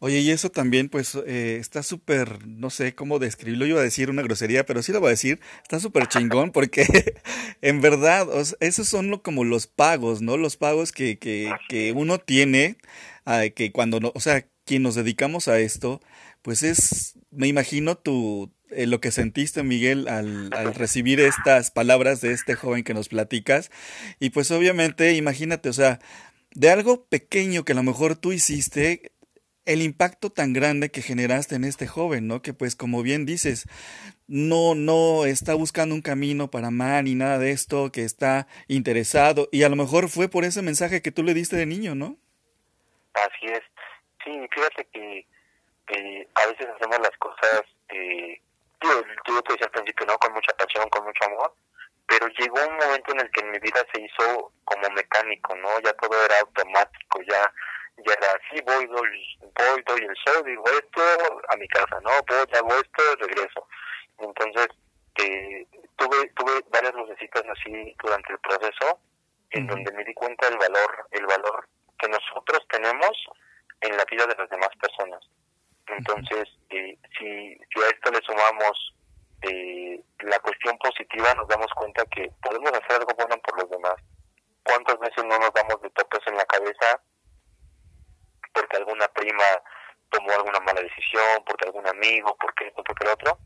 Oye, 0.00 0.18
y 0.18 0.30
eso 0.30 0.48
también, 0.48 0.88
pues, 0.88 1.16
eh, 1.26 1.56
está 1.56 1.82
súper, 1.82 2.46
no 2.46 2.70
sé 2.70 2.94
cómo 2.94 3.18
describirlo, 3.18 3.66
yo 3.66 3.72
iba 3.72 3.80
a 3.80 3.84
decir 3.84 4.10
una 4.10 4.22
grosería, 4.22 4.64
pero 4.64 4.80
sí 4.80 4.92
lo 4.92 5.00
voy 5.00 5.08
a 5.08 5.10
decir, 5.10 5.40
está 5.62 5.80
súper 5.80 6.06
chingón, 6.06 6.52
porque 6.52 6.86
en 7.62 7.80
verdad, 7.80 8.28
esos 8.60 8.88
son 8.88 9.18
como 9.18 9.42
los 9.42 9.66
pagos, 9.66 10.22
¿no? 10.22 10.36
Los 10.36 10.56
pagos 10.56 10.92
que, 10.92 11.18
que, 11.18 11.52
que 11.68 11.92
uno 11.92 12.18
tiene, 12.18 12.76
que 13.56 13.72
cuando, 13.72 13.98
no, 13.98 14.12
o 14.14 14.20
sea, 14.20 14.46
quien 14.64 14.84
nos 14.84 14.94
dedicamos 14.94 15.48
a 15.48 15.58
esto, 15.58 16.00
pues 16.42 16.62
es, 16.62 17.18
me 17.30 17.48
imagino 17.48 17.96
tu, 17.96 18.52
eh, 18.70 18.86
lo 18.86 19.00
que 19.00 19.10
sentiste, 19.10 19.62
Miguel, 19.62 20.08
al, 20.08 20.50
recibir 20.74 21.20
estas 21.20 21.70
palabras 21.70 22.20
de 22.20 22.32
este 22.32 22.54
joven 22.54 22.84
que 22.84 22.94
nos 22.94 23.08
platicas, 23.08 23.70
y 24.18 24.30
pues 24.30 24.50
obviamente, 24.50 25.14
imagínate, 25.14 25.68
o 25.68 25.72
sea, 25.72 26.00
de 26.52 26.70
algo 26.70 27.04
pequeño 27.06 27.64
que 27.64 27.72
a 27.72 27.76
lo 27.76 27.82
mejor 27.82 28.16
tú 28.16 28.32
hiciste, 28.32 29.12
el 29.64 29.82
impacto 29.82 30.30
tan 30.30 30.54
grande 30.54 30.90
que 30.90 31.02
generaste 31.02 31.54
en 31.54 31.64
este 31.64 31.86
joven, 31.86 32.26
¿no? 32.26 32.40
Que 32.40 32.54
pues 32.54 32.74
como 32.74 33.02
bien 33.02 33.26
dices, 33.26 33.66
no, 34.26 34.74
no 34.74 35.26
está 35.26 35.52
buscando 35.54 35.94
un 35.94 36.00
camino 36.00 36.50
para 36.50 36.68
amar 36.68 37.04
ni 37.04 37.14
nada 37.14 37.38
de 37.38 37.50
esto, 37.50 37.92
que 37.92 38.04
está 38.04 38.46
interesado 38.66 39.50
y 39.52 39.64
a 39.64 39.68
lo 39.68 39.76
mejor 39.76 40.08
fue 40.08 40.28
por 40.28 40.44
ese 40.44 40.62
mensaje 40.62 41.02
que 41.02 41.12
tú 41.12 41.22
le 41.22 41.34
diste 41.34 41.56
de 41.56 41.66
niño, 41.66 41.94
¿no? 41.94 42.16
Así 43.12 43.46
es. 43.46 43.62
Sí, 44.24 44.30
fíjate 44.54 44.86
que 44.90 45.26
a 46.34 46.46
veces 46.46 46.66
hacemos 46.74 46.98
las 47.00 47.16
cosas, 47.18 47.62
eh, 47.88 48.40
yo, 48.80 49.42
te 49.42 49.52
decía 49.52 49.66
al 49.66 49.72
principio, 49.72 50.06
¿no? 50.06 50.18
Con 50.18 50.32
mucha 50.32 50.52
pasión, 50.54 50.88
con 50.90 51.04
mucho 51.04 51.24
amor, 51.24 51.54
pero 52.06 52.26
llegó 52.28 52.56
un 52.66 52.76
momento 52.76 53.12
en 53.12 53.20
el 53.20 53.30
que 53.30 53.42
mi 53.44 53.58
vida 53.58 53.84
se 53.92 54.00
hizo 54.00 54.52
como 54.64 54.88
mecánico, 54.90 55.54
¿no? 55.56 55.80
Ya 55.80 55.92
todo 55.94 56.24
era 56.24 56.40
automático, 56.40 57.22
ya 57.22 57.52
ya 58.06 58.12
era 58.12 58.28
así, 58.32 58.60
voy, 58.62 58.86
doy, 58.86 59.38
voy, 59.40 59.82
doy 59.86 60.00
el 60.00 60.14
show, 60.14 60.42
digo 60.44 60.64
esto, 60.66 61.02
a 61.48 61.56
mi 61.56 61.66
casa, 61.68 62.00
¿no? 62.02 62.10
Voy, 62.28 62.46
hago 62.52 62.74
esto, 62.74 63.02
regreso. 63.18 63.66
Entonces, 64.18 64.68
eh, 65.16 65.66
tuve, 65.96 66.28
tuve 66.36 66.64
varias 66.70 66.94
lucecitas 66.94 67.42
así 67.48 67.94
durante 68.02 68.32
el 68.32 68.38
proceso, 68.38 69.00
en 69.50 69.66
donde 69.66 69.92
me 69.92 70.04
di 70.04 70.14
cuenta 70.14 70.48
del 70.48 70.58
valor, 70.58 71.06
el 71.10 71.26
valor 71.26 71.68
que 71.98 72.08
nosotros 72.08 72.64
tenemos 72.70 73.10
en 73.80 73.96
la 73.96 74.04
vida 74.04 74.26
de 74.26 74.36
las 74.36 74.48
demás 74.50 74.70
personas. 74.80 75.20
Entonces, 75.96 76.48
eh, 76.70 76.98
si, 77.18 77.54
si 77.56 77.80
a 77.82 77.88
esto 77.88 78.10
le 78.10 78.20
sumamos 78.22 78.94
eh, 79.42 80.02
la 80.20 80.38
cuestión 80.40 80.76
positiva, 80.78 81.34
nos 81.34 81.48
damos 81.48 81.72
cuenta 81.74 82.04
que 82.06 82.30
podemos 82.42 82.70
hacer 82.72 82.92
algo 82.92 83.14
bueno 83.16 83.36
por 83.38 83.60
los 83.60 83.70
demás. 83.70 83.94
¿Cuántas 84.62 84.98
veces 84.98 85.24
no 85.24 85.38
nos 85.38 85.52
damos 85.54 85.80
de 85.80 85.90
topes 85.90 86.20
en 86.26 86.36
la 86.36 86.44
cabeza 86.44 87.00
porque 88.52 88.76
alguna 88.76 89.08
prima 89.08 89.44
tomó 90.10 90.32
alguna 90.32 90.60
mala 90.60 90.80
decisión, 90.80 91.44
porque 91.46 91.66
algún 91.66 91.86
amigo, 91.86 92.36
porque 92.40 92.66
esto, 92.66 92.82
porque 92.82 93.04
el 93.04 93.10
otro, 93.10 93.38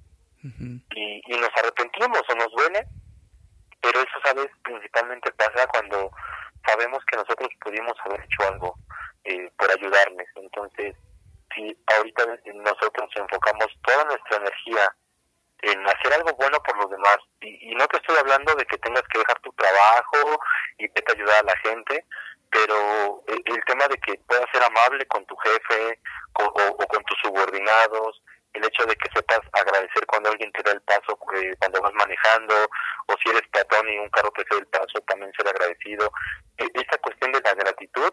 y, 0.95 1.23
y 1.27 1.39
nos 1.39 1.51
arrepentimos 1.57 2.23
o 2.29 2.35
nos 2.35 2.51
duele, 2.53 2.87
pero 3.81 4.01
eso, 4.01 4.19
¿sabes? 4.25 4.49
Principalmente 4.63 5.33
pasa 5.33 5.67
cuando 5.69 6.11
sabemos 6.67 7.05
que 7.07 7.17
nosotros 7.17 7.49
pudimos 7.61 7.95
haber 8.05 8.21
hecho 8.25 8.49
algo 8.49 8.77
eh, 9.25 9.51
por 9.59 9.71
ayudarles. 9.71 10.29
Entonces, 10.37 10.97
si 11.55 11.77
ahorita 11.97 12.27
nosotros 12.55 13.11
enfocamos 13.17 13.67
toda 13.85 14.05
nuestra 14.05 14.37
energía 14.37 14.95
en 15.63 15.87
hacer 15.87 16.13
algo 16.15 16.33
bueno 16.35 16.61
por 16.63 16.77
los 16.77 16.91
demás, 16.91 17.19
y, 17.41 17.75
no 17.75 17.87
te 17.87 17.97
estoy 17.99 18.17
hablando 18.17 18.55
de 18.55 18.65
que 18.67 18.79
tengas 18.79 19.05
que 19.13 19.19
dejar 19.19 19.41
tu 19.41 19.53
trabajo 19.53 20.41
y 20.79 20.89
te 20.89 21.13
ayudar 21.13 21.41
a 21.41 21.47
la 21.47 21.57
gente, 21.59 22.05
pero 22.51 23.23
el, 23.29 23.65
tema 23.65 23.87
de 23.89 23.97
que 23.99 24.19
puedas 24.27 24.45
ser 24.53 24.63
amable 24.63 25.07
con 25.07 25.25
tu 25.27 25.37
jefe 25.37 26.01
o, 26.35 26.77
con 26.77 27.05
tus 27.05 27.19
subordinados, 27.21 28.23
el 28.53 28.65
hecho 28.65 28.85
de 28.85 28.97
que 28.97 29.09
sepas 29.15 29.41
agradecer 29.53 30.05
cuando 30.07 30.31
alguien 30.31 30.53
te 30.53 30.63
da 30.63 30.73
el 30.73 30.83
paso 30.83 31.19
eh, 31.35 31.55
cuando 31.59 31.81
vas 31.81 31.95
manejando, 31.95 32.55
o 33.07 33.15
si 33.23 33.31
eres 33.31 33.49
peatón 33.51 33.89
y 33.89 33.99
un 33.99 34.11
carro 34.11 34.31
te 34.33 34.45
da 34.51 34.59
el 34.59 34.67
paso, 34.67 35.01
también 35.07 35.33
ser 35.33 35.49
agradecido. 35.49 36.13
E, 36.59 36.67
esta 36.75 36.99
cuestión 36.99 37.33
de 37.33 37.41
la 37.41 37.55
gratitud 37.55 38.13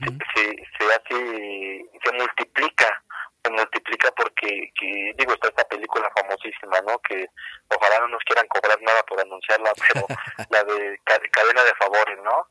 se, 0.00 0.56
se 0.78 0.92
hace, 0.92 1.84
se 2.02 2.12
multiplica 2.12 3.02
se 3.44 3.50
multiplica 3.50 4.10
porque, 4.12 4.72
que, 4.74 5.12
digo, 5.16 5.34
está 5.34 5.48
esta 5.48 5.64
película 5.64 6.10
famosísima, 6.16 6.80
¿no? 6.86 6.98
Que 7.00 7.28
ojalá 7.68 8.00
no 8.00 8.08
nos 8.08 8.24
quieran 8.24 8.46
cobrar 8.48 8.80
nada 8.80 9.02
por 9.02 9.20
anunciarla, 9.20 9.72
pero 9.92 10.06
la 10.48 10.64
de 10.64 10.98
cadena 11.30 11.62
de 11.62 11.74
favores, 11.74 12.18
¿no? 12.22 12.48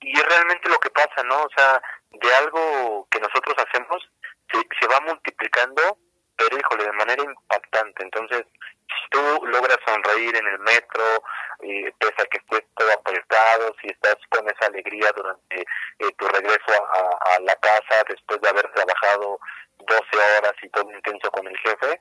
Y, 0.00 0.12
es 0.18 0.24
realmente 0.28 0.68
lo 0.68 0.78
que 0.80 0.90
pasa, 0.90 1.22
¿no? 1.24 1.42
O 1.42 1.50
sea, 1.54 1.80
de 2.10 2.34
algo 2.34 3.06
que 3.10 3.20
nosotros 3.20 3.54
hacemos 3.58 4.02
se, 4.50 4.58
se 4.80 4.86
va 4.88 5.00
multiplicando, 5.00 5.98
pero 6.36 6.58
híjole, 6.58 6.84
de 6.84 6.92
manera 6.92 7.22
impactante. 7.22 8.02
Entonces, 8.02 8.44
si 8.88 9.10
tú 9.10 9.46
logras 9.46 9.78
sonreír 9.86 10.34
en 10.34 10.46
el 10.46 10.58
metro, 10.60 11.22
eh, 11.62 11.92
pese 11.98 12.22
a 12.22 12.26
que 12.26 12.38
estés 12.38 12.64
apretado, 12.92 13.74
si 13.80 13.88
estás 13.88 14.16
con 14.30 14.48
esa 14.48 14.66
alegría 14.66 15.12
durante 15.14 15.60
eh, 15.60 16.12
tu 16.16 16.26
regreso 16.28 16.72
a, 16.72 17.38
la 17.40 17.56
casa 17.56 18.04
después 18.08 18.40
de 18.40 18.48
haber 18.48 18.70
trabajado 18.72 19.38
12 19.78 20.02
horas 20.16 20.52
y 20.62 20.68
todo 20.70 20.90
intenso 20.90 21.30
con 21.30 21.46
el 21.46 21.56
jefe, 21.58 22.00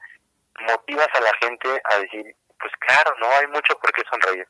motivas 0.60 1.08
a 1.14 1.22
la 1.22 1.34
gente 1.36 1.82
a 1.84 2.00
decir, 2.00 2.36
pues 2.60 2.74
claro, 2.80 3.16
no 3.20 3.30
hay 3.30 3.48
mucho 3.48 3.78
por 3.80 3.92
qué 3.94 4.04
sonreír. 4.10 4.48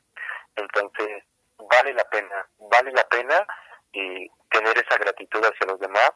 Entonces, 0.56 1.24
vale 1.58 1.92
la 1.92 2.04
pena, 2.04 2.48
vale 2.70 2.92
la 2.92 3.06
pena 3.08 3.46
y 3.92 4.28
tener 4.50 4.76
esa 4.78 4.96
gratitud 4.96 5.44
hacia 5.44 5.66
los 5.66 5.78
demás 5.78 6.12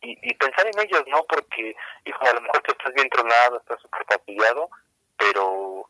y, 0.00 0.34
pensar 0.34 0.66
en 0.66 0.78
ellos, 0.80 1.02
¿no? 1.06 1.24
Porque, 1.24 1.74
hijo, 2.04 2.26
a 2.26 2.34
lo 2.34 2.40
mejor 2.42 2.62
tú 2.62 2.72
estás 2.72 2.92
bien 2.92 3.08
tronado, 3.08 3.58
estás 3.58 3.80
súper 3.80 4.04
pero 5.16 5.88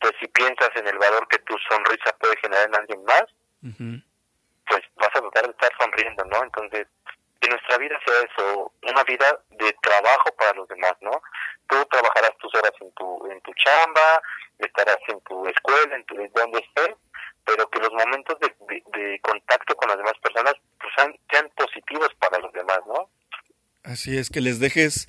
pues 0.00 0.12
si 0.20 0.28
piensas 0.28 0.70
en 0.76 0.86
el 0.86 0.98
valor 0.98 1.26
que 1.28 1.38
tu 1.40 1.56
sonrisa 1.58 2.14
puede 2.20 2.36
generar 2.36 2.68
en 2.68 2.74
alguien 2.76 3.04
más, 3.04 3.24
pues 3.60 4.82
vas 4.96 5.08
a 5.08 5.20
tratar 5.20 5.44
de 5.44 5.50
estar 5.50 5.72
sonriendo, 5.80 6.24
¿no? 6.26 6.44
Entonces, 6.44 6.86
que 7.40 7.48
nuestra 7.48 7.78
vida 7.78 7.98
sea 8.04 8.14
eso, 8.20 8.72
una 8.82 9.02
vida 9.04 9.40
de 9.50 9.72
trabajo 9.82 10.30
para 10.36 10.52
los 10.54 10.68
demás, 10.68 10.94
¿no? 11.00 11.20
Tú 11.68 11.84
trabajarás 11.86 12.36
tus 12.38 12.54
horas 12.54 12.72
en 12.80 12.92
tu, 12.92 13.30
en 13.30 13.40
tu 13.40 13.52
chamba, 13.54 14.22
estarás 14.58 14.98
en 15.08 15.20
tu 15.22 15.46
escuela, 15.48 15.96
en 15.96 16.04
tu, 16.04 16.14
donde 16.14 16.60
estés, 16.60 16.96
pero 17.44 17.68
que 17.70 17.80
los 17.80 17.92
momentos 17.92 18.38
de, 18.40 18.54
de, 18.98 19.20
contacto 19.20 19.74
con 19.76 19.88
las 19.88 19.98
demás 19.98 20.18
personas 20.18 20.54
pues, 20.78 20.92
sean, 20.94 21.16
sean 21.30 21.48
positivos 21.56 22.12
para 22.18 22.38
los 22.38 22.52
demás, 22.52 22.80
¿no? 22.86 23.08
Así 23.98 24.16
es, 24.16 24.30
que 24.30 24.40
les 24.40 24.60
dejes 24.60 25.08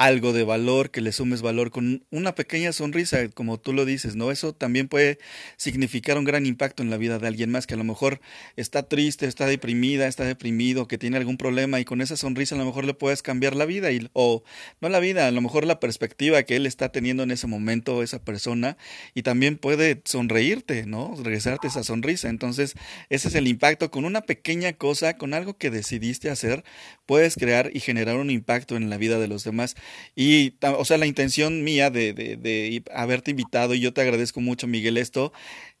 algo 0.00 0.32
de 0.32 0.44
valor, 0.44 0.90
que 0.90 1.02
le 1.02 1.12
sumes 1.12 1.42
valor 1.42 1.70
con 1.70 2.06
una 2.10 2.34
pequeña 2.34 2.72
sonrisa, 2.72 3.28
como 3.28 3.60
tú 3.60 3.74
lo 3.74 3.84
dices, 3.84 4.16
¿no? 4.16 4.30
Eso 4.30 4.54
también 4.54 4.88
puede 4.88 5.18
significar 5.58 6.16
un 6.16 6.24
gran 6.24 6.46
impacto 6.46 6.82
en 6.82 6.88
la 6.88 6.96
vida 6.96 7.18
de 7.18 7.28
alguien 7.28 7.50
más 7.50 7.66
que 7.66 7.74
a 7.74 7.76
lo 7.76 7.84
mejor 7.84 8.18
está 8.56 8.84
triste, 8.84 9.26
está 9.26 9.44
deprimida, 9.44 10.06
está 10.06 10.24
deprimido, 10.24 10.88
que 10.88 10.96
tiene 10.96 11.18
algún 11.18 11.36
problema 11.36 11.80
y 11.80 11.84
con 11.84 12.00
esa 12.00 12.16
sonrisa 12.16 12.54
a 12.54 12.58
lo 12.58 12.64
mejor 12.64 12.86
le 12.86 12.94
puedes 12.94 13.20
cambiar 13.20 13.54
la 13.54 13.66
vida 13.66 13.92
y 13.92 14.08
o 14.14 14.42
no 14.80 14.88
la 14.88 15.00
vida, 15.00 15.26
a 15.26 15.30
lo 15.32 15.42
mejor 15.42 15.66
la 15.66 15.80
perspectiva 15.80 16.44
que 16.44 16.56
él 16.56 16.64
está 16.64 16.88
teniendo 16.88 17.22
en 17.22 17.30
ese 17.30 17.46
momento 17.46 18.02
esa 18.02 18.24
persona 18.24 18.78
y 19.12 19.22
también 19.22 19.58
puede 19.58 20.00
sonreírte, 20.06 20.86
¿no? 20.86 21.14
Regresarte 21.22 21.68
esa 21.68 21.84
sonrisa. 21.84 22.30
Entonces, 22.30 22.72
ese 23.10 23.28
es 23.28 23.34
el 23.34 23.46
impacto 23.46 23.90
con 23.90 24.06
una 24.06 24.22
pequeña 24.22 24.72
cosa, 24.72 25.18
con 25.18 25.34
algo 25.34 25.58
que 25.58 25.70
decidiste 25.70 26.30
hacer, 26.30 26.64
puedes 27.04 27.34
crear 27.34 27.70
y 27.74 27.80
generar 27.80 28.16
un 28.16 28.30
impacto 28.30 28.76
en 28.76 28.88
la 28.88 28.96
vida 28.96 29.18
de 29.18 29.28
los 29.28 29.44
demás. 29.44 29.76
Y, 30.14 30.54
o 30.62 30.84
sea, 30.84 30.98
la 30.98 31.06
intención 31.06 31.64
mía 31.64 31.90
de, 31.90 32.12
de, 32.12 32.36
de 32.36 32.82
haberte 32.94 33.30
invitado, 33.30 33.74
y 33.74 33.80
yo 33.80 33.92
te 33.92 34.00
agradezco 34.00 34.40
mucho, 34.40 34.66
Miguel, 34.66 34.96
esto, 34.96 35.32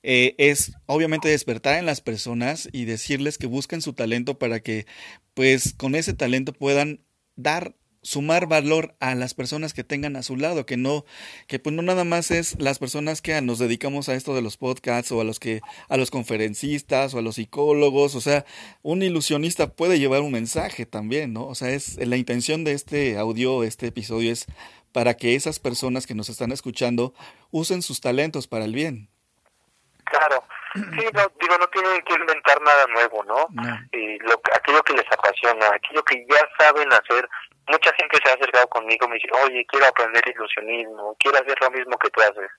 eh, 0.02 0.34
es 0.38 0.72
obviamente 0.86 1.28
despertar 1.28 1.78
en 1.78 1.86
las 1.86 2.00
personas 2.00 2.68
y 2.72 2.84
decirles 2.84 3.38
que 3.38 3.46
busquen 3.46 3.82
su 3.82 3.92
talento 3.92 4.38
para 4.38 4.60
que, 4.60 4.86
pues, 5.34 5.74
con 5.74 5.94
ese 5.94 6.14
talento 6.14 6.52
puedan 6.52 7.00
dar 7.36 7.74
sumar 8.02 8.46
valor 8.46 8.94
a 9.00 9.14
las 9.14 9.34
personas 9.34 9.74
que 9.74 9.84
tengan 9.84 10.16
a 10.16 10.22
su 10.22 10.36
lado, 10.36 10.66
que 10.66 10.76
no, 10.76 11.04
que 11.46 11.58
pues 11.58 11.74
no 11.74 11.82
nada 11.82 12.04
más 12.04 12.30
es 12.30 12.60
las 12.60 12.78
personas 12.78 13.20
que 13.22 13.40
nos 13.42 13.58
dedicamos 13.58 14.08
a 14.08 14.14
esto 14.14 14.34
de 14.34 14.42
los 14.42 14.56
podcasts 14.56 15.12
o 15.12 15.20
a 15.20 15.24
los 15.24 15.38
que, 15.38 15.60
a 15.88 15.96
los 15.96 16.10
conferencistas 16.10 17.14
o 17.14 17.18
a 17.18 17.22
los 17.22 17.36
psicólogos, 17.36 18.14
o 18.14 18.20
sea, 18.20 18.44
un 18.82 19.02
ilusionista 19.02 19.68
puede 19.74 19.98
llevar 19.98 20.22
un 20.22 20.32
mensaje 20.32 20.86
también, 20.86 21.32
¿no? 21.32 21.46
O 21.46 21.54
sea, 21.54 21.70
es 21.70 21.96
la 21.96 22.16
intención 22.16 22.64
de 22.64 22.72
este 22.72 23.18
audio, 23.18 23.64
este 23.64 23.88
episodio 23.88 24.32
es 24.32 24.46
para 24.92 25.14
que 25.14 25.34
esas 25.34 25.58
personas 25.58 26.06
que 26.06 26.14
nos 26.14 26.28
están 26.28 26.52
escuchando 26.52 27.14
usen 27.50 27.82
sus 27.82 28.00
talentos 28.00 28.46
para 28.46 28.64
el 28.64 28.74
bien. 28.74 29.08
Claro, 30.04 30.44
sí, 30.74 31.06
no, 31.14 31.22
digo, 31.40 31.58
no 31.58 31.68
tienen 31.68 32.02
que 32.02 32.14
inventar 32.14 32.60
nada 32.62 32.86
nuevo, 32.88 33.22
¿no? 33.24 33.46
Y 33.92 34.18
lo, 34.18 34.40
aquello 34.56 34.82
que 34.82 34.94
les 34.94 35.06
apasiona, 35.12 35.66
aquello 35.74 36.02
que 36.02 36.26
ya 36.28 36.48
saben 36.58 36.92
hacer, 36.92 37.28
mucha 37.68 37.92
gente 37.94 38.18
se 38.22 38.30
ha 38.30 38.34
acercado 38.34 38.68
conmigo 38.68 39.06
y 39.06 39.08
me 39.08 39.14
dice, 39.14 39.28
oye, 39.44 39.64
quiero 39.66 39.86
aprender 39.86 40.22
ilusionismo, 40.26 41.16
quiero 41.18 41.38
hacer 41.38 41.56
lo 41.60 41.70
mismo 41.70 41.98
que 41.98 42.10
tú 42.10 42.20
haces. 42.20 42.50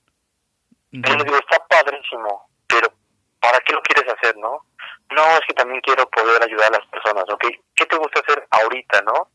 Y 0.90 1.00
yo 1.02 1.24
digo, 1.24 1.36
está 1.36 1.58
padrísimo, 1.66 2.48
pero 2.66 2.92
¿para 3.40 3.58
qué 3.60 3.72
lo 3.72 3.82
quieres 3.82 4.12
hacer, 4.12 4.36
no? 4.36 4.66
No, 5.10 5.22
es 5.34 5.40
que 5.46 5.54
también 5.54 5.80
quiero 5.80 6.08
poder 6.10 6.42
ayudar 6.42 6.68
a 6.68 6.78
las 6.78 6.86
personas, 6.88 7.24
¿ok? 7.28 7.44
¿Qué 7.74 7.86
te 7.86 7.96
gusta 7.96 8.20
hacer 8.20 8.46
ahorita, 8.50 9.02
no? 9.02 9.30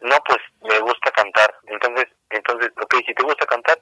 No, 0.00 0.16
pues 0.24 0.38
me 0.62 0.78
gusta 0.80 1.10
cantar. 1.10 1.54
Entonces, 1.66 2.06
entonces, 2.30 2.70
ok, 2.80 2.94
si 3.06 3.14
te 3.14 3.22
gusta 3.22 3.46
cantar, 3.46 3.78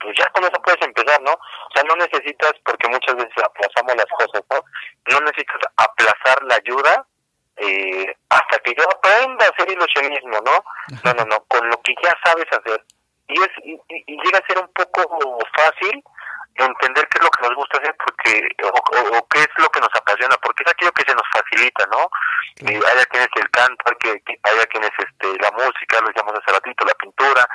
pues 0.00 0.16
ya 0.18 0.26
con 0.30 0.44
eso 0.44 0.62
puedes 0.62 0.80
empezar, 0.82 1.20
¿no? 1.22 1.32
O 1.32 1.70
sea, 1.74 1.82
no 1.84 1.96
necesitas, 1.96 2.52
porque 2.64 2.88
muchas 2.88 3.16
veces 3.16 3.44
aplazamos 3.44 3.96
las 3.96 4.06
cosas, 4.06 4.42
¿no? 4.50 4.64
No 5.12 5.20
necesitas 5.26 5.60
aplazar 5.76 6.42
la 6.44 6.56
ayuda 6.56 7.06
eh, 7.56 8.14
hasta 8.28 8.58
que 8.60 8.74
yo 8.74 8.84
aprenda 8.84 9.46
a 9.46 9.50
hacer 9.50 9.70
ilusionismo, 9.70 10.40
¿no? 10.44 10.64
No, 11.04 11.14
no, 11.14 11.24
no, 11.24 11.44
con 11.44 11.68
lo 11.68 11.80
que 11.82 11.94
ya 12.02 12.16
sabes 12.24 12.46
hacer. 12.52 12.84
Y, 13.28 13.42
es, 13.42 13.50
y, 13.64 14.22
llega 14.22 14.38
a 14.38 14.46
ser 14.46 14.58
un 14.58 14.68
poco 14.72 15.38
fácil 15.56 16.02
entender 16.54 17.08
qué 17.08 17.18
es 17.18 17.24
lo 17.24 17.30
que 17.30 17.42
nos 17.42 17.54
gusta 17.54 17.78
hacer 17.78 17.94
porque 17.96 18.48
o, 18.62 19.28
qué 19.28 19.40
es 19.40 19.48
lo 19.58 19.68
que 19.68 19.80
nos 19.80 19.94
apasiona 19.94 20.36
porque 20.38 20.62
es 20.64 20.70
aquello 20.70 20.92
que 20.92 21.04
se 21.04 21.14
nos 21.14 21.28
facilita 21.30 21.86
no 21.90 22.08
hay 22.66 22.76
haya 22.76 23.04
quienes 23.06 23.28
el 23.36 23.50
canto 23.50 23.84
que, 24.00 24.18
que 24.22 24.40
haya 24.42 24.66
quienes 24.66 24.90
este 24.96 25.38
la 25.38 25.50
música 25.50 26.00
lo 26.00 26.08
decíamos 26.08 26.34
hace 26.34 26.52
ratito 26.52 26.84
la 26.86 26.94
pintura. 26.94 27.46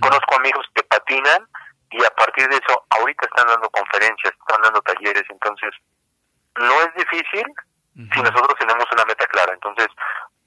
Conozco 0.00 0.34
amigos 0.34 0.66
que 0.74 0.82
patinan 0.82 1.46
y 1.90 2.04
a 2.04 2.10
partir 2.10 2.48
de 2.48 2.56
eso 2.56 2.84
ahorita 2.90 3.24
están 3.24 3.46
dando 3.46 3.70
conferencias 3.70 4.34
están 4.34 4.62
dando 4.62 4.82
talleres 4.82 5.24
entonces 5.30 5.70
no 6.56 6.82
es 6.82 6.94
difícil 6.94 7.46
si 7.94 8.22
nosotros 8.22 8.58
tenemos 8.58 8.84
una 8.92 9.04
meta 9.04 9.26
clara. 9.26 9.52
Entonces, 9.52 9.88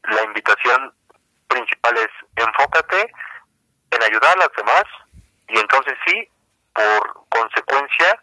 la 0.03 0.23
invitación 0.23 0.93
principal 1.47 1.97
es 1.97 2.09
enfócate 2.35 3.13
en 3.91 4.03
ayudar 4.03 4.37
a 4.37 4.45
los 4.45 4.51
demás 4.57 4.83
y 5.47 5.59
entonces 5.59 5.95
sí, 6.05 6.27
por 6.73 7.27
consecuencia, 7.29 8.19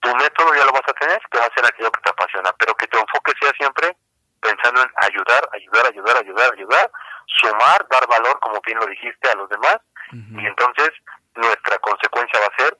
tu 0.00 0.14
método 0.16 0.54
ya 0.54 0.64
lo 0.66 0.72
vas 0.72 0.86
a 0.86 0.92
tener, 0.92 1.20
que 1.30 1.38
va 1.38 1.46
a 1.46 1.54
ser 1.54 1.64
aquello 1.64 1.90
que 1.90 2.00
te 2.02 2.10
apasiona, 2.10 2.52
pero 2.58 2.74
que 2.74 2.86
tu 2.88 2.98
enfoque 2.98 3.32
sea 3.40 3.52
siempre 3.52 3.96
pensando 4.40 4.82
en 4.82 4.90
ayudar, 4.96 5.48
ayudar, 5.52 5.86
ayudar, 5.86 6.16
ayudar, 6.18 6.52
ayudar, 6.52 6.90
sumar, 7.26 7.86
dar 7.88 8.06
valor, 8.06 8.38
como 8.40 8.60
bien 8.60 8.78
lo 8.78 8.86
dijiste, 8.86 9.30
a 9.30 9.34
los 9.36 9.48
demás, 9.48 9.78
y 10.12 10.46
entonces 10.46 10.90
nuestra 11.34 11.78
consecuencia 11.78 12.38
va 12.40 12.46
a 12.46 12.62
ser, 12.62 12.76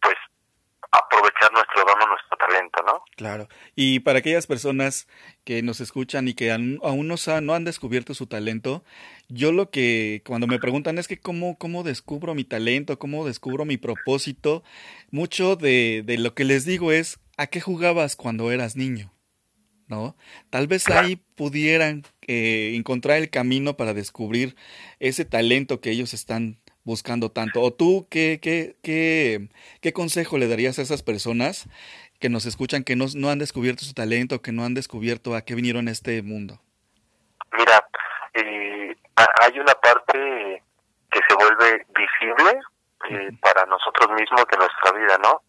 pues, 0.00 0.16
aprovechar 0.92 1.52
nuestro 1.52 1.84
don, 1.84 1.98
nuestro 2.08 2.27
talento, 2.58 2.82
¿no? 2.82 3.02
Claro. 3.16 3.48
Y 3.74 4.00
para 4.00 4.18
aquellas 4.18 4.46
personas 4.46 5.06
que 5.44 5.62
nos 5.62 5.80
escuchan 5.80 6.28
y 6.28 6.34
que 6.34 6.52
aún, 6.52 6.78
no, 6.82 7.40
no 7.40 7.54
han 7.54 7.64
descubierto 7.64 8.14
su 8.14 8.26
talento, 8.26 8.84
yo 9.28 9.52
lo 9.52 9.70
que 9.70 10.22
cuando 10.26 10.46
me 10.46 10.58
preguntan 10.58 10.98
es 10.98 11.08
que 11.08 11.18
cómo, 11.18 11.56
cómo 11.58 11.82
descubro 11.82 12.34
mi 12.34 12.44
talento, 12.44 12.98
cómo 12.98 13.26
descubro 13.26 13.64
mi 13.64 13.76
propósito, 13.76 14.62
mucho 15.10 15.56
de, 15.56 16.02
de 16.04 16.18
lo 16.18 16.34
que 16.34 16.44
les 16.44 16.64
digo 16.64 16.92
es, 16.92 17.18
¿a 17.36 17.46
qué 17.46 17.60
jugabas 17.60 18.16
cuando 18.16 18.50
eras 18.50 18.76
niño? 18.76 19.12
¿no? 19.88 20.16
Tal 20.50 20.66
vez 20.66 20.86
ahí 20.88 21.16
pudieran 21.34 22.04
eh, 22.26 22.74
encontrar 22.76 23.16
el 23.16 23.30
camino 23.30 23.76
para 23.76 23.94
descubrir 23.94 24.54
ese 25.00 25.24
talento 25.24 25.80
que 25.80 25.90
ellos 25.90 26.12
están 26.12 26.58
buscando 26.88 27.30
tanto. 27.30 27.60
¿O 27.60 27.70
tú 27.70 28.08
qué, 28.10 28.40
qué, 28.42 28.76
qué, 28.82 29.48
qué 29.80 29.92
consejo 29.92 30.38
le 30.38 30.48
darías 30.48 30.78
a 30.78 30.82
esas 30.82 31.02
personas 31.02 31.68
que 32.18 32.30
nos 32.30 32.46
escuchan, 32.46 32.82
que 32.82 32.96
no, 32.96 33.04
no 33.14 33.28
han 33.30 33.38
descubierto 33.38 33.84
su 33.84 33.92
talento, 33.92 34.40
que 34.40 34.52
no 34.52 34.64
han 34.64 34.74
descubierto 34.74 35.36
a 35.36 35.42
qué 35.42 35.54
vinieron 35.54 35.86
a 35.86 35.92
este 35.92 36.22
mundo? 36.22 36.58
Mira, 37.52 37.86
eh, 38.34 38.96
hay 39.16 39.58
una 39.58 39.74
parte 39.74 40.62
que 41.10 41.20
se 41.28 41.34
vuelve 41.34 41.86
visible 41.94 42.58
eh, 43.10 43.30
para 43.40 43.66
nosotros 43.66 44.08
mismos 44.18 44.44
de 44.50 44.56
nuestra 44.56 44.92
vida, 44.92 45.18
¿no? 45.18 45.42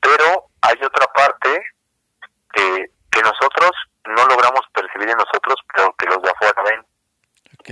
Pero 0.00 0.46
hay 0.62 0.76
otra 0.82 1.06
parte 1.12 1.62
que, 2.54 2.86
que 3.10 3.20
nosotros 3.20 3.70
no 4.06 4.26
logramos 4.26 4.62
percibir 4.72 5.10
en 5.10 5.18
nosotros, 5.18 5.56
pero 5.74 5.92
que 5.98 6.06
los 6.06 6.22
de 6.22 6.30
afuera 6.30 6.62
ven. 6.62 6.86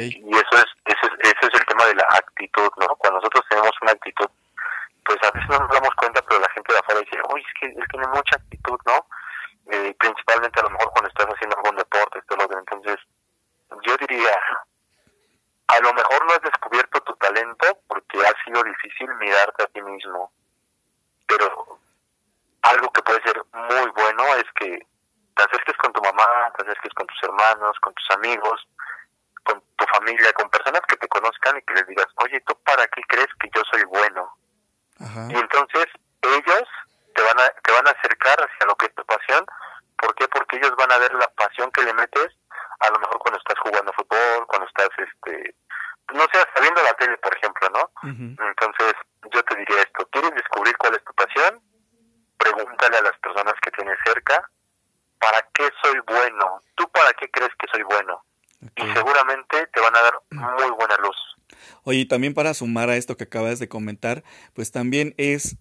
Y 0.05 0.31
eso 0.31 0.57
es, 0.57 0.67
eso 0.85 1.07
es, 1.07 1.13
ese 1.21 1.47
es 1.47 1.61
el 1.61 1.67
tema 1.67 1.85
de 1.87 1.95
la 1.95 2.07
actitud, 2.11 2.71
¿no? 2.79 2.89
Cuando 2.97 3.19
nosotros 3.19 3.45
tenemos 3.49 3.73
una 3.83 3.93
actitud 3.93 4.29
pues 5.09 5.19
a 5.23 5.31
veces 5.31 5.49
no 5.49 5.59
nos 5.61 5.71
damos 5.71 5.95
cuenta, 5.95 6.21
pero 6.21 6.39
la 6.39 6.51
gente 6.51 6.71
de 6.71 6.79
afuera 6.79 7.01
dice, 7.01 7.17
uy, 7.33 7.41
es 7.41 7.55
que 7.59 7.67
él 7.67 7.89
tiene 7.91 8.07
mucha 8.09 8.37
actitud, 8.37 8.79
¿no? 8.85 9.07
Eh, 9.71 9.97
principalmente 9.99 10.61
a 10.61 10.65
lo 10.65 10.71
mejor 10.71 10.91
cuando 10.91 11.09
estás 11.09 11.27
haciendo 11.27 11.57
algún 11.57 11.77
deporte, 11.77 12.21
todo 12.29 12.47
lo 12.47 12.59
entonces 12.59 12.99
yo 13.85 13.97
diría, 13.97 14.35
a 15.67 15.81
lo 15.81 15.95
mejor 15.95 16.27
no 16.27 16.33
has 16.35 16.43
descubierto 16.43 17.01
tu 17.01 17.15
talento 17.17 17.79
porque 17.87 18.19
ha 18.19 18.45
sido 18.45 18.63
difícil 18.63 19.09
mirarte 19.15 19.63
a 19.63 19.67
ti 19.69 19.81
mismo, 19.81 20.31
pero 21.27 21.81
algo 22.63 22.93
que 22.93 23.03
puede 23.03 23.23
ser 23.23 23.43
muy 23.53 23.91
bueno 23.91 24.25
es 24.37 24.47
que 24.57 24.87
te 25.37 25.43
acerques 25.43 25.77
con 25.79 25.93
tu 25.95 26.03
mamá, 26.03 26.53
te 26.57 26.65
acerques 26.65 26.93
con 26.93 27.07
tus 27.07 27.23
hermanos, 27.23 27.81
con 27.81 27.95
tus 27.95 28.11
amigos, 28.11 28.67
con 29.49 29.63
tu 29.77 29.85
familia, 29.87 30.33
con 30.35 30.51
personas 30.51 30.83
que 30.87 30.97
te 30.97 31.09
conozcan 31.09 31.57
y 31.57 31.63
que 31.63 31.75
les 31.75 31.87
digas, 31.87 32.07
oye, 32.17 32.41
¿tú 32.47 32.55
para 32.65 32.87
qué 32.89 33.03
crees 33.09 33.29
que 33.41 33.49
yo 33.55 33.63
soy 33.71 33.83
bueno? 33.85 34.31
Y 35.31 35.37
entonces 35.37 35.87
ellos 36.23 36.69
te 37.15 37.23
van 37.23 37.41
a 37.41 37.49
te 37.63 37.73
van 37.73 37.87
a 37.87 37.91
acercar 37.91 38.37
hacia 38.41 38.67
lo 38.67 38.75
que 38.77 38.87
es 38.87 38.95
tu 38.95 39.05
pasión. 39.05 39.47
¿Por 39.97 40.15
qué? 40.17 40.29
Porque 40.29 40.57
ellos 40.57 40.75
van 40.77 40.93
a 40.93 40.99
ver 40.99 41.15
la 41.15 41.29
pasión 41.29 41.71
que 41.71 41.83
le 41.83 41.95
metes 41.95 42.37
a 42.81 42.91
lo 42.91 42.99
mejor 42.99 43.19
cuando 43.19 43.39
estás 43.39 43.59
jugando 43.61 43.93
fútbol, 43.93 44.47
cuando 44.47 44.67
estás, 44.67 44.89
este, 44.99 45.55
no 46.13 46.23
sé, 46.33 46.61
viendo 46.61 46.83
la 46.83 46.95
tele, 46.95 47.17
por 47.19 47.37
ejemplo, 47.37 47.69
¿no? 47.71 47.91
Entonces 48.03 48.95
yo 49.33 49.43
te 49.45 49.57
diría 49.57 49.83
esto, 49.83 50.09
¿quieres 50.11 50.35
descubrir 50.35 50.77
cuál 50.77 50.95
es 50.95 51.05
tu 51.05 51.13
pasión? 51.15 51.61
Pregúntale 52.39 52.99
a 52.99 53.03
las 53.03 53.19
personas 53.19 53.55
que 53.61 53.71
tienes 53.73 53.99
cerca, 54.05 54.49
¿para 55.19 55.43
qué 55.55 55.69
soy 55.83 55.99
bueno? 56.07 56.63
¿Tú 56.77 56.89
para 56.91 57.13
qué 57.15 57.29
crees 57.31 57.53
que 57.59 57.67
soy 57.73 57.83
bueno? 57.83 58.23
Y 58.77 58.93
seguramente 58.93 59.67
te 59.69 59.81
van 59.81 59.97
a 59.97 60.03
dar 60.03 60.15
muy 60.31 60.71
buena 60.71 60.97
luz. 60.97 61.17
Oye, 61.89 62.05
también 62.05 62.35
para 62.35 62.53
sumar 62.53 62.91
a 62.91 62.99
esto 62.99 63.17
que 63.17 63.25
acabas 63.25 63.61
de 63.61 63.69
comentar, 63.69 64.23
pues 64.53 64.71
también 64.71 65.15
es 65.17 65.57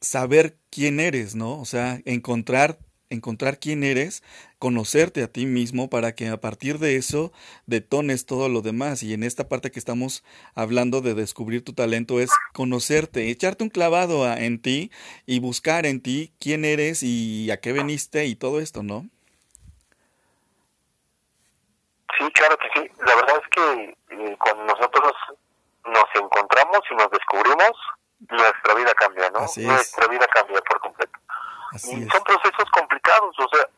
saber 0.00 0.58
quién 0.70 0.98
eres, 0.98 1.36
¿no? 1.36 1.60
O 1.60 1.64
sea, 1.64 2.02
encontrar 2.04 2.80
encontrar 3.10 3.60
quién 3.60 3.84
eres, 3.84 4.24
conocerte 4.58 5.22
a 5.22 5.28
ti 5.28 5.46
mismo 5.46 5.88
para 5.88 6.16
que 6.16 6.26
a 6.26 6.40
partir 6.40 6.80
de 6.80 6.96
eso 6.96 7.32
detones 7.64 8.26
todo 8.26 8.48
lo 8.48 8.60
demás. 8.60 9.04
Y 9.04 9.12
en 9.14 9.22
esta 9.22 9.48
parte 9.48 9.70
que 9.70 9.78
estamos 9.78 10.24
hablando 10.56 11.00
de 11.00 11.14
descubrir 11.14 11.62
tu 11.62 11.74
talento 11.74 12.18
es 12.18 12.30
conocerte, 12.52 13.30
echarte 13.30 13.62
un 13.62 13.70
clavado 13.70 14.26
en 14.36 14.60
ti 14.60 14.90
y 15.26 15.38
buscar 15.38 15.86
en 15.86 16.00
ti 16.00 16.32
quién 16.40 16.64
eres 16.64 17.04
y 17.04 17.52
a 17.52 17.60
qué 17.60 17.72
veniste 17.72 18.26
y 18.26 18.34
todo 18.34 18.58
esto, 18.58 18.82
¿no? 18.82 19.08
Sí, 22.18 22.30
claro 22.32 22.56
que 22.58 22.68
sí. 22.74 22.90
La 22.98 23.14
verdad 23.14 23.42
es 23.42 23.48
que 23.48 23.96
eh, 24.10 24.36
cuando 24.38 24.64
nosotros 24.64 25.12
nos 25.84 26.04
encontramos 26.14 26.80
y 26.90 26.94
nos 26.94 27.10
descubrimos, 27.10 27.72
nuestra 28.30 28.74
vida 28.74 28.92
cambia, 28.94 29.30
¿no? 29.30 29.40
Nuestra 29.40 30.06
vida 30.08 30.26
cambia 30.28 30.60
por 30.62 30.80
completo. 30.80 31.18
y 31.72 32.08
son 32.08 32.22
procesos 32.24 32.70
complicados, 32.70 33.34
o 33.38 33.48
sea, 33.48 33.68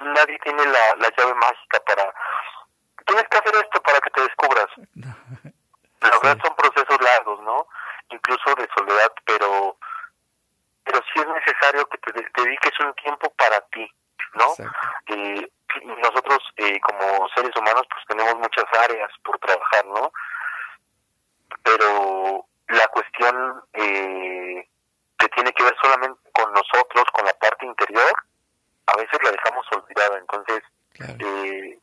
nadie 0.00 0.38
tiene 0.40 0.64
la, 0.66 0.94
la 0.96 1.10
llave 1.16 1.34
mágica 1.34 1.80
para... 1.86 2.14
Tienes 3.06 3.28
que 3.28 3.36
hacer 3.36 3.54
esto 3.56 3.82
para 3.82 4.00
que 4.00 4.10
te 4.10 4.20
descubras. 4.22 4.68
La 6.00 6.10
verdad 6.10 6.38
son 6.42 6.54
procesos 6.54 7.00
largos, 7.00 7.40
¿no? 7.44 7.66
Incluso 8.10 8.54
de 8.56 8.68
soledad, 8.74 9.10
pero 9.24 9.78
pero 10.84 11.00
sí 11.12 11.20
es 11.20 11.26
necesario 11.26 11.86
que 11.86 11.98
te 11.98 12.12
dediques 12.12 12.78
un 12.80 12.92
tiempo 12.94 13.30
para 13.30 13.60
ti, 13.72 13.90
¿no? 14.34 14.52
Eh, 15.06 15.50
nosotros 15.82 16.38
eh, 16.56 16.80
como 16.80 17.28
seres 17.34 17.54
humanos 17.56 17.86
pues 17.88 18.04
tenemos 18.06 18.34
muchas 18.36 18.64
áreas 18.80 19.10
por 19.22 19.38
trabajar, 19.38 19.84
¿no? 19.86 20.12
Pero 21.62 22.46
la 22.68 22.88
cuestión 22.88 23.62
eh, 23.72 24.68
que 25.18 25.28
tiene 25.28 25.52
que 25.52 25.62
ver 25.62 25.76
solamente 25.80 26.20
con 26.32 26.52
nosotros, 26.52 27.04
con 27.12 27.24
la 27.24 27.34
parte 27.34 27.66
interior, 27.66 28.12
a 28.86 28.96
veces 28.96 29.18
la 29.22 29.30
dejamos 29.30 29.66
olvidada. 29.72 30.18
Entonces, 30.18 30.62
eh, 31.00 31.78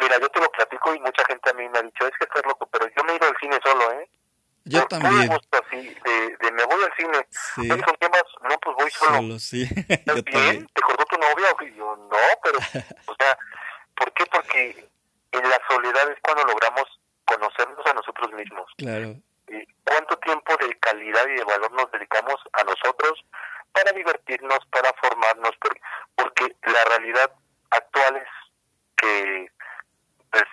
mira, 0.00 0.18
yo 0.20 0.28
te 0.28 0.40
lo 0.40 0.50
platico 0.50 0.94
y 0.94 1.00
mucha 1.00 1.24
gente 1.24 1.50
a 1.50 1.54
mí 1.54 1.68
me 1.68 1.78
ha 1.78 1.82
dicho, 1.82 2.06
es 2.06 2.16
que 2.18 2.24
estás 2.24 2.44
loco, 2.46 2.66
pero 2.66 2.86
yo 2.96 3.04
me 3.04 3.12
he 3.12 3.16
ido 3.16 3.28
al 3.28 3.36
cine 3.38 3.58
solo, 3.62 3.92
¿eh? 3.92 4.08
Yo 4.64 4.86
también. 4.86 5.18
Me 5.18 5.26
gusta 5.28 5.60
de, 5.70 6.52
me 6.52 6.64
voy 6.64 6.84
al 6.84 6.94
cine. 6.96 7.26
Sí. 7.30 7.68
¿Con 7.68 7.94
quién 7.98 8.10
vas? 8.10 8.24
No, 8.42 8.58
pues 8.60 8.76
voy 8.76 8.90
solo. 8.90 9.16
Solo, 9.16 9.38
sí. 9.38 9.68
yo 10.06 10.22
bien? 10.22 10.68
¿Te 10.74 10.82
cortó 10.82 11.04
tu 11.06 11.16
novia? 11.16 11.48
Y 11.60 11.76
yo, 11.76 11.96
no, 11.96 12.16
pero, 12.42 12.58
o 13.06 13.14
sea, 13.18 13.38
¿por 13.94 14.12
qué? 14.12 14.26
Porque 14.26 14.88
en 15.32 15.48
la 15.48 15.58
soledad 15.68 16.10
es 16.10 16.18
cuando 16.22 16.44
logramos 16.44 16.84
conocernos 17.24 17.86
a 17.86 17.94
nosotros 17.94 18.32
mismos. 18.32 18.66
Claro 18.76 19.16
cuánto 19.90 20.16
tiempo 20.18 20.56
de 20.56 20.78
calidad 20.78 21.26
y 21.26 21.36
de 21.36 21.44
valor 21.44 21.72
nos 21.72 21.90
dedicamos 21.90 22.36
a 22.52 22.64
nosotros 22.64 23.24
para 23.72 23.92
divertirnos, 23.92 24.58
para 24.70 24.92
formarnos, 24.94 25.52
porque, 25.60 26.56
la 26.62 26.84
realidad 26.84 27.32
actual 27.70 28.16
es 28.16 28.28
que 28.96 29.50
pues, 30.30 30.44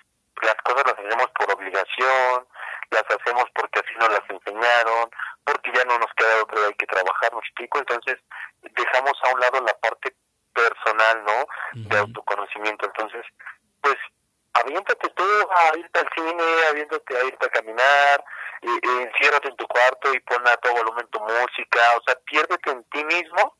las 0.41 0.55
cosas 0.63 0.83
las 0.85 0.99
hacemos 0.99 1.27
por 1.37 1.51
obligación, 1.53 2.47
las 2.91 3.03
hacemos 3.03 3.45
porque 3.53 3.76
nos 3.97 4.09
las 4.09 4.29
enseñaron, 4.29 5.09
porque 5.43 5.71
ya 5.73 5.83
no 5.85 5.97
nos 5.99 6.11
queda 6.15 6.43
otro, 6.43 6.65
hay 6.65 6.73
que 6.73 6.87
trabajar, 6.87 7.33
¿me 7.33 7.39
explico? 7.39 7.79
Entonces 7.79 8.17
dejamos 8.61 9.13
a 9.23 9.33
un 9.33 9.39
lado 9.39 9.61
la 9.61 9.77
parte 9.79 10.15
personal, 10.53 11.23
¿no? 11.25 11.47
De 11.89 11.97
autoconocimiento. 11.97 12.85
Entonces, 12.85 13.23
pues 13.81 13.95
aviéntate 14.53 15.09
tú 15.09 15.23
a 15.23 15.77
irte 15.77 15.99
al 15.99 16.09
cine, 16.15 16.43
aviéntate 16.69 17.17
a 17.17 17.23
irte 17.25 17.45
a 17.45 17.49
caminar, 17.49 18.23
enciérrate 18.61 19.49
en 19.49 19.55
tu 19.55 19.67
cuarto 19.67 20.13
y 20.13 20.19
pon 20.21 20.47
a 20.47 20.57
todo 20.57 20.73
volumen 20.73 21.07
tu 21.11 21.19
música, 21.19 21.79
o 21.97 22.03
sea, 22.03 22.15
piérdete 22.25 22.71
en 22.71 22.83
ti 22.85 23.03
mismo 23.03 23.55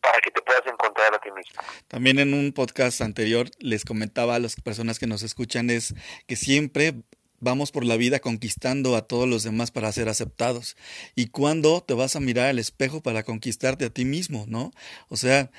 para 0.00 0.18
que 0.20 0.30
te 0.30 0.40
puedas 0.40 0.66
encontrar 0.66 1.14
a 1.14 1.18
ti 1.18 1.30
mismo. 1.30 1.62
También 1.88 2.18
en 2.18 2.32
un 2.32 2.52
podcast 2.52 3.02
anterior 3.02 3.46
les 3.58 3.84
comentaba 3.84 4.36
a 4.36 4.38
las 4.38 4.56
personas 4.56 4.98
que 4.98 5.06
nos 5.06 5.22
escuchan 5.22 5.68
es 5.68 5.94
que 6.26 6.36
siempre 6.36 6.94
vamos 7.44 7.70
por 7.70 7.84
la 7.84 7.96
vida 7.96 8.18
conquistando 8.18 8.96
a 8.96 9.06
todos 9.06 9.28
los 9.28 9.44
demás 9.44 9.70
para 9.70 9.92
ser 9.92 10.08
aceptados. 10.08 10.76
¿Y 11.14 11.26
cuándo 11.26 11.82
te 11.82 11.94
vas 11.94 12.16
a 12.16 12.20
mirar 12.20 12.46
al 12.46 12.58
espejo 12.58 13.02
para 13.02 13.22
conquistarte 13.22 13.84
a 13.84 13.90
ti 13.90 14.04
mismo, 14.04 14.46
no? 14.48 14.72
O 15.08 15.16
sea, 15.16 15.50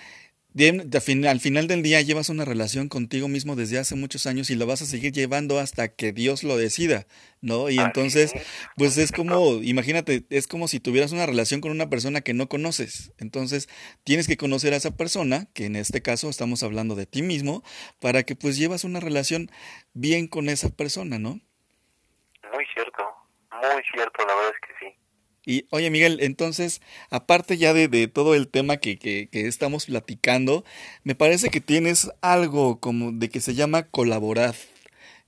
al 1.28 1.40
final 1.42 1.68
del 1.68 1.84
día 1.84 2.00
llevas 2.00 2.30
una 2.30 2.46
relación 2.46 2.88
contigo 2.88 3.28
mismo 3.28 3.58
desde 3.58 3.78
hace 3.78 3.96
muchos 3.96 4.26
años 4.26 4.50
y 4.50 4.56
lo 4.56 4.66
vas 4.66 4.82
a 4.82 4.86
seguir 4.86 5.12
llevando 5.12 5.60
hasta 5.60 5.90
que 5.90 6.14
Dios 6.14 6.44
lo 6.44 6.56
decida, 6.56 7.08
¿no? 7.42 7.70
Y 7.70 7.78
entonces, 7.78 8.32
pues 8.78 8.98
es 8.98 9.12
como, 9.12 9.62
imagínate, 9.62 10.24
es 10.30 10.48
como 10.48 10.70
si 10.70 10.80
tuvieras 10.80 11.12
una 11.12 11.26
relación 11.26 11.60
con 11.60 11.72
una 11.72 11.90
persona 11.90 12.22
que 12.22 12.34
no 12.34 12.48
conoces. 12.48 13.12
Entonces, 13.18 13.68
tienes 14.06 14.28
que 14.28 14.38
conocer 14.38 14.74
a 14.74 14.78
esa 14.78 14.96
persona, 14.96 15.50
que 15.54 15.66
en 15.66 15.76
este 15.76 16.02
caso 16.02 16.30
estamos 16.30 16.64
hablando 16.64 16.96
de 16.96 17.06
ti 17.06 17.22
mismo, 17.22 17.62
para 18.00 18.24
que 18.24 18.36
pues 18.38 18.56
llevas 18.56 18.86
una 18.86 19.02
relación 19.02 19.52
bien 19.94 20.28
con 20.28 20.48
esa 20.48 20.70
persona, 20.70 21.20
¿no? 21.20 21.42
Muy 23.62 23.84
cierto, 23.92 24.26
la 24.26 24.36
verdad 24.36 24.54
es 24.54 24.68
que 24.68 24.86
sí. 24.86 24.96
Y 25.48 25.68
oye 25.70 25.92
Miguel, 25.92 26.18
entonces, 26.22 26.82
aparte 27.12 27.58
ya 27.58 27.72
de, 27.74 27.88
de 27.88 28.08
todo 28.08 28.34
el 28.34 28.50
tema 28.50 28.78
que, 28.78 28.98
que, 28.98 29.30
que, 29.30 29.48
estamos 29.48 29.86
platicando, 29.86 30.64
me 31.04 31.14
parece 31.14 31.52
que 31.52 31.62
tienes 31.62 32.12
algo 32.22 32.80
como 32.80 33.12
de 33.12 33.30
que 33.30 33.40
se 33.42 33.54
llama 33.54 33.84
colaborar. 33.84 34.56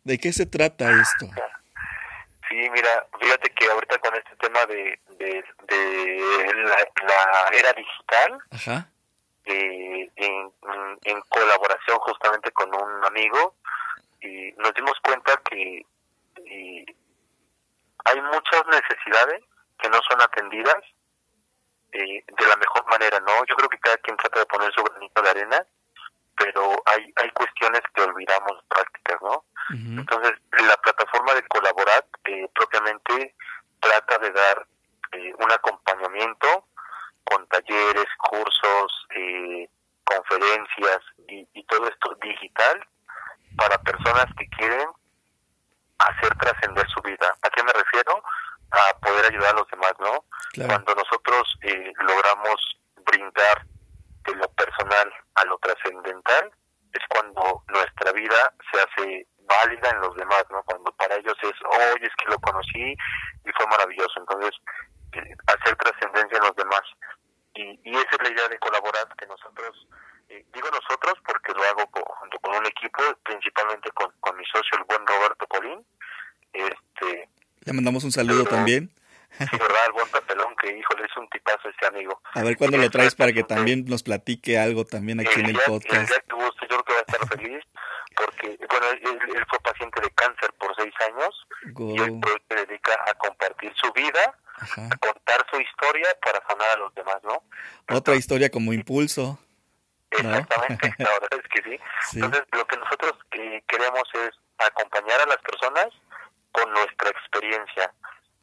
¿De 0.04 0.18
qué 0.18 0.34
se 0.34 0.48
trata 0.48 0.90
esto? 0.90 1.28
Sí, 2.50 2.56
mira, 2.56 3.08
fíjate 3.20 3.50
que 3.52 3.66
ahorita 3.68 4.00
con 4.00 4.16
este 4.16 4.36
tema 4.38 4.66
de, 4.66 5.00
de, 5.20 5.44
la, 7.06 7.50
era 7.56 7.74
digital, 7.74 8.38
Ajá. 8.50 8.90
Eh, 9.46 10.10
en, 10.16 10.52
en 11.04 11.22
colaboración 11.30 12.00
justamente 12.00 12.52
con 12.52 12.74
un 12.74 13.06
amigo, 13.06 13.56
y 14.22 14.52
nos 14.54 14.74
dimos 14.74 14.94
cuenta 15.04 15.40
que 15.50 15.86
hay 18.08 18.22
muchas 18.22 18.66
necesidades 18.68 19.44
que 19.80 19.90
no 19.90 20.00
son 20.10 20.22
atendidas 20.22 20.82
eh, 21.92 22.24
de 22.28 22.48
la 22.48 22.56
mejor 22.56 22.86
manera, 22.88 23.20
¿no? 23.20 23.46
Yo 23.46 23.56
creo 23.56 23.70
que 23.70 23.80
cada 23.80 23.98
quien 23.98 24.18
trata 24.18 24.40
de 24.40 24.46
poner 24.46 24.74
su 24.74 24.84
granito 24.84 25.22
de 25.22 25.30
arena, 25.30 25.66
pero 26.38 26.82
hay, 26.86 27.12
hay 27.16 27.30
cuestiones 27.32 27.82
que 27.94 28.02
olvidamos 28.02 28.64
prácticas, 28.70 29.22
¿no? 29.22 29.44
Entonces, 29.70 30.34
la 30.52 30.78
plataforma 30.78 31.34
de 31.34 31.46
Colaborar 31.48 32.06
eh, 32.24 32.48
propiamente 32.54 33.36
trata 33.82 34.18
de 34.20 34.32
dar 34.32 34.66
eh, 35.12 35.34
un 35.38 35.52
acompañamiento 35.52 36.68
con 37.26 37.46
talleres, 37.48 38.06
cursos, 38.18 39.08
eh, 39.10 39.68
conferencias 40.06 41.00
y, 41.28 41.46
y 41.54 41.64
todo 41.66 41.90
esto 41.90 42.16
digital 42.22 42.88
para 43.58 43.78
personas 43.80 44.28
que 44.38 44.48
quieren 44.50 44.88
hacer 46.00 46.36
trascender 46.38 46.88
su 46.90 47.02
vida. 47.02 47.36
¿A 47.42 47.50
qué 47.50 47.64
me 47.64 47.74
refiero? 47.74 48.24
a 48.72 49.00
poder 49.00 49.26
ayudar 49.26 49.54
a 49.54 49.60
los 49.60 49.68
demás, 49.70 49.94
¿no? 50.00 50.26
Cuando 50.66 50.96
nosotros 50.96 51.58
eh, 51.62 51.94
logramos 52.00 52.80
brindar 53.06 53.66
de 54.26 54.36
lo 54.36 54.48
personal 54.50 55.14
a 55.36 55.46
lo 55.46 55.58
trascendental, 55.60 56.52
es 56.94 57.04
cuando 57.10 57.64
nuestra 57.68 58.12
vida 58.12 58.54
se 58.72 58.82
hace 58.82 59.28
válida 59.48 59.90
en 59.90 60.02
los 60.02 60.16
demás, 60.16 60.44
¿no? 60.50 60.64
Cuando 60.64 60.92
para 60.94 61.16
ellos 61.16 61.38
es, 61.42 61.54
oye, 61.94 62.06
es 62.06 62.16
que 62.18 62.30
lo 62.30 62.40
conocí 62.40 62.94
y 63.46 63.52
fue 63.56 63.68
maravilloso. 63.68 64.20
Entonces, 64.20 64.52
eh, 65.14 65.36
hacer 65.48 65.76
trascendencia 65.78 66.38
en 66.38 66.44
los 66.44 66.56
demás. 66.56 66.84
Y, 67.54 67.80
y 67.84 67.96
esa 67.96 68.10
es 68.12 68.24
la 68.24 68.30
idea 68.30 68.48
de 68.50 68.60
colaborar, 68.60 69.08
que 69.18 69.26
nosotros, 69.28 69.88
eh, 70.30 70.46
digo 70.54 70.70
nosotros 70.70 71.16
porque 71.26 71.54
lo 71.54 71.64
hago 71.64 71.90
junto 71.94 72.40
con 72.40 72.56
un 72.56 72.66
equipo, 72.66 73.02
principalmente 73.24 73.90
con, 73.92 74.12
con 74.20 74.38
mi 74.38 74.46
socio, 74.46 74.78
el 74.78 74.84
buen 74.84 75.06
Roberto 75.06 75.48
Polín, 75.48 75.86
este, 76.54 77.30
le 77.68 77.74
mandamos 77.74 78.04
un 78.06 78.12
saludo 78.14 78.46
también. 78.46 78.90
Sí, 79.38 79.46
verdad, 79.52 79.86
el 79.88 79.92
buen 79.92 80.08
papelón, 80.08 80.56
que 80.56 80.76
híjole, 80.76 81.04
es 81.04 81.18
un 81.18 81.28
tipazo 81.30 81.70
este 81.70 81.86
amigo. 81.86 82.22
A 82.34 82.42
ver 82.44 82.56
cuándo 82.56 82.78
lo 82.78 82.90
traes 82.90 83.14
para 83.14 83.34
que 83.34 83.44
también 83.44 83.84
nos 83.86 84.04
platique 84.04 84.58
algo 84.58 84.86
también 84.86 85.20
aquí 85.20 85.42
en 85.42 85.48
el 85.48 85.60
podcast. 85.66 85.94
El 85.94 86.08
día 86.08 86.24
que 86.28 86.68
yo 86.68 86.68
creo 86.68 86.84
que 86.84 86.94
va 86.94 87.00
a 87.00 87.02
estar 87.02 87.28
feliz, 87.28 87.64
porque, 88.16 88.58
bueno, 88.70 88.88
él, 88.90 89.46
fue 89.50 89.60
paciente 89.60 90.02
de 90.02 90.10
cáncer 90.12 90.54
por 90.58 90.74
seis 90.78 90.94
años, 91.08 91.48
y 91.76 92.00
hoy 92.00 92.22
se 92.50 92.56
dedica 92.56 92.98
a 93.06 93.14
compartir 93.16 93.74
su 93.76 93.92
vida, 93.92 94.34
a 94.58 94.98
contar 94.98 95.46
su 95.52 95.60
historia 95.60 96.08
para 96.24 96.42
sanar 96.48 96.70
a 96.74 96.78
los 96.78 96.96
demás, 96.96 97.18
¿no? 97.24 97.44
Otra 97.96 98.16
historia 98.16 98.50
como 98.50 98.72
impulso. 98.74 99.38
Exactamente, 100.12 100.94
la 100.98 101.10
verdad 101.10 101.40
es 101.44 101.48
que 101.50 101.64
sí. 102.08 102.20
Entonces, 102.20 102.44
lo 102.52 102.66
que 102.66 102.78
nosotros 102.78 103.14
eh, 103.32 103.64
queremos 103.68 104.04
es 104.14 104.32
acompañar 104.58 105.22
a 105.22 105.26
las 105.26 105.38
personas 105.38 105.88
con 106.52 106.72
nuestra 106.72 107.10
experiencia. 107.10 107.94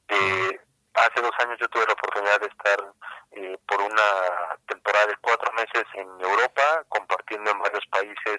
Eh, 0.09 0.61
hace 0.95 1.21
dos 1.21 1.33
años 1.41 1.59
yo 1.61 1.69
tuve 1.69 1.87
la 1.87 1.93
oportunidad 1.93 2.41
de 2.41 2.47
estar 2.47 2.93
eh, 3.33 3.59
por 3.67 3.81
una 3.81 4.57
temporada 4.67 5.07
de 5.07 5.17
cuatro 5.21 5.53
meses 5.53 5.85
en 5.95 6.09
Europa, 6.21 6.85
compartiendo 6.89 7.51
en 7.51 7.59
varios 7.59 7.85
países 7.87 8.39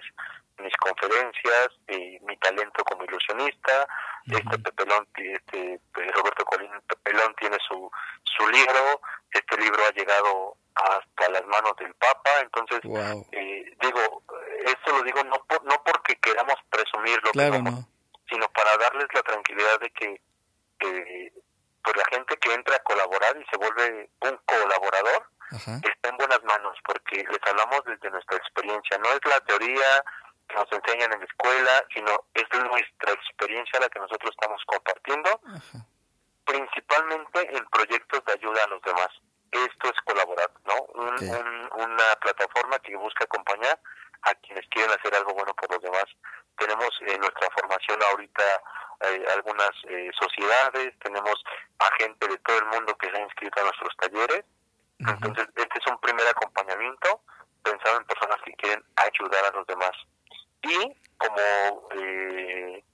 mis 0.58 0.76
conferencias, 0.78 1.68
y 1.88 2.18
mi 2.20 2.36
talento 2.38 2.82
como 2.84 3.04
ilusionista. 3.04 3.86
Este 4.26 4.58
Pepelón, 4.58 5.06
este 5.14 5.80
Roberto 5.92 6.44
Colín 6.44 6.70
Pepelón 6.88 7.34
tiene 7.38 7.58
su, 7.68 7.90
su 8.24 8.48
libro. 8.48 9.00
Este 9.30 9.56
libro 9.58 9.84
ha 9.86 9.92
llegado 9.92 10.56
hasta 10.74 11.30
las 11.30 11.46
manos 11.46 11.74
del 11.78 11.94
Papa, 11.94 12.30
entonces 12.42 12.80
eh, 13.32 13.64
digo, 13.80 14.22
esto 14.66 14.92
lo 14.92 15.02
digo 15.02 15.24
no, 15.24 15.42
no 15.64 15.82
porque 15.84 16.16
queramos 16.16 16.56
presumirlo, 16.68 17.30
claro, 17.32 17.62
no. 17.62 17.88
sino 18.28 18.46
para 18.50 18.76
darles 18.76 19.06
la 19.14 19.22
tranquilidad 19.22 19.80
de 19.80 19.90
que 19.90 20.20
eh, 20.80 21.32
pues 21.82 21.96
la 21.96 22.04
gente 22.10 22.36
que 22.36 22.52
entra 22.52 22.76
a 22.76 22.82
colaborar 22.82 23.36
y 23.38 23.44
se 23.46 23.56
vuelve 23.56 24.10
un 24.20 24.38
está 25.56 26.08
en 26.08 26.16
buenas 26.16 26.42
manos, 26.44 26.78
porque 26.84 27.16
les 27.16 27.40
hablamos 27.46 27.82
desde 27.84 28.10
nuestra 28.10 28.36
experiencia, 28.36 28.98
no 28.98 29.08
es 29.10 29.20
la 29.24 29.40
teoría 29.40 30.04
que 30.48 30.54
nos 30.54 30.70
enseñan 30.70 31.12
en 31.12 31.20
la 31.20 31.26
escuela, 31.26 31.84
sino 31.92 32.24
es 32.34 32.44
nuestra 32.52 33.12
experiencia 33.12 33.80
la 33.80 33.88
que 33.88 33.98
nosotros 33.98 34.30
estamos 34.30 34.62
compartiendo, 34.66 35.40
principalmente 36.44 37.56
en 37.56 37.66
proyectos 37.66 38.24
de 38.24 38.32
ayuda 38.32 38.64
a 38.64 38.68
los 38.68 38.82
demás. 38.82 39.08
Esto 39.50 39.88
es 39.88 40.00
colaborar, 40.04 40.50
¿no? 40.64 40.74
una 41.76 42.16
plataforma 42.20 42.78
que 42.80 42.96
busca 42.96 43.24
acompañar 43.24 43.78
a 44.22 44.34
quienes 44.34 44.66
quieren 44.68 44.92
hacer 44.92 45.14
algo 45.14 45.34
bueno 45.34 45.54
por 45.54 45.70
los 45.70 45.82
demás. 45.82 46.04
Tenemos 46.58 46.90
en 47.00 47.20
nuestra 47.20 47.48
formación 47.50 48.02
ahorita 48.02 48.42
eh, 49.00 49.24
algunas 49.34 49.70
eh, 49.88 50.10
sociedades, 50.18 50.98
tenemos 51.00 51.42
a 51.78 51.90
gente 51.98 52.26
de 52.28 52.38
todo 52.38 52.58
el 52.58 52.66
mundo 52.66 52.96
que 52.98 53.10
se 53.10 53.16
ha 53.16 53.20
inscrito 53.20 53.60
a 53.60 53.64
nuestros 53.64 53.96
talleres. 53.98 54.44
Entonces, 54.98 55.46
este 55.54 55.78
es 55.78 55.86
un 55.86 56.00
primer 56.00 56.26
acompañamiento 56.28 57.20
pensado 57.62 57.98
en 57.98 58.04
personas 58.06 58.38
que 58.44 58.54
quieren 58.54 58.82
ayudar 58.96 59.44
a 59.44 59.56
los 59.56 59.66
demás. 59.66 59.92
Y 60.62 60.96
como 61.18 61.88
eh, 61.92 62.84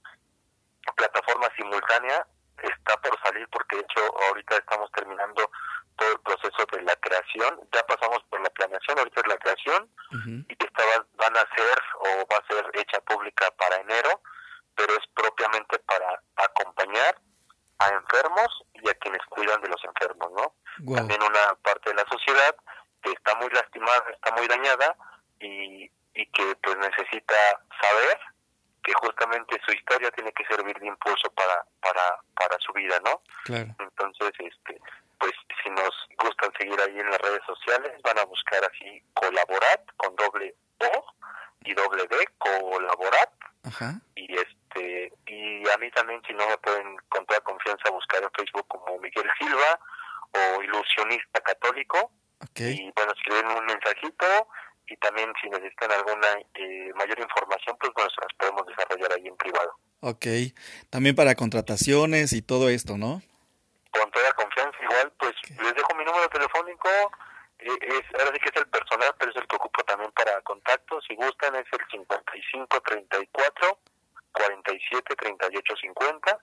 plataforma 0.95 1.47
simultánea 1.55 2.27
está 2.61 2.97
por 2.97 3.19
salir 3.21 3.47
porque 3.49 3.77
de 3.77 3.81
hecho 3.81 4.01
ahorita 4.27 4.57
estamos 4.57 4.91
terminando 4.91 5.49
todo 5.95 6.11
el 6.11 6.19
proceso 6.19 6.65
de 6.71 6.81
la 6.81 6.95
creación, 6.97 7.59
ya 7.71 7.85
pasamos 7.85 8.23
por 8.29 8.41
la 8.41 8.49
planeación, 8.49 8.97
ahorita 8.97 9.21
es 9.21 9.27
la 9.27 9.37
creación 9.37 9.89
y 10.47 10.55
que 10.55 10.65
esta 10.65 10.83
van 11.15 11.37
a 11.37 11.55
ser 11.55 11.79
o 11.99 12.27
va 12.31 12.37
a 12.37 12.47
ser 12.47 12.69
hecha 12.73 12.99
pública 13.01 13.49
para 13.57 13.77
enero, 13.77 14.21
pero 14.75 14.93
es 14.93 15.07
propiamente 15.13 15.79
para 15.79 16.21
acompañar 16.35 17.19
a 17.79 17.89
enfermos 17.89 18.63
y 18.73 18.89
a 18.89 18.93
quienes 18.95 19.21
cuidan 19.29 19.61
de 19.61 19.69
los 19.69 19.83
enfermos, 19.83 20.31
¿no? 20.33 20.55
También 20.95 21.21
una 21.21 21.55
parte 21.63 21.89
de 21.89 21.95
la 21.95 22.05
sociedad 22.09 22.55
que 23.01 23.11
está 23.11 23.35
muy 23.35 23.49
lastimada, 23.49 24.03
está 24.11 24.31
muy 24.35 24.47
dañada 24.47 24.95
y, 25.39 25.91
y 26.13 26.25
que 26.31 26.55
pues 26.61 26.77
necesita 26.77 27.35
saber 27.81 28.19
que 28.83 28.93
justamente 28.93 29.59
su 29.65 29.71
historia 29.71 30.11
tiene 30.11 30.31
que 30.33 30.45
servir 30.45 30.77
de 30.79 30.87
impulso 30.87 31.31
para 31.31 31.65
para 31.81 32.19
para 32.35 32.57
su 32.59 32.73
vida, 32.73 32.99
¿no? 33.03 33.21
Entonces, 33.79 34.31
este, 34.39 34.79
pues 35.19 35.31
si 35.63 35.69
nos 35.69 35.91
gustan 36.17 36.51
seguir 36.59 36.79
ahí 36.81 36.99
en 36.99 37.09
las 37.09 37.19
redes 37.19 37.41
sociales, 37.45 37.93
van 38.03 38.19
a 38.19 38.25
buscar 38.25 38.61
así 38.65 39.01
colaborar 39.13 39.83
con 39.97 40.15
doble 40.15 40.53
O 40.79 41.05
y 41.61 41.73
doble 41.73 42.05
D, 42.07 42.27
colaborar. 42.37 43.29
Y 44.15 44.35
este 44.35 45.13
y 45.27 45.69
a 45.69 45.77
mí 45.77 45.89
también 45.91 46.21
si 46.27 46.33
no 46.33 46.47
me 46.47 46.57
pueden 46.57 46.97
con 47.07 47.25
toda 47.25 47.39
confianza 47.41 47.89
buscar 47.89 48.21
en 48.21 48.31
Facebook 48.31 48.67
como 48.67 48.99
Miguel 48.99 49.29
Silva 49.39 49.79
o 50.33 50.61
ilusionista 50.61 51.39
católico. 51.39 52.11
Y 52.71 52.91
bueno, 52.91 53.13
escriben 53.13 53.47
un 53.47 53.65
mensajito 53.65 54.25
y 54.87 54.97
también 54.97 55.31
si 55.41 55.49
necesitan 55.49 55.91
alguna 55.91 56.27
eh, 56.55 56.91
mayor 56.95 57.19
información, 57.19 57.77
pues 57.79 57.93
bueno, 57.93 58.09
se 58.09 58.21
las 58.21 58.33
podemos 58.37 58.67
desarrollar 58.67 59.13
ahí 59.13 59.27
en 59.27 59.37
privado. 59.37 59.77
Ok, 60.05 60.51
también 60.89 61.15
para 61.15 61.33
contrataciones 61.33 62.33
y 62.33 62.41
todo 62.41 62.67
esto, 62.67 62.97
¿no? 62.97 63.21
Con 63.89 64.11
toda 64.11 64.33
confianza, 64.33 64.77
igual, 64.83 65.13
pues 65.17 65.31
les 65.47 65.73
dejo 65.73 65.95
mi 65.95 66.03
número 66.03 66.27
telefónico, 66.27 66.89
eh, 67.59 67.69
es, 67.79 68.19
ahora 68.19 68.31
sí 68.33 68.39
que 68.41 68.49
es 68.49 68.57
el 68.57 68.67
personal, 68.67 69.15
pero 69.17 69.31
es 69.31 69.37
el 69.37 69.47
que 69.47 69.55
ocupo 69.55 69.81
también 69.85 70.11
para 70.11 70.41
contactos, 70.41 71.05
si 71.07 71.15
gustan 71.15 71.55
es 71.55 71.65
el 71.71 71.79
55 71.89 72.81
34 72.81 73.79
47 74.33 75.15
38 75.15 75.73
50. 75.81 76.39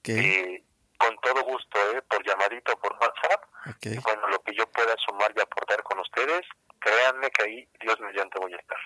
Okay. 0.00 0.64
con 0.98 1.16
todo 1.20 1.42
gusto, 1.44 1.78
¿eh? 1.96 2.02
por 2.02 2.22
llamadito, 2.22 2.78
por 2.80 2.92
WhatsApp. 3.00 3.44
Okay. 3.76 3.96
bueno, 3.96 4.28
lo 4.28 4.42
que 4.42 4.54
yo 4.54 4.66
pueda 4.66 4.94
sumar 5.06 5.32
y 5.34 5.40
aportar 5.40 5.82
con 5.84 6.00
ustedes, 6.00 6.42
créanme 6.78 7.30
que 7.30 7.44
ahí 7.44 7.68
Dios 7.80 7.98
mediante 8.00 8.38
voy 8.38 8.52
a 8.52 8.58
estar. 8.58 8.78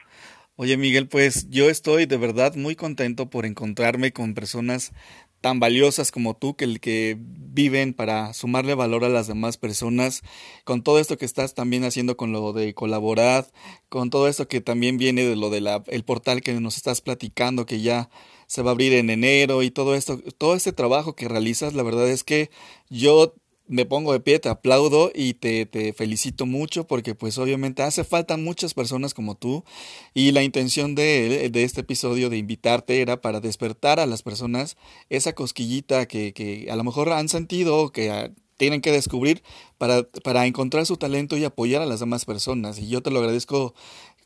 Oye 0.56 0.76
Miguel, 0.76 1.08
pues 1.08 1.48
yo 1.50 1.68
estoy 1.68 2.06
de 2.06 2.16
verdad 2.16 2.54
muy 2.54 2.76
contento 2.76 3.28
por 3.28 3.44
encontrarme 3.44 4.12
con 4.12 4.34
personas 4.34 4.92
tan 5.40 5.58
valiosas 5.58 6.12
como 6.12 6.36
tú 6.36 6.54
que 6.54 6.78
que 6.78 7.16
viven 7.18 7.92
para 7.92 8.32
sumarle 8.34 8.74
valor 8.74 9.04
a 9.04 9.08
las 9.08 9.26
demás 9.26 9.56
personas. 9.56 10.22
Con 10.64 10.82
todo 10.84 11.00
esto 11.00 11.18
que 11.18 11.24
estás 11.24 11.54
también 11.54 11.82
haciendo 11.82 12.16
con 12.16 12.30
lo 12.30 12.52
de 12.52 12.72
colaborar 12.72 13.46
con 13.88 14.10
todo 14.10 14.28
esto 14.28 14.46
que 14.46 14.60
también 14.60 14.96
viene 14.96 15.24
de 15.24 15.34
lo 15.34 15.50
de 15.50 15.60
la 15.60 15.82
el 15.88 16.04
portal 16.04 16.40
que 16.40 16.52
nos 16.54 16.76
estás 16.76 17.00
platicando 17.00 17.66
que 17.66 17.80
ya 17.80 18.08
se 18.46 18.62
va 18.62 18.70
a 18.70 18.74
abrir 18.74 18.92
en 18.92 19.10
enero 19.10 19.62
y 19.64 19.72
todo 19.72 19.96
esto 19.96 20.18
todo 20.38 20.54
este 20.54 20.72
trabajo 20.72 21.16
que 21.16 21.28
realizas 21.28 21.74
la 21.74 21.82
verdad 21.82 22.08
es 22.08 22.22
que 22.22 22.50
yo 22.90 23.34
me 23.66 23.86
pongo 23.86 24.12
de 24.12 24.20
pie, 24.20 24.38
te 24.38 24.48
aplaudo 24.48 25.10
y 25.14 25.34
te, 25.34 25.64
te, 25.64 25.92
felicito 25.94 26.44
mucho 26.44 26.86
porque 26.86 27.14
pues 27.14 27.38
obviamente 27.38 27.82
hace 27.82 28.04
falta 28.04 28.36
muchas 28.36 28.74
personas 28.74 29.14
como 29.14 29.36
tú 29.36 29.64
y 30.12 30.32
la 30.32 30.42
intención 30.42 30.94
de, 30.94 31.48
de, 31.50 31.64
este 31.64 31.80
episodio 31.80 32.28
de 32.28 32.36
invitarte 32.36 33.00
era 33.00 33.20
para 33.22 33.40
despertar 33.40 34.00
a 34.00 34.06
las 34.06 34.22
personas 34.22 34.76
esa 35.08 35.34
cosquillita 35.34 36.06
que, 36.06 36.34
que 36.34 36.68
a 36.70 36.76
lo 36.76 36.84
mejor 36.84 37.10
han 37.10 37.28
sentido 37.28 37.90
que 37.90 38.10
ah, 38.10 38.30
tienen 38.58 38.82
que 38.82 38.92
descubrir 38.92 39.42
para, 39.78 40.02
para 40.22 40.46
encontrar 40.46 40.84
su 40.84 40.98
talento 40.98 41.36
y 41.36 41.44
apoyar 41.44 41.80
a 41.80 41.86
las 41.86 42.00
demás 42.00 42.26
personas 42.26 42.78
y 42.78 42.88
yo 42.88 43.02
te 43.02 43.10
lo 43.10 43.20
agradezco 43.20 43.74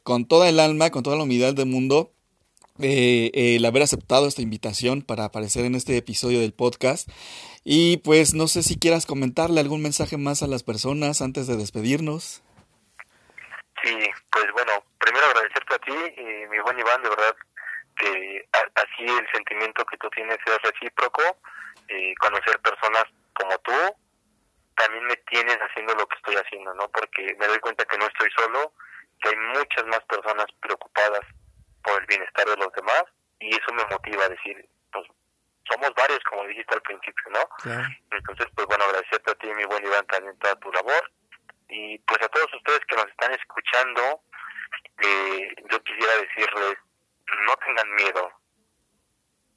con 0.02 0.26
toda 0.26 0.48
el 0.48 0.58
alma, 0.58 0.90
con 0.90 1.04
toda 1.04 1.16
la 1.16 1.22
humildad 1.22 1.54
del 1.54 1.66
mundo 1.66 2.12
eh, 2.80 3.56
el 3.56 3.64
haber 3.64 3.82
aceptado 3.82 4.28
esta 4.28 4.42
invitación 4.42 5.02
para 5.02 5.24
aparecer 5.24 5.64
en 5.64 5.74
este 5.74 5.96
episodio 5.96 6.38
del 6.40 6.52
podcast. 6.52 7.08
Y 7.70 7.98
pues 7.98 8.32
no 8.32 8.48
sé 8.48 8.62
si 8.62 8.78
quieras 8.78 9.04
comentarle 9.04 9.60
algún 9.60 9.82
mensaje 9.82 10.16
más 10.16 10.42
a 10.42 10.46
las 10.46 10.62
personas 10.62 11.20
antes 11.20 11.46
de 11.46 11.58
despedirnos. 11.58 12.42
Sí, 13.84 13.94
pues 14.32 14.50
bueno, 14.54 14.72
primero 14.96 15.26
agradecerte 15.26 15.74
a 15.74 15.78
ti, 15.78 15.92
y 16.16 16.48
mi 16.48 16.60
buen 16.60 16.78
Iván, 16.78 17.02
de 17.02 17.10
verdad 17.10 17.36
que 17.94 18.48
así 18.74 19.04
el 19.04 19.28
sentimiento 19.30 19.84
que 19.84 19.98
tú 19.98 20.08
tienes 20.08 20.38
es 20.46 20.62
recíproco, 20.62 21.20
eh, 21.88 22.14
conocer 22.18 22.58
personas 22.60 23.04
como 23.34 23.58
tú, 23.58 23.76
también 24.74 25.04
me 25.04 25.16
tienes 25.28 25.58
haciendo 25.58 25.94
lo 25.94 26.06
que 26.06 26.16
estoy 26.16 26.36
haciendo, 26.36 26.72
¿no? 26.72 26.88
Porque 26.88 27.36
me 27.38 27.48
doy 27.48 27.58
cuenta 27.58 27.84
que 27.84 27.98
no 27.98 28.06
estoy 28.06 28.30
solo, 28.34 28.72
que 29.20 29.28
hay 29.28 29.36
muchas 29.36 29.84
más 29.88 30.00
personas 30.08 30.46
preocupadas 30.62 31.20
por 31.84 32.00
el 32.00 32.06
bienestar 32.06 32.48
de 32.48 32.56
los 32.56 32.72
demás 32.72 33.04
y 33.40 33.50
eso 33.50 33.74
me 33.74 33.84
motiva 33.90 34.24
a 34.24 34.30
decir, 34.30 34.66
somos 35.70 35.92
varios, 35.94 36.20
como 36.24 36.44
dijiste 36.46 36.74
al 36.74 36.82
principio, 36.82 37.24
¿no? 37.30 37.72
Entonces, 38.10 38.46
pues 38.54 38.66
bueno, 38.66 38.84
agradecerte 38.84 39.30
a 39.30 39.34
ti, 39.34 39.48
mi 39.54 39.64
buen 39.64 39.84
Iván, 39.84 40.06
también 40.06 40.38
toda 40.38 40.56
tu 40.56 40.72
labor. 40.72 41.12
Y 41.68 41.98
pues 41.98 42.22
a 42.22 42.28
todos 42.28 42.52
ustedes 42.54 42.80
que 42.86 42.96
nos 42.96 43.06
están 43.06 43.32
escuchando, 43.32 44.22
eh, 45.02 45.54
yo 45.70 45.82
quisiera 45.82 46.16
decirles, 46.16 46.78
no 47.46 47.56
tengan 47.56 47.94
miedo 47.94 48.32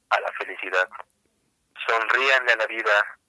a 0.09 0.19
la 0.19 0.31
felicidad, 0.33 0.89
sonríanle 1.87 2.51
a 2.51 2.57
la 2.57 2.67
vida 2.67 3.19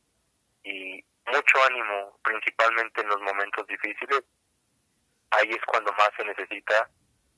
y 0.65 1.05
mucho 1.27 1.65
ánimo, 1.65 2.19
principalmente 2.25 3.01
en 3.01 3.09
los 3.09 3.21
momentos 3.21 3.67
difíciles, 3.69 4.23
ahí 5.31 5.51
es 5.51 5.65
cuando 5.67 5.93
más 5.93 6.11
se 6.17 6.25
necesita 6.25 6.91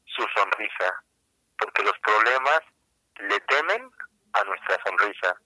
su 0.07 0.27
sonrisa, 0.35 1.05
porque 1.59 1.83
los 1.83 1.99
problemas 1.99 2.61
le 3.19 3.39
temen 3.41 3.91
a 4.35 4.45
nuestra 4.45 4.79
sonrisa. 4.85 5.37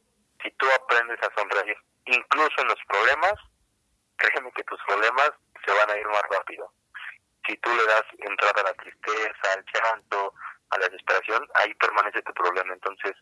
Si 0.42 0.50
tú 0.52 0.66
aprendes 0.70 1.18
a 1.22 1.34
sonreír, 1.34 1.76
incluso 2.06 2.54
en 2.58 2.68
los 2.68 2.78
problemas, 2.86 3.34
créeme 4.16 4.52
que 4.52 4.64
tus 4.64 4.80
problemas 4.86 5.30
se 5.64 5.72
van 5.72 5.90
a 5.90 5.96
ir 5.96 6.06
más 6.06 6.22
rápido. 6.30 6.72
Si 7.46 7.56
tú 7.58 7.70
le 7.74 7.84
das 7.86 8.04
entrada 8.18 8.60
a 8.60 8.64
la 8.64 8.74
tristeza, 8.74 9.52
al 9.54 9.64
llanto, 9.72 10.34
a 10.70 10.78
la 10.78 10.88
desesperación, 10.88 11.46
ahí 11.54 11.74
permanece 11.74 12.22
tu 12.22 12.32
problema. 12.34 12.72
Entonces, 12.72 13.14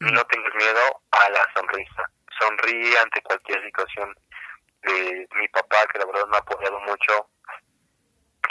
no 0.00 0.24
tengas 0.24 0.54
miedo 0.54 1.02
a 1.10 1.30
la 1.30 1.46
sonrisa. 1.54 2.10
Sonríe 2.38 2.98
ante 2.98 3.22
cualquier 3.22 3.62
situación. 3.64 4.14
De 4.82 5.28
mi 5.34 5.46
papá, 5.48 5.86
que 5.92 5.98
la 5.98 6.06
verdad 6.06 6.26
me 6.28 6.36
ha 6.36 6.40
apoyado 6.40 6.80
mucho 6.80 7.28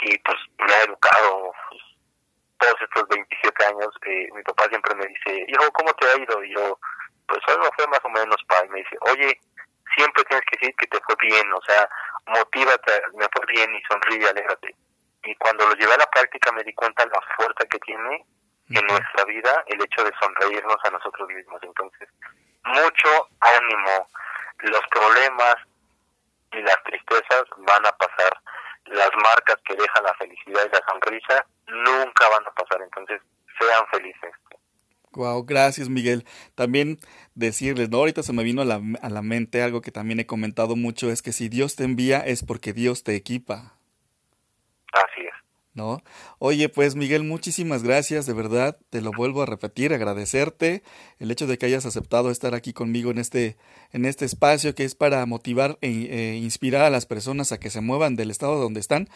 y 0.02 0.16
pues 0.18 0.38
me 0.58 0.72
ha 0.72 0.82
educado 0.84 1.52
todos 2.60 2.76
estos 2.80 3.08
27 3.08 3.64
años, 3.64 3.90
eh, 4.06 4.28
mi 4.34 4.42
papá 4.42 4.68
siempre 4.68 4.94
me 4.94 5.06
dice, 5.06 5.44
hijo, 5.48 5.72
¿cómo 5.72 5.92
te 5.94 6.06
ha 6.06 6.16
ido? 6.16 6.44
Y 6.44 6.54
yo, 6.54 6.78
pues 7.26 7.40
hoy 7.48 7.68
fue 7.74 7.86
más 7.88 8.00
o 8.04 8.08
menos, 8.10 8.36
pa. 8.46 8.64
Y 8.64 8.68
me 8.68 8.78
dice, 8.78 8.96
oye, 9.00 9.40
siempre 9.96 10.24
tienes 10.24 10.44
que 10.46 10.56
decir 10.58 10.74
que 10.76 10.86
te 10.86 11.00
fue 11.00 11.16
bien, 11.20 11.52
o 11.52 11.62
sea, 11.62 11.88
motívate, 12.26 13.02
me 13.14 13.26
fue 13.32 13.46
bien 13.46 13.74
y 13.74 13.82
sonríe, 13.82 14.28
alégrate. 14.28 14.76
Y 15.24 15.34
cuando 15.36 15.66
lo 15.66 15.74
llevé 15.74 15.94
a 15.94 15.98
la 15.98 16.10
práctica 16.10 16.52
me 16.52 16.62
di 16.62 16.72
cuenta 16.74 17.04
la 17.06 17.20
fuerza 17.36 17.64
que 17.66 17.78
tiene 17.80 18.24
en 18.70 18.86
nuestra 18.86 19.24
vida 19.24 19.64
el 19.66 19.82
hecho 19.82 20.04
de 20.04 20.12
sonreírnos 20.20 20.76
a 20.84 20.90
nosotros 20.90 21.28
mismos. 21.28 21.60
Entonces, 21.62 22.08
mucho 22.64 23.28
ánimo. 23.40 24.08
Los 24.60 24.86
problemas 24.88 25.56
y 26.52 26.62
las 26.62 26.82
tristezas 26.84 27.44
van 27.58 27.86
a 27.86 27.92
pasar. 27.92 28.40
Las 28.86 29.10
marcas 29.22 29.56
que 29.66 29.74
dejan 29.74 30.04
la 30.04 30.14
felicidad 30.14 30.62
y 30.66 30.74
la 30.74 30.82
sonrisa 30.88 31.46
nunca 31.68 32.28
van 32.28 32.46
a 32.46 32.50
pasar. 32.52 32.82
Entonces, 32.82 33.20
sean 33.58 33.86
felices. 33.90 34.32
Wow, 35.12 35.44
gracias 35.44 35.88
Miguel. 35.88 36.24
También 36.54 36.98
decirles, 37.34 37.90
¿no? 37.90 37.98
ahorita 37.98 38.22
se 38.22 38.32
me 38.32 38.44
vino 38.44 38.62
a 38.62 38.64
la, 38.64 38.80
a 39.02 39.10
la 39.10 39.22
mente 39.22 39.60
algo 39.62 39.80
que 39.80 39.90
también 39.90 40.20
he 40.20 40.26
comentado 40.26 40.76
mucho, 40.76 41.10
es 41.10 41.20
que 41.20 41.32
si 41.32 41.48
Dios 41.48 41.74
te 41.74 41.82
envía 41.82 42.20
es 42.20 42.44
porque 42.44 42.72
Dios 42.72 43.02
te 43.02 43.16
equipa. 43.16 43.74
Así 44.92 45.22
es. 45.22 45.34
¿No? 45.74 46.00
Oye, 46.42 46.70
pues 46.70 46.96
Miguel, 46.96 47.22
muchísimas 47.22 47.82
gracias, 47.82 48.24
de 48.24 48.32
verdad, 48.32 48.78
te 48.88 49.02
lo 49.02 49.10
vuelvo 49.12 49.42
a 49.42 49.46
repetir, 49.46 49.92
agradecerte 49.92 50.82
el 51.18 51.30
hecho 51.30 51.46
de 51.46 51.58
que 51.58 51.66
hayas 51.66 51.84
aceptado 51.84 52.30
estar 52.30 52.54
aquí 52.54 52.72
conmigo 52.72 53.10
en 53.10 53.18
este, 53.18 53.58
en 53.92 54.06
este 54.06 54.24
espacio 54.24 54.74
que 54.74 54.86
es 54.86 54.94
para 54.94 55.26
motivar 55.26 55.76
e, 55.82 55.88
e 55.90 56.36
inspirar 56.38 56.86
a 56.86 56.88
las 56.88 57.04
personas 57.04 57.52
a 57.52 57.60
que 57.60 57.68
se 57.68 57.82
muevan 57.82 58.16
del 58.16 58.30
estado 58.30 58.58
donde 58.58 58.80
están 58.80 59.10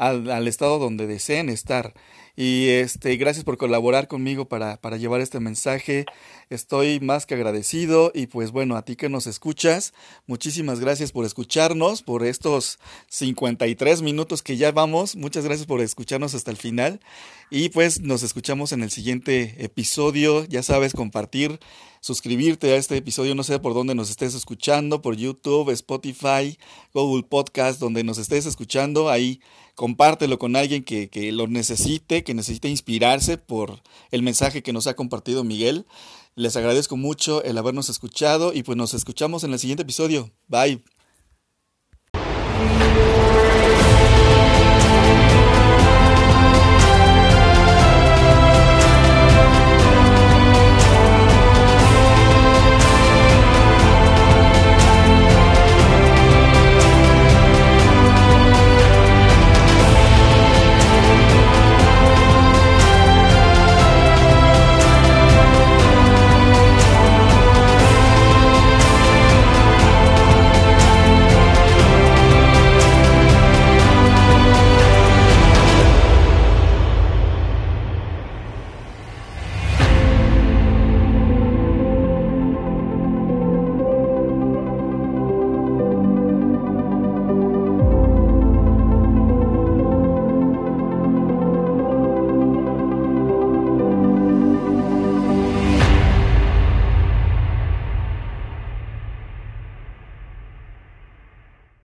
al, 0.00 0.48
estado 0.48 0.78
donde 0.78 1.06
deseen 1.06 1.50
estar. 1.50 1.92
Y 2.34 2.68
este, 2.68 3.16
gracias 3.16 3.44
por 3.44 3.58
colaborar 3.58 4.08
conmigo 4.08 4.48
para, 4.48 4.78
para 4.80 4.96
llevar 4.96 5.20
este 5.20 5.40
mensaje. 5.40 6.06
Estoy 6.48 6.98
más 7.00 7.26
que 7.26 7.34
agradecido. 7.34 8.10
Y 8.14 8.26
pues 8.28 8.50
bueno, 8.50 8.76
a 8.76 8.84
ti 8.84 8.96
que 8.96 9.10
nos 9.10 9.26
escuchas, 9.26 9.92
muchísimas 10.26 10.80
gracias 10.80 11.12
por 11.12 11.26
escucharnos, 11.26 12.02
por 12.02 12.24
estos 12.24 12.78
53 13.08 14.00
minutos 14.00 14.42
que 14.42 14.56
ya 14.56 14.72
vamos. 14.72 15.16
Muchas 15.16 15.44
gracias 15.44 15.66
por 15.66 15.82
escucharnos 15.82 16.34
hasta 16.34 16.50
el 16.50 16.56
final. 16.70 17.00
Y 17.50 17.70
pues 17.70 18.00
nos 18.00 18.22
escuchamos 18.22 18.70
en 18.70 18.82
el 18.82 18.90
siguiente 18.90 19.56
episodio. 19.58 20.44
Ya 20.44 20.62
sabes, 20.62 20.92
compartir, 20.92 21.58
suscribirte 22.00 22.72
a 22.72 22.76
este 22.76 22.96
episodio, 22.96 23.34
no 23.34 23.42
sé 23.42 23.58
por 23.58 23.74
dónde 23.74 23.96
nos 23.96 24.08
estés 24.08 24.36
escuchando, 24.36 25.02
por 25.02 25.16
YouTube, 25.16 25.70
Spotify, 25.70 26.56
Google 26.94 27.24
Podcast, 27.24 27.80
donde 27.80 28.04
nos 28.04 28.18
estés 28.18 28.46
escuchando. 28.46 29.10
Ahí 29.10 29.40
compártelo 29.74 30.38
con 30.38 30.54
alguien 30.54 30.84
que, 30.84 31.08
que 31.10 31.32
lo 31.32 31.48
necesite, 31.48 32.22
que 32.22 32.34
necesite 32.34 32.68
inspirarse 32.68 33.36
por 33.36 33.82
el 34.12 34.22
mensaje 34.22 34.62
que 34.62 34.72
nos 34.72 34.86
ha 34.86 34.94
compartido 34.94 35.42
Miguel. 35.42 35.86
Les 36.36 36.54
agradezco 36.54 36.96
mucho 36.96 37.42
el 37.42 37.58
habernos 37.58 37.88
escuchado 37.88 38.52
y 38.54 38.62
pues 38.62 38.78
nos 38.78 38.94
escuchamos 38.94 39.42
en 39.42 39.52
el 39.52 39.58
siguiente 39.58 39.82
episodio. 39.82 40.30
Bye. 40.46 40.99